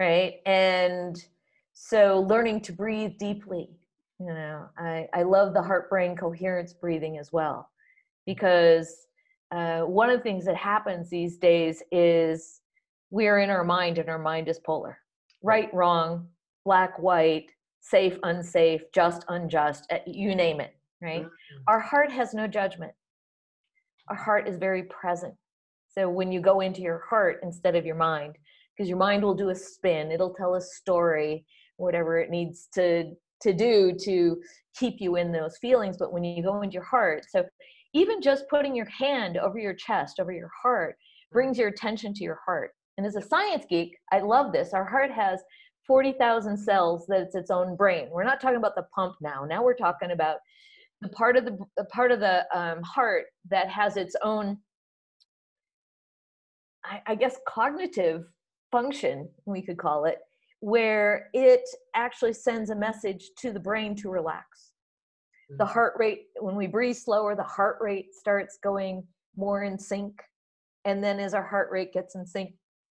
Right 0.00 0.40
and 0.46 1.22
so 1.80 2.26
learning 2.28 2.60
to 2.60 2.72
breathe 2.72 3.12
deeply 3.18 3.70
you 4.18 4.26
know 4.26 4.66
i 4.76 5.06
i 5.14 5.22
love 5.22 5.54
the 5.54 5.62
heart 5.62 5.88
brain 5.88 6.16
coherence 6.16 6.72
breathing 6.72 7.18
as 7.18 7.32
well 7.32 7.70
because 8.26 9.06
uh, 9.52 9.80
one 9.82 10.10
of 10.10 10.18
the 10.18 10.22
things 10.22 10.44
that 10.44 10.56
happens 10.56 11.08
these 11.08 11.38
days 11.38 11.82
is 11.92 12.60
we're 13.10 13.38
in 13.38 13.48
our 13.48 13.64
mind 13.64 13.96
and 13.96 14.08
our 14.08 14.18
mind 14.18 14.48
is 14.48 14.58
polar 14.58 14.98
right 15.42 15.72
wrong 15.72 16.26
black 16.64 16.98
white 16.98 17.46
safe 17.80 18.18
unsafe 18.24 18.82
just 18.92 19.24
unjust 19.28 19.86
uh, 19.92 19.98
you 20.04 20.34
name 20.34 20.60
it 20.60 20.74
right? 21.00 21.24
Mhm. 21.24 21.62
our 21.66 21.80
heart 21.80 22.10
has 22.12 22.34
no 22.34 22.46
judgment. 22.46 22.94
Our 24.08 24.16
heart 24.16 24.48
is 24.48 24.56
very 24.56 24.84
present. 24.84 25.34
So 25.88 26.08
when 26.08 26.30
you 26.32 26.40
go 26.40 26.60
into 26.60 26.80
your 26.80 26.98
heart 27.00 27.40
instead 27.42 27.74
of 27.74 27.84
your 27.86 27.96
mind 27.96 28.36
because 28.76 28.88
your 28.88 28.98
mind 28.98 29.22
will 29.22 29.34
do 29.34 29.48
a 29.48 29.54
spin 29.54 30.12
it'll 30.12 30.34
tell 30.34 30.54
a 30.54 30.60
story 30.60 31.44
whatever 31.76 32.18
it 32.18 32.30
needs 32.30 32.68
to 32.74 33.12
to 33.40 33.52
do 33.52 33.92
to 34.04 34.40
keep 34.76 35.00
you 35.00 35.16
in 35.16 35.32
those 35.32 35.58
feelings 35.58 35.96
but 35.96 36.12
when 36.12 36.22
you 36.22 36.42
go 36.42 36.62
into 36.62 36.74
your 36.74 36.84
heart 36.84 37.24
so 37.28 37.44
even 37.94 38.20
just 38.22 38.48
putting 38.48 38.76
your 38.76 38.88
hand 38.88 39.36
over 39.36 39.58
your 39.58 39.74
chest 39.74 40.20
over 40.20 40.30
your 40.32 40.50
heart 40.62 40.96
brings 41.32 41.58
your 41.58 41.68
attention 41.68 42.14
to 42.14 42.22
your 42.24 42.38
heart. 42.46 42.70
And 42.96 43.06
as 43.06 43.16
a 43.16 43.22
science 43.22 43.64
geek 43.68 43.96
i 44.12 44.20
love 44.20 44.52
this. 44.52 44.72
Our 44.72 44.84
heart 44.84 45.10
has 45.10 45.42
40,000 45.86 46.56
cells 46.56 47.06
that 47.08 47.22
it's 47.22 47.34
its 47.34 47.50
own 47.50 47.74
brain. 47.74 48.08
We're 48.10 48.22
not 48.24 48.40
talking 48.40 48.58
about 48.58 48.74
the 48.76 48.86
pump 48.94 49.16
now. 49.22 49.44
Now 49.44 49.62
we're 49.64 49.74
talking 49.74 50.10
about 50.10 50.36
the 51.00 51.08
part 51.10 51.36
of 51.36 51.44
the, 51.44 51.56
the 51.76 51.84
part 51.84 52.10
of 52.10 52.20
the 52.20 52.44
um, 52.56 52.82
heart 52.82 53.26
that 53.50 53.68
has 53.68 53.96
its 53.96 54.16
own 54.22 54.58
I, 56.84 57.02
I 57.06 57.14
guess 57.14 57.36
cognitive 57.46 58.24
function 58.70 59.28
we 59.46 59.62
could 59.62 59.78
call 59.78 60.04
it 60.04 60.18
where 60.60 61.28
it 61.32 61.62
actually 61.94 62.32
sends 62.32 62.70
a 62.70 62.74
message 62.76 63.30
to 63.38 63.52
the 63.52 63.60
brain 63.60 63.94
to 63.96 64.10
relax 64.10 64.72
the 65.50 65.64
Mhm. 65.64 65.68
heart 65.72 65.94
rate 65.96 66.26
when 66.40 66.56
we 66.56 66.66
breathe 66.66 66.96
slower 66.96 67.34
the 67.34 67.42
heart 67.42 67.78
rate 67.80 68.12
starts 68.14 68.58
going 68.62 69.06
more 69.36 69.62
in 69.62 69.78
sync 69.78 70.20
and 70.84 71.02
then 71.02 71.18
as 71.20 71.32
our 71.32 71.46
heart 71.46 71.70
rate 71.70 71.92
gets 71.92 72.14
in 72.16 72.26
sync 72.26 72.54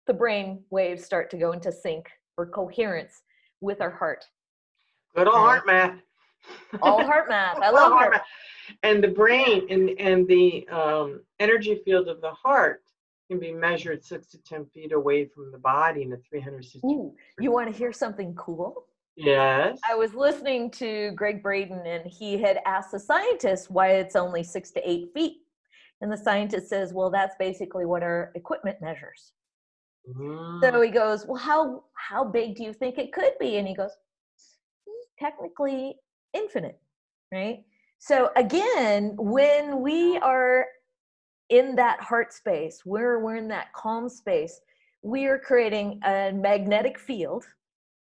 the 0.08 0.14
brain 0.14 0.64
waves 0.72 1.04
start 1.06 1.30
to 1.32 1.38
go 1.38 1.52
into 1.52 1.72
sync 1.72 2.10
or 2.38 2.48
coherence 2.48 3.22
with 3.62 3.82
our 3.82 3.92
heart 3.92 4.26
Good 5.16 5.28
old 5.28 5.36
HeartMath. 5.38 6.02
All 6.82 7.00
HeartMath. 7.04 7.62
I 7.62 7.70
love 7.72 7.92
heart 7.92 8.00
heart. 8.00 8.12
math. 8.14 8.22
And 8.84 9.04
the 9.04 9.08
brain 9.08 9.66
and, 9.70 9.90
and 10.00 10.28
the 10.28 10.68
um, 10.70 11.22
energy 11.40 11.82
field 11.84 12.08
of 12.08 12.22
the 12.22 12.32
heart 12.32 12.84
can 13.30 13.40
be 13.40 13.52
measured 13.52 14.04
six 14.04 14.28
to 14.28 14.42
10 14.44 14.66
feet 14.68 14.92
away 14.92 15.26
from 15.26 15.52
the 15.52 15.58
body 15.58 16.04
in 16.04 16.14
a 16.14 16.18
360. 16.30 16.80
Ooh, 16.88 17.14
you 17.40 17.52
want 17.52 17.72
to 17.72 17.76
hear 17.78 17.92
something 17.92 18.34
cool? 18.36 18.86
Yes. 19.16 19.80
I 19.90 19.96
was 19.96 20.14
listening 20.14 20.72
to 20.72 21.12
Gregg 21.12 21.44
Braden, 21.44 21.86
and 21.86 22.06
he 22.10 22.38
had 22.38 22.60
asked 22.66 22.92
the 22.92 23.00
scientist 23.00 23.70
why 23.70 23.90
it's 23.94 24.16
only 24.16 24.44
six 24.44 24.72
to 24.72 24.90
eight 24.90 25.10
feet. 25.14 25.38
And 26.02 26.12
the 26.12 26.18
scientist 26.18 26.70
says, 26.70 26.94
Well, 26.94 27.10
that's 27.10 27.36
basically 27.38 27.86
what 27.86 28.02
our 28.02 28.32
equipment 28.36 28.78
measures. 28.82 29.34
Mm, 30.10 30.62
So 30.62 30.82
he 30.82 30.90
goes, 30.90 31.26
Well, 31.26 31.36
how 31.38 31.84
how 31.96 32.24
big 32.24 32.56
do 32.56 32.64
you 32.64 32.72
think 32.74 32.98
it 32.98 33.12
could 33.12 33.34
be? 33.40 33.58
And 33.58 33.68
he 33.68 33.76
goes, 33.76 33.92
"Hmm, 34.88 35.26
technically 35.26 35.98
infinite, 36.34 36.80
right? 37.32 37.64
So 38.00 38.30
again, 38.36 39.16
when 39.18 39.82
we 39.82 40.18
are 40.20 40.66
in 41.50 41.76
that 41.76 42.00
heart 42.02 42.34
space, 42.34 42.82
where 42.86 43.20
we're 43.20 43.36
in 43.36 43.48
that 43.50 43.74
calm 43.74 44.08
space, 44.10 44.60
we 45.02 45.26
are 45.26 45.40
creating 45.40 46.00
a 46.06 46.32
magnetic 46.32 47.00
field. 47.00 47.46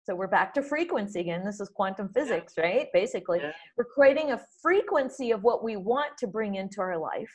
So 0.03 0.15
we're 0.15 0.27
back 0.27 0.53
to 0.55 0.61
frequency 0.63 1.19
again. 1.19 1.43
This 1.45 1.59
is 1.59 1.69
quantum 1.69 2.09
physics, 2.09 2.53
right? 2.57 2.87
Basically, 2.93 3.39
Yeah. 3.39 3.51
we're 3.77 3.85
creating 3.85 4.31
a 4.31 4.41
frequency 4.61 5.31
of 5.31 5.43
what 5.43 5.63
we 5.63 5.77
want 5.77 6.17
to 6.17 6.27
bring 6.27 6.55
into 6.55 6.81
our 6.81 6.97
life 6.97 7.31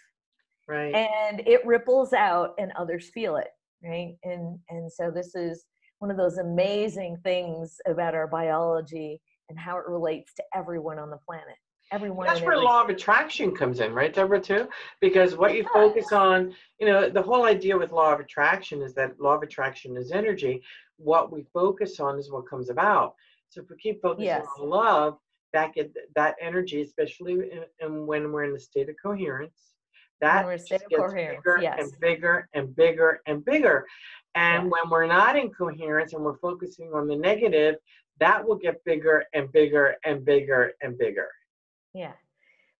right. 0.68 0.95
and 0.95 1.41
it 1.47 1.64
ripples 1.64 2.12
out 2.12 2.55
and 2.59 2.72
others 2.72 3.11
feel 3.11 3.37
it 3.37 3.49
right 3.82 4.16
and 4.24 4.59
and 4.70 4.91
so 4.91 5.11
this 5.11 5.35
is 5.35 5.66
one 5.99 6.11
of 6.11 6.16
those 6.16 6.39
amazing 6.39 7.16
things 7.22 7.76
about 7.87 8.14
our 8.14 8.26
biology 8.26 9.20
and 9.49 9.59
how 9.59 9.76
it 9.78 9.84
relates 9.86 10.34
to 10.34 10.45
everyone 10.55 10.99
on 10.99 11.11
the 11.11 11.18
planet 11.18 11.57
everyone 11.92 12.26
That's 12.26 12.40
where 12.40 12.55
every- 12.55 12.64
law 12.64 12.82
of 12.82 12.88
attraction 12.88 13.55
comes 13.55 13.80
in, 13.80 13.92
right, 13.92 14.12
Deborah, 14.12 14.40
too? 14.40 14.68
Because 15.01 15.36
what 15.36 15.55
you 15.55 15.61
It 15.61 15.68
focus 15.68 16.12
on, 16.12 16.55
you 16.80 16.86
know, 16.86 17.09
the 17.11 17.22
whole 17.22 17.45
idea 17.45 17.76
with 17.76 17.92
law 17.92 18.12
of 18.12 18.20
attraction 18.20 18.82
is 18.82 18.95
that 18.95 19.20
law 19.20 19.34
of 19.34 19.42
attraction 19.42 19.97
is 19.97 20.11
energy. 20.11 20.62
What 20.97 21.30
we 21.30 21.42
focus 21.53 22.01
on 22.01 22.18
is 22.18 22.32
what 22.32 22.49
comes 22.49 22.70
about. 22.70 23.14
So 23.51 23.61
if 23.61 23.70
we 23.70 23.76
keep 23.76 24.01
focusing 24.01 24.24
Yes. 24.24 24.47
on 24.59 24.68
love, 24.70 25.18
that 25.53 25.72
get 25.74 25.95
that 26.16 26.34
energy, 26.40 26.80
especially 26.80 27.34
in, 27.34 27.64
in 27.80 28.07
when 28.07 28.32
we're 28.32 28.45
in 28.45 28.57
a 28.57 28.59
state 28.59 28.88
of 28.88 28.97
coherence, 29.01 29.74
that 30.20 30.45
we're 30.47 30.53
in 30.55 30.59
state 30.59 30.80
just 30.80 30.88
gets 30.88 31.12
bigger 31.12 31.59
yes. 31.61 31.78
and 31.78 32.01
bigger 32.01 32.49
and 32.55 32.74
bigger 32.74 33.20
and 33.26 33.45
bigger. 33.45 33.86
And 34.34 34.64
Yes. 34.64 34.72
when 34.72 34.90
we're 34.90 35.07
not 35.07 35.36
in 35.36 35.51
coherence 35.51 36.12
and 36.12 36.24
we're 36.24 36.38
focusing 36.38 36.92
on 36.92 37.07
the 37.07 37.14
negative, 37.14 37.76
that 38.20 38.46
will 38.46 38.56
get 38.56 38.84
bigger 38.84 39.24
and 39.34 39.50
bigger 39.52 39.96
and 40.04 40.24
bigger 40.24 40.72
and 40.82 40.96
bigger. 40.98 41.28
yeah 41.94 42.12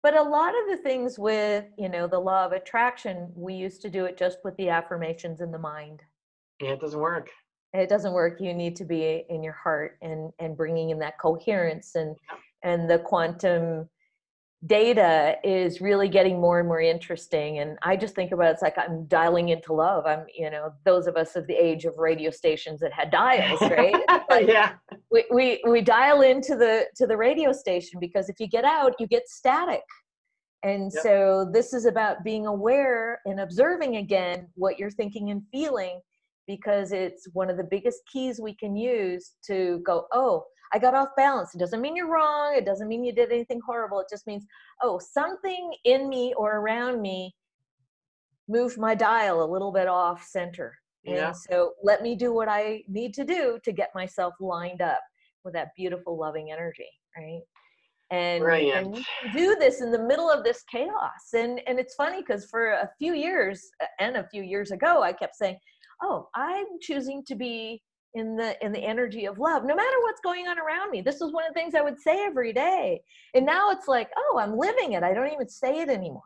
but 0.03 0.14
a 0.16 0.22
lot 0.22 0.51
of 0.51 0.68
the 0.70 0.76
things 0.82 1.18
with 1.18 1.64
you 1.78 1.89
know 1.89 2.07
the 2.07 2.18
law 2.18 2.45
of 2.45 2.53
attraction 2.53 3.30
we 3.35 3.55
used 3.55 3.80
to 3.82 3.91
do 3.91 4.05
it 4.05 4.16
just 4.16 4.39
with 4.45 4.57
the 4.57 4.68
affirmations 4.68 5.41
in 5.41 5.51
the 5.51 5.59
mind 5.59 6.03
Yeah, 6.61 6.70
it 6.72 6.80
doesn't 6.80 7.01
work. 7.01 7.30
it 7.72 7.89
doesn't 7.89 8.12
work 8.12 8.41
you 8.41 8.55
need 8.55 8.76
to 8.76 8.85
be 8.85 9.24
in 9.28 9.43
your 9.43 9.55
heart 9.55 9.97
and 10.03 10.30
and 10.39 10.57
bringing 10.57 10.91
in 10.91 10.99
that 11.01 11.18
coherence 11.18 11.95
and 11.95 12.16
Yep. 12.30 12.39
and 12.62 12.91
the 12.91 12.99
quantum 13.01 13.89
data 14.67 15.37
is 15.45 15.81
really 15.81 16.09
getting 16.09 16.41
more 16.41 16.59
and 16.59 16.67
more 16.67 16.81
interesting 16.81 17.59
and 17.59 17.77
i 17.83 17.95
just 17.95 18.15
think 18.15 18.33
about 18.33 18.47
it, 18.47 18.51
it's 18.53 18.62
like 18.62 18.77
i'm 18.79 19.05
dialing 19.07 19.51
into 19.51 19.73
love 19.75 20.07
i'm 20.07 20.25
you 20.35 20.51
know 20.51 20.73
those 20.85 21.07
of 21.07 21.17
us 21.17 21.37
of 21.37 21.47
the 21.49 21.55
age 21.55 21.85
of 21.85 21.99
radio 21.99 22.31
stations 22.31 22.81
that 22.81 22.93
had 22.93 23.11
dials 23.11 23.61
right 23.62 23.95
Like, 24.31 24.49
yeah. 24.49 24.73
we, 25.11 25.25
we 25.33 25.62
we 25.69 25.81
dial 25.83 26.23
into 26.23 26.57
the 26.57 26.87
to 26.97 27.07
the 27.07 27.17
radio 27.17 27.53
station 27.53 28.01
because 28.01 28.29
if 28.29 28.41
you 28.41 28.47
get 28.49 28.65
out 28.65 28.95
you 28.99 29.07
get 29.07 29.29
static 29.29 29.83
and 30.62 30.91
Yep. 30.95 31.03
so 31.03 31.51
this 31.53 31.75
is 31.75 31.85
about 31.85 32.25
being 32.25 32.47
aware 32.47 33.21
and 33.27 33.41
observing 33.41 33.97
again 33.97 34.49
what 34.55 34.79
you're 34.79 34.91
thinking 34.91 35.31
and 35.31 35.43
feeling 35.53 36.01
because 36.47 36.93
it's 36.93 37.29
one 37.33 37.51
of 37.51 37.57
the 37.57 37.65
biggest 37.65 38.01
keys 38.11 38.41
we 38.41 38.55
can 38.55 38.75
use 38.77 39.33
to 39.47 39.81
go 39.85 40.07
oh 40.12 40.45
i 40.75 40.79
got 40.79 40.95
off 40.95 41.09
balance 41.16 41.55
it 41.55 41.59
doesn't 41.59 41.81
mean 41.81 41.97
you're 41.97 42.11
wrong 42.11 42.55
it 42.57 42.66
doesn't 42.66 42.89
mean 42.89 43.05
you 43.05 43.14
did 43.14 43.33
anything 43.33 43.61
horrible 43.64 44.01
it 44.01 44.07
just 44.11 44.27
means 44.27 44.45
oh 44.83 44.99
something 44.99 45.72
in 45.85 46.09
me 46.09 46.35
or 46.37 46.59
around 46.59 47.01
me 47.01 47.35
moved 48.49 48.79
my 48.79 48.95
dial 48.95 49.43
a 49.43 49.51
little 49.51 49.72
bit 49.72 49.89
off 49.89 50.22
center 50.25 50.77
Yeah. 51.05 51.29
and 51.29 51.37
so 51.37 51.72
let 51.83 52.03
me 52.03 52.14
do 52.14 52.33
what 52.33 52.49
I 52.49 52.83
need 52.89 53.14
to 53.14 53.25
do 53.25 53.59
to 53.64 53.72
get 53.72 53.91
myself 53.95 54.35
lined 54.41 54.83
up 54.83 55.01
with 55.45 55.55
that 55.55 55.68
beautiful, 55.77 56.16
loving 56.18 56.51
energy, 56.51 56.89
right? 57.16 57.43
And, 58.11 58.37
and 58.37 58.43
Brilliant. 58.45 58.87
we 58.95 59.05
can 59.22 59.31
do 59.33 59.57
this 59.59 59.81
in 59.81 59.91
the 59.91 60.03
middle 60.03 60.31
of 60.31 60.45
this 60.45 60.62
chaos. 60.70 61.33
And 61.35 61.61
and 61.66 61.79
it's 61.79 61.95
funny 61.95 62.20
because 62.20 62.45
for 62.47 62.72
a 62.72 62.91
few 62.99 63.14
years 63.14 63.70
and 63.99 64.16
a 64.16 64.29
few 64.29 64.43
years 64.43 64.70
ago, 64.70 65.03
I 65.03 65.12
kept 65.12 65.37
saying, 65.37 65.59
"Oh, 66.03 66.29
I'm 66.35 66.66
choosing 66.81 67.25
to 67.27 67.35
be 67.35 67.83
in 68.15 68.37
the 68.37 68.62
in 68.65 68.73
the 68.73 68.79
energy 68.79 69.25
of 69.27 69.39
love, 69.39 69.65
no 69.65 69.75
matter 69.75 69.97
what's 70.03 70.21
going 70.21 70.47
on 70.49 70.59
around 70.59 70.91
me." 70.91 71.01
This 71.03 71.21
was 71.21 71.33
one 71.33 71.45
of 71.47 71.53
the 71.55 71.61
things 71.61 71.75
I 71.75 71.81
would 71.83 71.99
say 72.01 72.25
every 72.25 72.53
day. 72.53 73.03
And 73.35 73.45
now 73.47 73.71
it's 73.71 73.89
like, 73.89 74.11
"Oh, 74.17 74.39
I'm 74.41 74.57
living 74.57 74.93
it. 74.93 75.03
I 75.03 75.12
don't 75.15 75.33
even 75.33 75.49
say 75.49 75.81
it 75.81 75.89
anymore." 75.89 76.23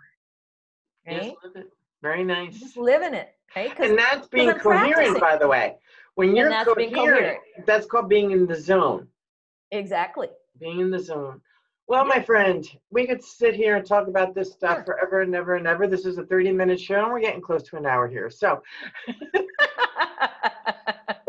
Right? 1.07 1.34
live 1.43 1.57
it. 1.57 1.70
Very 2.03 2.22
nice. 2.24 2.59
Just 2.61 2.76
living 2.76 3.14
it, 3.14 3.30
right? 3.57 3.76
And 3.80 3.99
that's 3.99 4.28
being 4.28 4.53
coherent, 4.59 4.93
practicing. 4.95 5.20
by 5.20 5.36
the 5.36 5.49
way. 5.49 5.76
When 6.14 6.36
you're 6.36 6.49
that's 6.49 6.72
being 6.74 6.93
coherent, 6.93 7.39
that's 7.66 7.86
called 7.86 8.09
being 8.09 8.30
in 8.32 8.47
the 8.47 8.55
zone. 8.55 9.09
exactly. 9.70 10.28
Being 10.61 10.80
in 10.80 10.91
the 10.91 10.99
zone. 10.99 11.41
Well, 11.86 12.05
my 12.05 12.20
friend, 12.20 12.68
we 12.91 13.07
could 13.07 13.22
sit 13.24 13.55
here 13.55 13.76
and 13.76 13.86
talk 13.86 14.09
about 14.09 14.34
this 14.34 14.53
stuff 14.53 14.78
Sure. 14.78 14.84
forever 14.84 15.22
and 15.22 15.34
ever 15.34 15.55
and 15.55 15.66
ever. 15.66 15.86
This 15.86 16.05
is 16.05 16.18
a 16.18 16.26
30 16.26 16.53
minute 16.53 16.78
show, 16.80 17.03
and 17.03 17.11
we're 17.12 17.20
getting 17.20 17.41
close 17.41 17.62
to 17.64 17.76
an 17.76 17.86
hour 17.86 18.07
here. 18.07 18.28
So, 18.28 18.62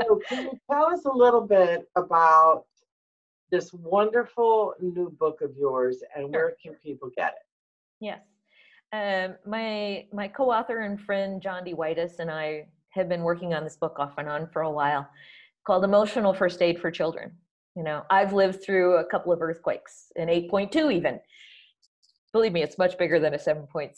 so 0.01 0.21
can 0.27 0.43
you 0.43 0.59
tell 0.69 0.85
us 0.85 1.05
a 1.05 1.11
little 1.11 1.41
bit 1.41 1.89
about 1.95 2.65
this 3.51 3.73
wonderful 3.73 4.73
new 4.79 5.09
book 5.19 5.41
of 5.41 5.51
yours 5.57 6.03
and 6.15 6.31
where 6.31 6.55
can 6.61 6.73
people 6.75 7.09
get 7.15 7.29
it? 7.29 7.45
Yes. 7.99 8.19
Um, 8.91 9.35
my 9.45 10.05
my 10.11 10.27
co-author 10.27 10.79
and 10.79 10.99
friend 10.99 11.41
John 11.41 11.63
D. 11.63 11.73
Whitus 11.73 12.19
and 12.19 12.31
I 12.31 12.67
have 12.91 13.07
been 13.07 13.21
working 13.21 13.53
on 13.53 13.63
this 13.63 13.75
book 13.75 13.95
off 13.99 14.13
and 14.17 14.27
on 14.27 14.47
for 14.47 14.63
a 14.63 14.71
while, 14.71 15.07
called 15.65 15.83
Emotional 15.83 16.33
First 16.33 16.61
Aid 16.61 16.79
for 16.79 16.89
Children. 16.89 17.31
You 17.75 17.83
know, 17.83 18.03
I've 18.09 18.33
lived 18.33 18.63
through 18.63 18.97
a 18.97 19.05
couple 19.05 19.31
of 19.31 19.41
earthquakes, 19.41 20.11
an 20.15 20.27
8.2 20.27 20.91
even. 20.91 21.19
Believe 22.33 22.51
me, 22.51 22.63
it's 22.63 22.77
much 22.77 22.97
bigger 22.97 23.19
than 23.19 23.33
a 23.33 23.37
7.6. 23.37 23.93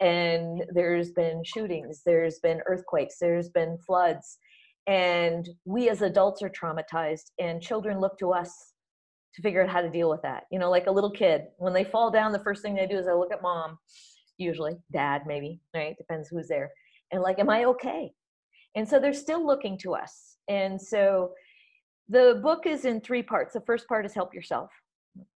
And 0.00 0.64
there's 0.72 1.10
been 1.10 1.42
shootings, 1.44 2.02
there's 2.06 2.38
been 2.38 2.60
earthquakes, 2.66 3.16
there's 3.20 3.48
been 3.48 3.78
floods, 3.78 4.38
and 4.86 5.48
we 5.64 5.88
as 5.88 6.02
adults 6.02 6.42
are 6.42 6.50
traumatized, 6.50 7.30
and 7.38 7.62
children 7.62 8.00
look 8.00 8.18
to 8.18 8.32
us 8.32 8.72
to 9.34 9.42
figure 9.42 9.62
out 9.62 9.68
how 9.68 9.82
to 9.82 9.90
deal 9.90 10.08
with 10.08 10.22
that. 10.22 10.44
You 10.50 10.58
know, 10.58 10.70
like 10.70 10.86
a 10.86 10.92
little 10.92 11.10
kid, 11.10 11.42
when 11.58 11.72
they 11.72 11.84
fall 11.84 12.10
down, 12.10 12.32
the 12.32 12.38
first 12.40 12.62
thing 12.62 12.74
they 12.74 12.86
do 12.86 12.98
is 12.98 13.06
they 13.06 13.12
look 13.12 13.32
at 13.32 13.42
mom, 13.42 13.78
usually 14.38 14.76
dad, 14.92 15.22
maybe, 15.26 15.60
right? 15.74 15.96
Depends 15.98 16.28
who's 16.28 16.48
there. 16.48 16.70
And 17.12 17.22
like, 17.22 17.38
am 17.38 17.50
I 17.50 17.64
okay? 17.64 18.10
And 18.74 18.88
so 18.88 18.98
they're 18.98 19.12
still 19.12 19.44
looking 19.46 19.78
to 19.78 19.94
us. 19.94 20.36
And 20.48 20.80
so 20.80 21.32
the 22.08 22.40
book 22.42 22.66
is 22.66 22.84
in 22.84 23.00
three 23.00 23.22
parts. 23.22 23.54
The 23.54 23.60
first 23.62 23.86
part 23.88 24.06
is 24.06 24.14
help 24.14 24.34
yourself. 24.34 24.70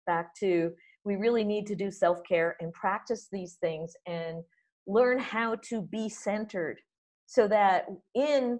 Back 0.06 0.36
to 0.36 0.72
we 1.06 1.16
really 1.16 1.44
need 1.44 1.66
to 1.68 1.76
do 1.76 1.90
self 1.90 2.20
care 2.28 2.56
and 2.60 2.72
practice 2.74 3.28
these 3.32 3.58
things 3.62 3.94
and 4.06 4.44
learn 4.88 5.20
how 5.20 5.56
to 5.70 5.82
be 5.82 6.10
centered 6.10 6.80
so 7.26 7.48
that 7.48 7.86
in 8.16 8.60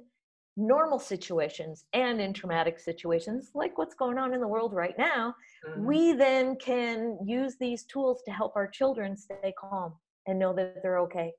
normal 0.60 1.00
situations 1.00 1.86
and 1.94 2.20
in 2.20 2.34
traumatic 2.34 2.80
situations, 2.80 3.52
like 3.56 3.78
what's 3.78 3.96
going 3.96 4.18
on 4.18 4.34
in 4.34 4.42
the 4.42 4.48
world 4.48 4.74
right 4.74 4.98
now, 4.98 5.34
Mhm. 5.66 5.86
we 5.86 6.14
then 6.14 6.56
can 6.58 7.18
use 7.26 7.58
these 7.58 7.86
tools 7.86 8.22
to 8.24 8.32
help 8.32 8.56
our 8.56 8.68
children 8.68 9.16
stay 9.16 9.54
calm 9.58 9.98
and 10.28 10.38
know 10.38 10.54
that 10.54 10.82
they're 10.84 11.00
okay 11.00 11.34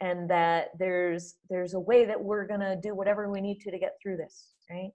and 0.00 0.28
that 0.30 0.70
there's 0.78 1.36
there's 1.50 1.74
a 1.74 1.80
way 1.80 2.04
that 2.04 2.22
we're 2.22 2.46
going 2.46 2.60
to 2.60 2.76
do 2.76 2.94
whatever 2.94 3.30
we 3.30 3.40
need 3.40 3.60
to 3.60 3.70
to 3.70 3.78
get 3.78 3.96
through 4.00 4.16
this 4.16 4.54
right? 4.70 4.92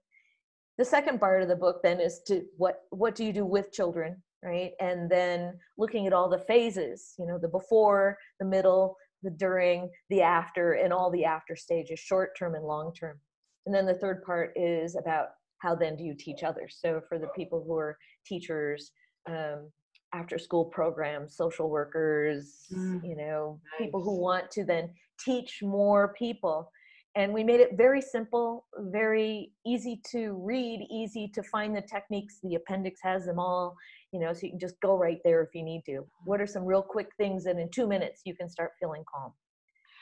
The 0.78 0.84
second 0.84 1.18
part 1.18 1.42
of 1.42 1.48
the 1.48 1.56
book 1.56 1.82
then 1.82 2.00
is 2.00 2.20
to 2.28 2.44
what 2.56 2.82
what 2.90 3.14
do 3.14 3.24
you 3.24 3.32
do 3.32 3.44
with 3.44 3.72
children 3.72 4.22
right? 4.42 4.72
And 4.80 5.10
then 5.10 5.58
looking 5.76 6.06
at 6.06 6.12
all 6.12 6.28
the 6.28 6.38
phases 6.38 7.14
you 7.18 7.26
know 7.26 7.38
the 7.38 7.48
before 7.48 8.16
the 8.40 8.46
middle 8.46 8.96
the 9.22 9.30
during 9.30 9.90
the 10.10 10.22
after 10.22 10.72
and 10.74 10.92
all 10.92 11.10
the 11.10 11.24
after 11.24 11.56
stages 11.56 11.98
short 11.98 12.36
term 12.38 12.54
and 12.54 12.64
long 12.64 12.92
term 12.94 13.20
and 13.68 13.74
then 13.74 13.84
the 13.84 14.00
third 14.00 14.22
part 14.24 14.50
is 14.56 14.96
about 14.96 15.26
how 15.58 15.74
then 15.74 15.94
do 15.94 16.02
you 16.02 16.14
teach 16.18 16.42
others 16.42 16.78
so 16.80 17.02
for 17.06 17.18
the 17.18 17.28
people 17.36 17.62
who 17.66 17.76
are 17.76 17.98
teachers 18.26 18.92
um, 19.28 19.70
after 20.14 20.38
school 20.38 20.64
programs 20.64 21.36
social 21.36 21.68
workers 21.68 22.66
Mm, 22.72 23.04
you 23.04 23.14
know 23.14 23.60
people 23.76 24.02
who 24.02 24.18
want 24.18 24.50
to 24.50 24.64
then 24.64 24.88
teach 25.22 25.62
more 25.62 26.14
people 26.18 26.70
and 27.14 27.32
we 27.32 27.42
made 27.42 27.58
it 27.58 27.76
very 27.76 28.00
simple, 28.00 28.66
very 28.78 29.50
easy 29.66 30.00
to 30.12 30.34
read, 30.34 30.86
easy 30.88 31.28
to 31.34 31.42
find 31.42 31.74
the 31.74 31.82
techniques. 31.82 32.38
The 32.44 32.54
appendix 32.54 33.00
has 33.02 33.26
them 33.26 33.40
all, 33.40 33.74
you 34.12 34.20
know, 34.20 34.32
so 34.32 34.40
you 34.44 34.50
can 34.50 34.60
just 34.60 34.80
go 34.80 34.96
right 34.96 35.18
there 35.24 35.42
if 35.42 35.48
you 35.52 35.64
need 35.64 35.82
to. 35.86 36.06
What 36.26 36.40
are 36.40 36.46
some 36.46 36.64
real 36.64 36.82
quick 36.82 37.08
things 37.16 37.42
that 37.44 37.58
in 37.58 37.70
two 37.70 37.88
minutes 37.88 38.22
you 38.24 38.36
can 38.36 38.48
start 38.48 38.70
feeling 38.78 39.02
calm? 39.12 39.32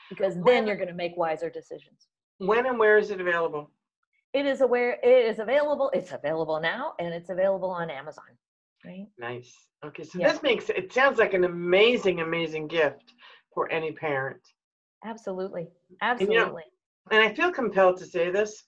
Because 0.09 0.35
then 0.45 0.67
you're 0.67 0.75
going 0.75 0.89
to 0.89 0.93
make 0.93 1.17
wiser 1.17 1.49
decisions. 1.49 2.07
When 2.39 2.65
and 2.65 2.77
where 2.77 2.97
is 2.97 3.11
it 3.11 3.19
available? 3.21 3.71
It 4.33 4.45
is 4.45 4.61
aware. 4.61 4.99
It 5.03 5.25
is 5.25 5.39
available. 5.39 5.89
It's 5.93 6.11
available 6.11 6.59
now, 6.59 6.93
and 6.99 7.13
it's 7.13 7.29
available 7.29 7.69
on 7.69 7.89
Amazon. 7.89 8.25
Right. 8.85 9.07
Nice. 9.17 9.55
Okay, 9.83 10.03
so 10.03 10.19
Yeah. 10.19 10.31
this 10.31 10.43
makes 10.43 10.69
it 10.69 10.93
sounds 10.93 11.17
like 11.17 11.33
an 11.33 11.43
amazing, 11.45 12.19
amazing 12.21 12.67
gift 12.67 13.13
for 13.53 13.69
any 13.71 13.91
parent. 13.91 14.41
Absolutely. 15.03 15.63
you 15.63 15.67
know- 16.01 16.07
Absolutely. 16.11 16.63
And 17.11 17.23
I 17.23 17.33
feel 17.33 17.51
compelled 17.51 17.97
to 17.97 18.05
say 18.05 18.29
this. 18.29 18.65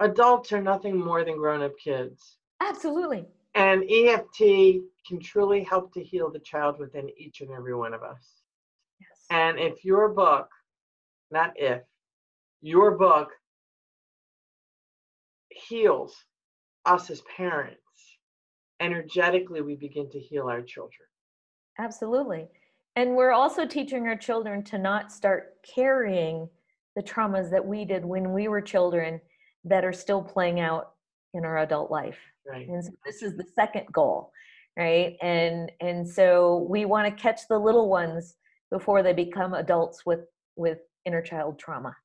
Adults 0.00 0.52
are 0.52 0.62
nothing 0.62 0.96
more 0.98 1.24
than 1.24 1.36
grown-up 1.36 1.76
kids. 1.78 2.38
Absolutely. 2.60 3.26
And 3.54 3.84
EFT 3.88 4.82
can 5.06 5.20
truly 5.20 5.62
help 5.62 5.92
to 5.94 6.02
heal 6.02 6.30
the 6.30 6.40
child 6.40 6.78
within 6.78 7.08
each 7.16 7.40
and 7.42 7.50
every 7.52 7.74
one 7.74 7.94
of 7.94 8.02
us. 8.02 8.42
Yes. 9.00 9.26
And 9.30 9.58
if 9.58 9.84
your 9.84 10.08
book, 10.08 10.48
not 11.34 11.52
if, 11.56 11.82
your 12.62 12.92
book 12.92 13.28
heals 15.50 16.14
us 16.86 17.10
as 17.10 17.22
parents, 17.36 17.80
energetically 18.80 19.60
we 19.60 19.76
begin 19.76 20.08
to 20.10 20.18
heal 20.18 20.48
our 20.48 20.62
children. 20.62 21.06
Absolutely. 21.78 22.46
And 22.96 23.16
we're 23.16 23.32
also 23.32 23.66
teaching 23.66 24.06
our 24.06 24.16
children 24.16 24.62
to 24.64 24.78
not 24.78 25.12
start 25.12 25.56
carrying 25.74 26.48
the 26.96 27.02
traumas 27.02 27.50
that 27.50 27.66
we 27.66 27.84
did 27.84 28.04
when 28.04 28.32
we 28.32 28.48
were 28.48 28.60
children 28.60 29.20
that 29.64 29.84
are 29.84 29.92
still 29.92 30.22
playing 30.22 30.60
out 30.60 30.92
in 31.32 31.44
our 31.44 31.58
adult 31.58 31.90
life. 31.90 32.18
Right. 32.48 32.68
And 32.68 32.84
so 32.84 32.92
this 33.04 33.22
is 33.22 33.36
the 33.36 33.44
second 33.54 33.86
goal, 33.92 34.30
right? 34.78 35.16
And 35.20 35.72
and 35.80 36.08
so 36.08 36.66
we 36.70 36.84
want 36.84 37.06
to 37.08 37.22
catch 37.22 37.40
the 37.48 37.58
little 37.58 37.88
ones 37.88 38.36
before 38.70 39.02
they 39.02 39.12
become 39.12 39.54
adults 39.54 40.06
with 40.06 40.20
with 40.54 40.78
inner 41.04 41.22
child 41.22 41.58
trauma. 41.58 41.96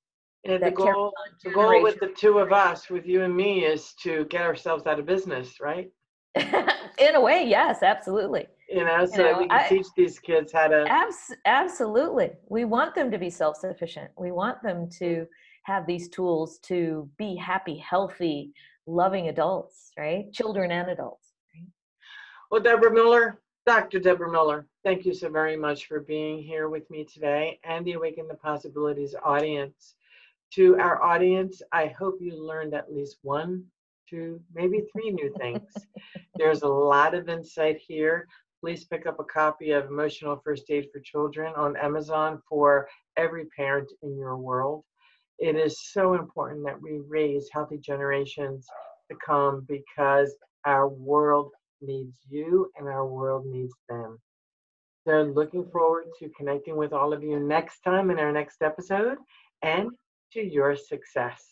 And 0.46 0.64
the 0.64 0.72
goal, 0.72 1.14
the 1.44 1.52
goal 1.52 1.84
with 1.84 2.00
the 2.00 2.14
two 2.18 2.40
of 2.40 2.54
us, 2.54 2.90
with 2.90 3.06
you 3.06 3.24
and 3.24 3.36
me, 3.36 3.66
is 3.66 3.94
to 4.04 4.26
get 4.26 4.42
ourselves 4.42 4.88
out 4.88 5.00
of 5.00 5.06
business, 5.06 5.60
right? 5.60 5.92
in 6.36 7.16
a 7.16 7.20
way, 7.20 7.44
yes, 7.46 7.84
absolutely. 7.84 8.48
You 8.70 8.86
know, 8.86 9.06
so 9.06 9.18
that 9.18 9.32
know, 9.34 9.38
we 9.40 9.48
can 9.48 9.60
I- 9.60 9.68
teach 9.68 9.88
these 9.98 10.18
kids 10.20 10.54
how 10.54 10.68
to. 10.68 10.86
Abs- 10.88 11.36
absolutely. 11.46 12.32
We 12.48 12.66
want 12.66 12.96
them 12.96 13.12
to 13.12 13.18
be 13.18 13.30
self 13.30 13.58
sufficient. 13.58 14.12
We 14.18 14.32
want 14.32 14.62
them 14.64 14.90
to 15.00 15.26
have 15.64 15.86
these 15.86 16.08
tools 16.08 16.60
to 16.64 17.10
be 17.18 17.36
happy, 17.36 17.78
healthy, 17.78 18.54
loving 18.88 19.28
adults, 19.28 19.92
right? 19.98 20.32
Children 20.32 20.72
and 20.72 20.90
adults. 20.90 21.34
Right? 21.54 21.68
Well, 22.50 22.62
Deborah 22.62 22.94
Miller, 22.94 23.42
Dr. 23.66 24.00
Deborah 24.00 24.32
Miller, 24.32 24.68
thank 24.84 25.06
you 25.06 25.14
so 25.14 25.30
very 25.30 25.58
much 25.58 25.88
for 25.88 26.00
being 26.00 26.42
here 26.42 26.70
with 26.70 26.90
me 26.90 27.04
today 27.04 27.60
and 27.64 27.86
the 27.86 27.94
Awaken 27.94 28.28
the 28.28 28.36
Possibilities 28.36 29.16
audience. 29.24 29.96
To 30.54 30.78
our 30.78 31.04
audience, 31.04 31.62
I 31.72 31.88
hope 31.88 32.20
you 32.22 32.36
learned 32.42 32.74
at 32.74 32.92
least 32.92 33.18
one, 33.22 33.66
two, 34.10 34.40
maybe 34.54 34.82
three 34.92 35.12
new 35.12 35.34
things. 35.38 35.72
There's 36.36 36.62
a 36.62 36.68
lot 36.68 37.14
of 37.14 37.30
insight 37.30 37.78
here. 37.86 38.26
Please 38.62 38.86
pick 38.86 39.06
up 39.06 39.20
a 39.20 39.26
copy 39.26 39.72
of 39.72 39.86
Emotional 39.86 40.42
First 40.44 40.70
Aid 40.70 40.88
for 40.92 41.00
Children 41.02 41.54
on 41.56 41.78
Amazon 41.78 42.42
for 42.48 42.88
every 43.18 43.46
parent 43.56 43.92
in 44.02 44.18
your 44.18 44.38
world. 44.38 44.84
It 45.40 45.56
is 45.56 45.92
so 45.92 46.16
important 46.16 46.66
that 46.66 46.82
we 46.82 47.00
raise 47.08 47.50
healthy 47.52 47.78
generations 47.78 48.68
to 49.10 49.18
come 49.26 49.66
because 49.68 50.36
our 50.66 50.88
world 50.88 51.52
needs 51.82 52.18
you 52.28 52.70
and 52.78 52.88
our 52.88 53.06
world 53.06 53.46
needs 53.46 53.74
them. 53.88 54.20
So, 55.10 55.24
looking 55.24 55.66
forward 55.72 56.04
to 56.20 56.30
connecting 56.38 56.76
with 56.78 56.94
all 56.94 57.14
of 57.14 57.24
you 57.24 57.40
next 57.40 57.80
time 57.80 58.12
in 58.12 58.20
our 58.20 58.32
next 58.32 58.62
episode 58.62 59.18
and 59.64 59.90
to 60.34 60.40
your 60.40 60.76
success. 60.76 61.44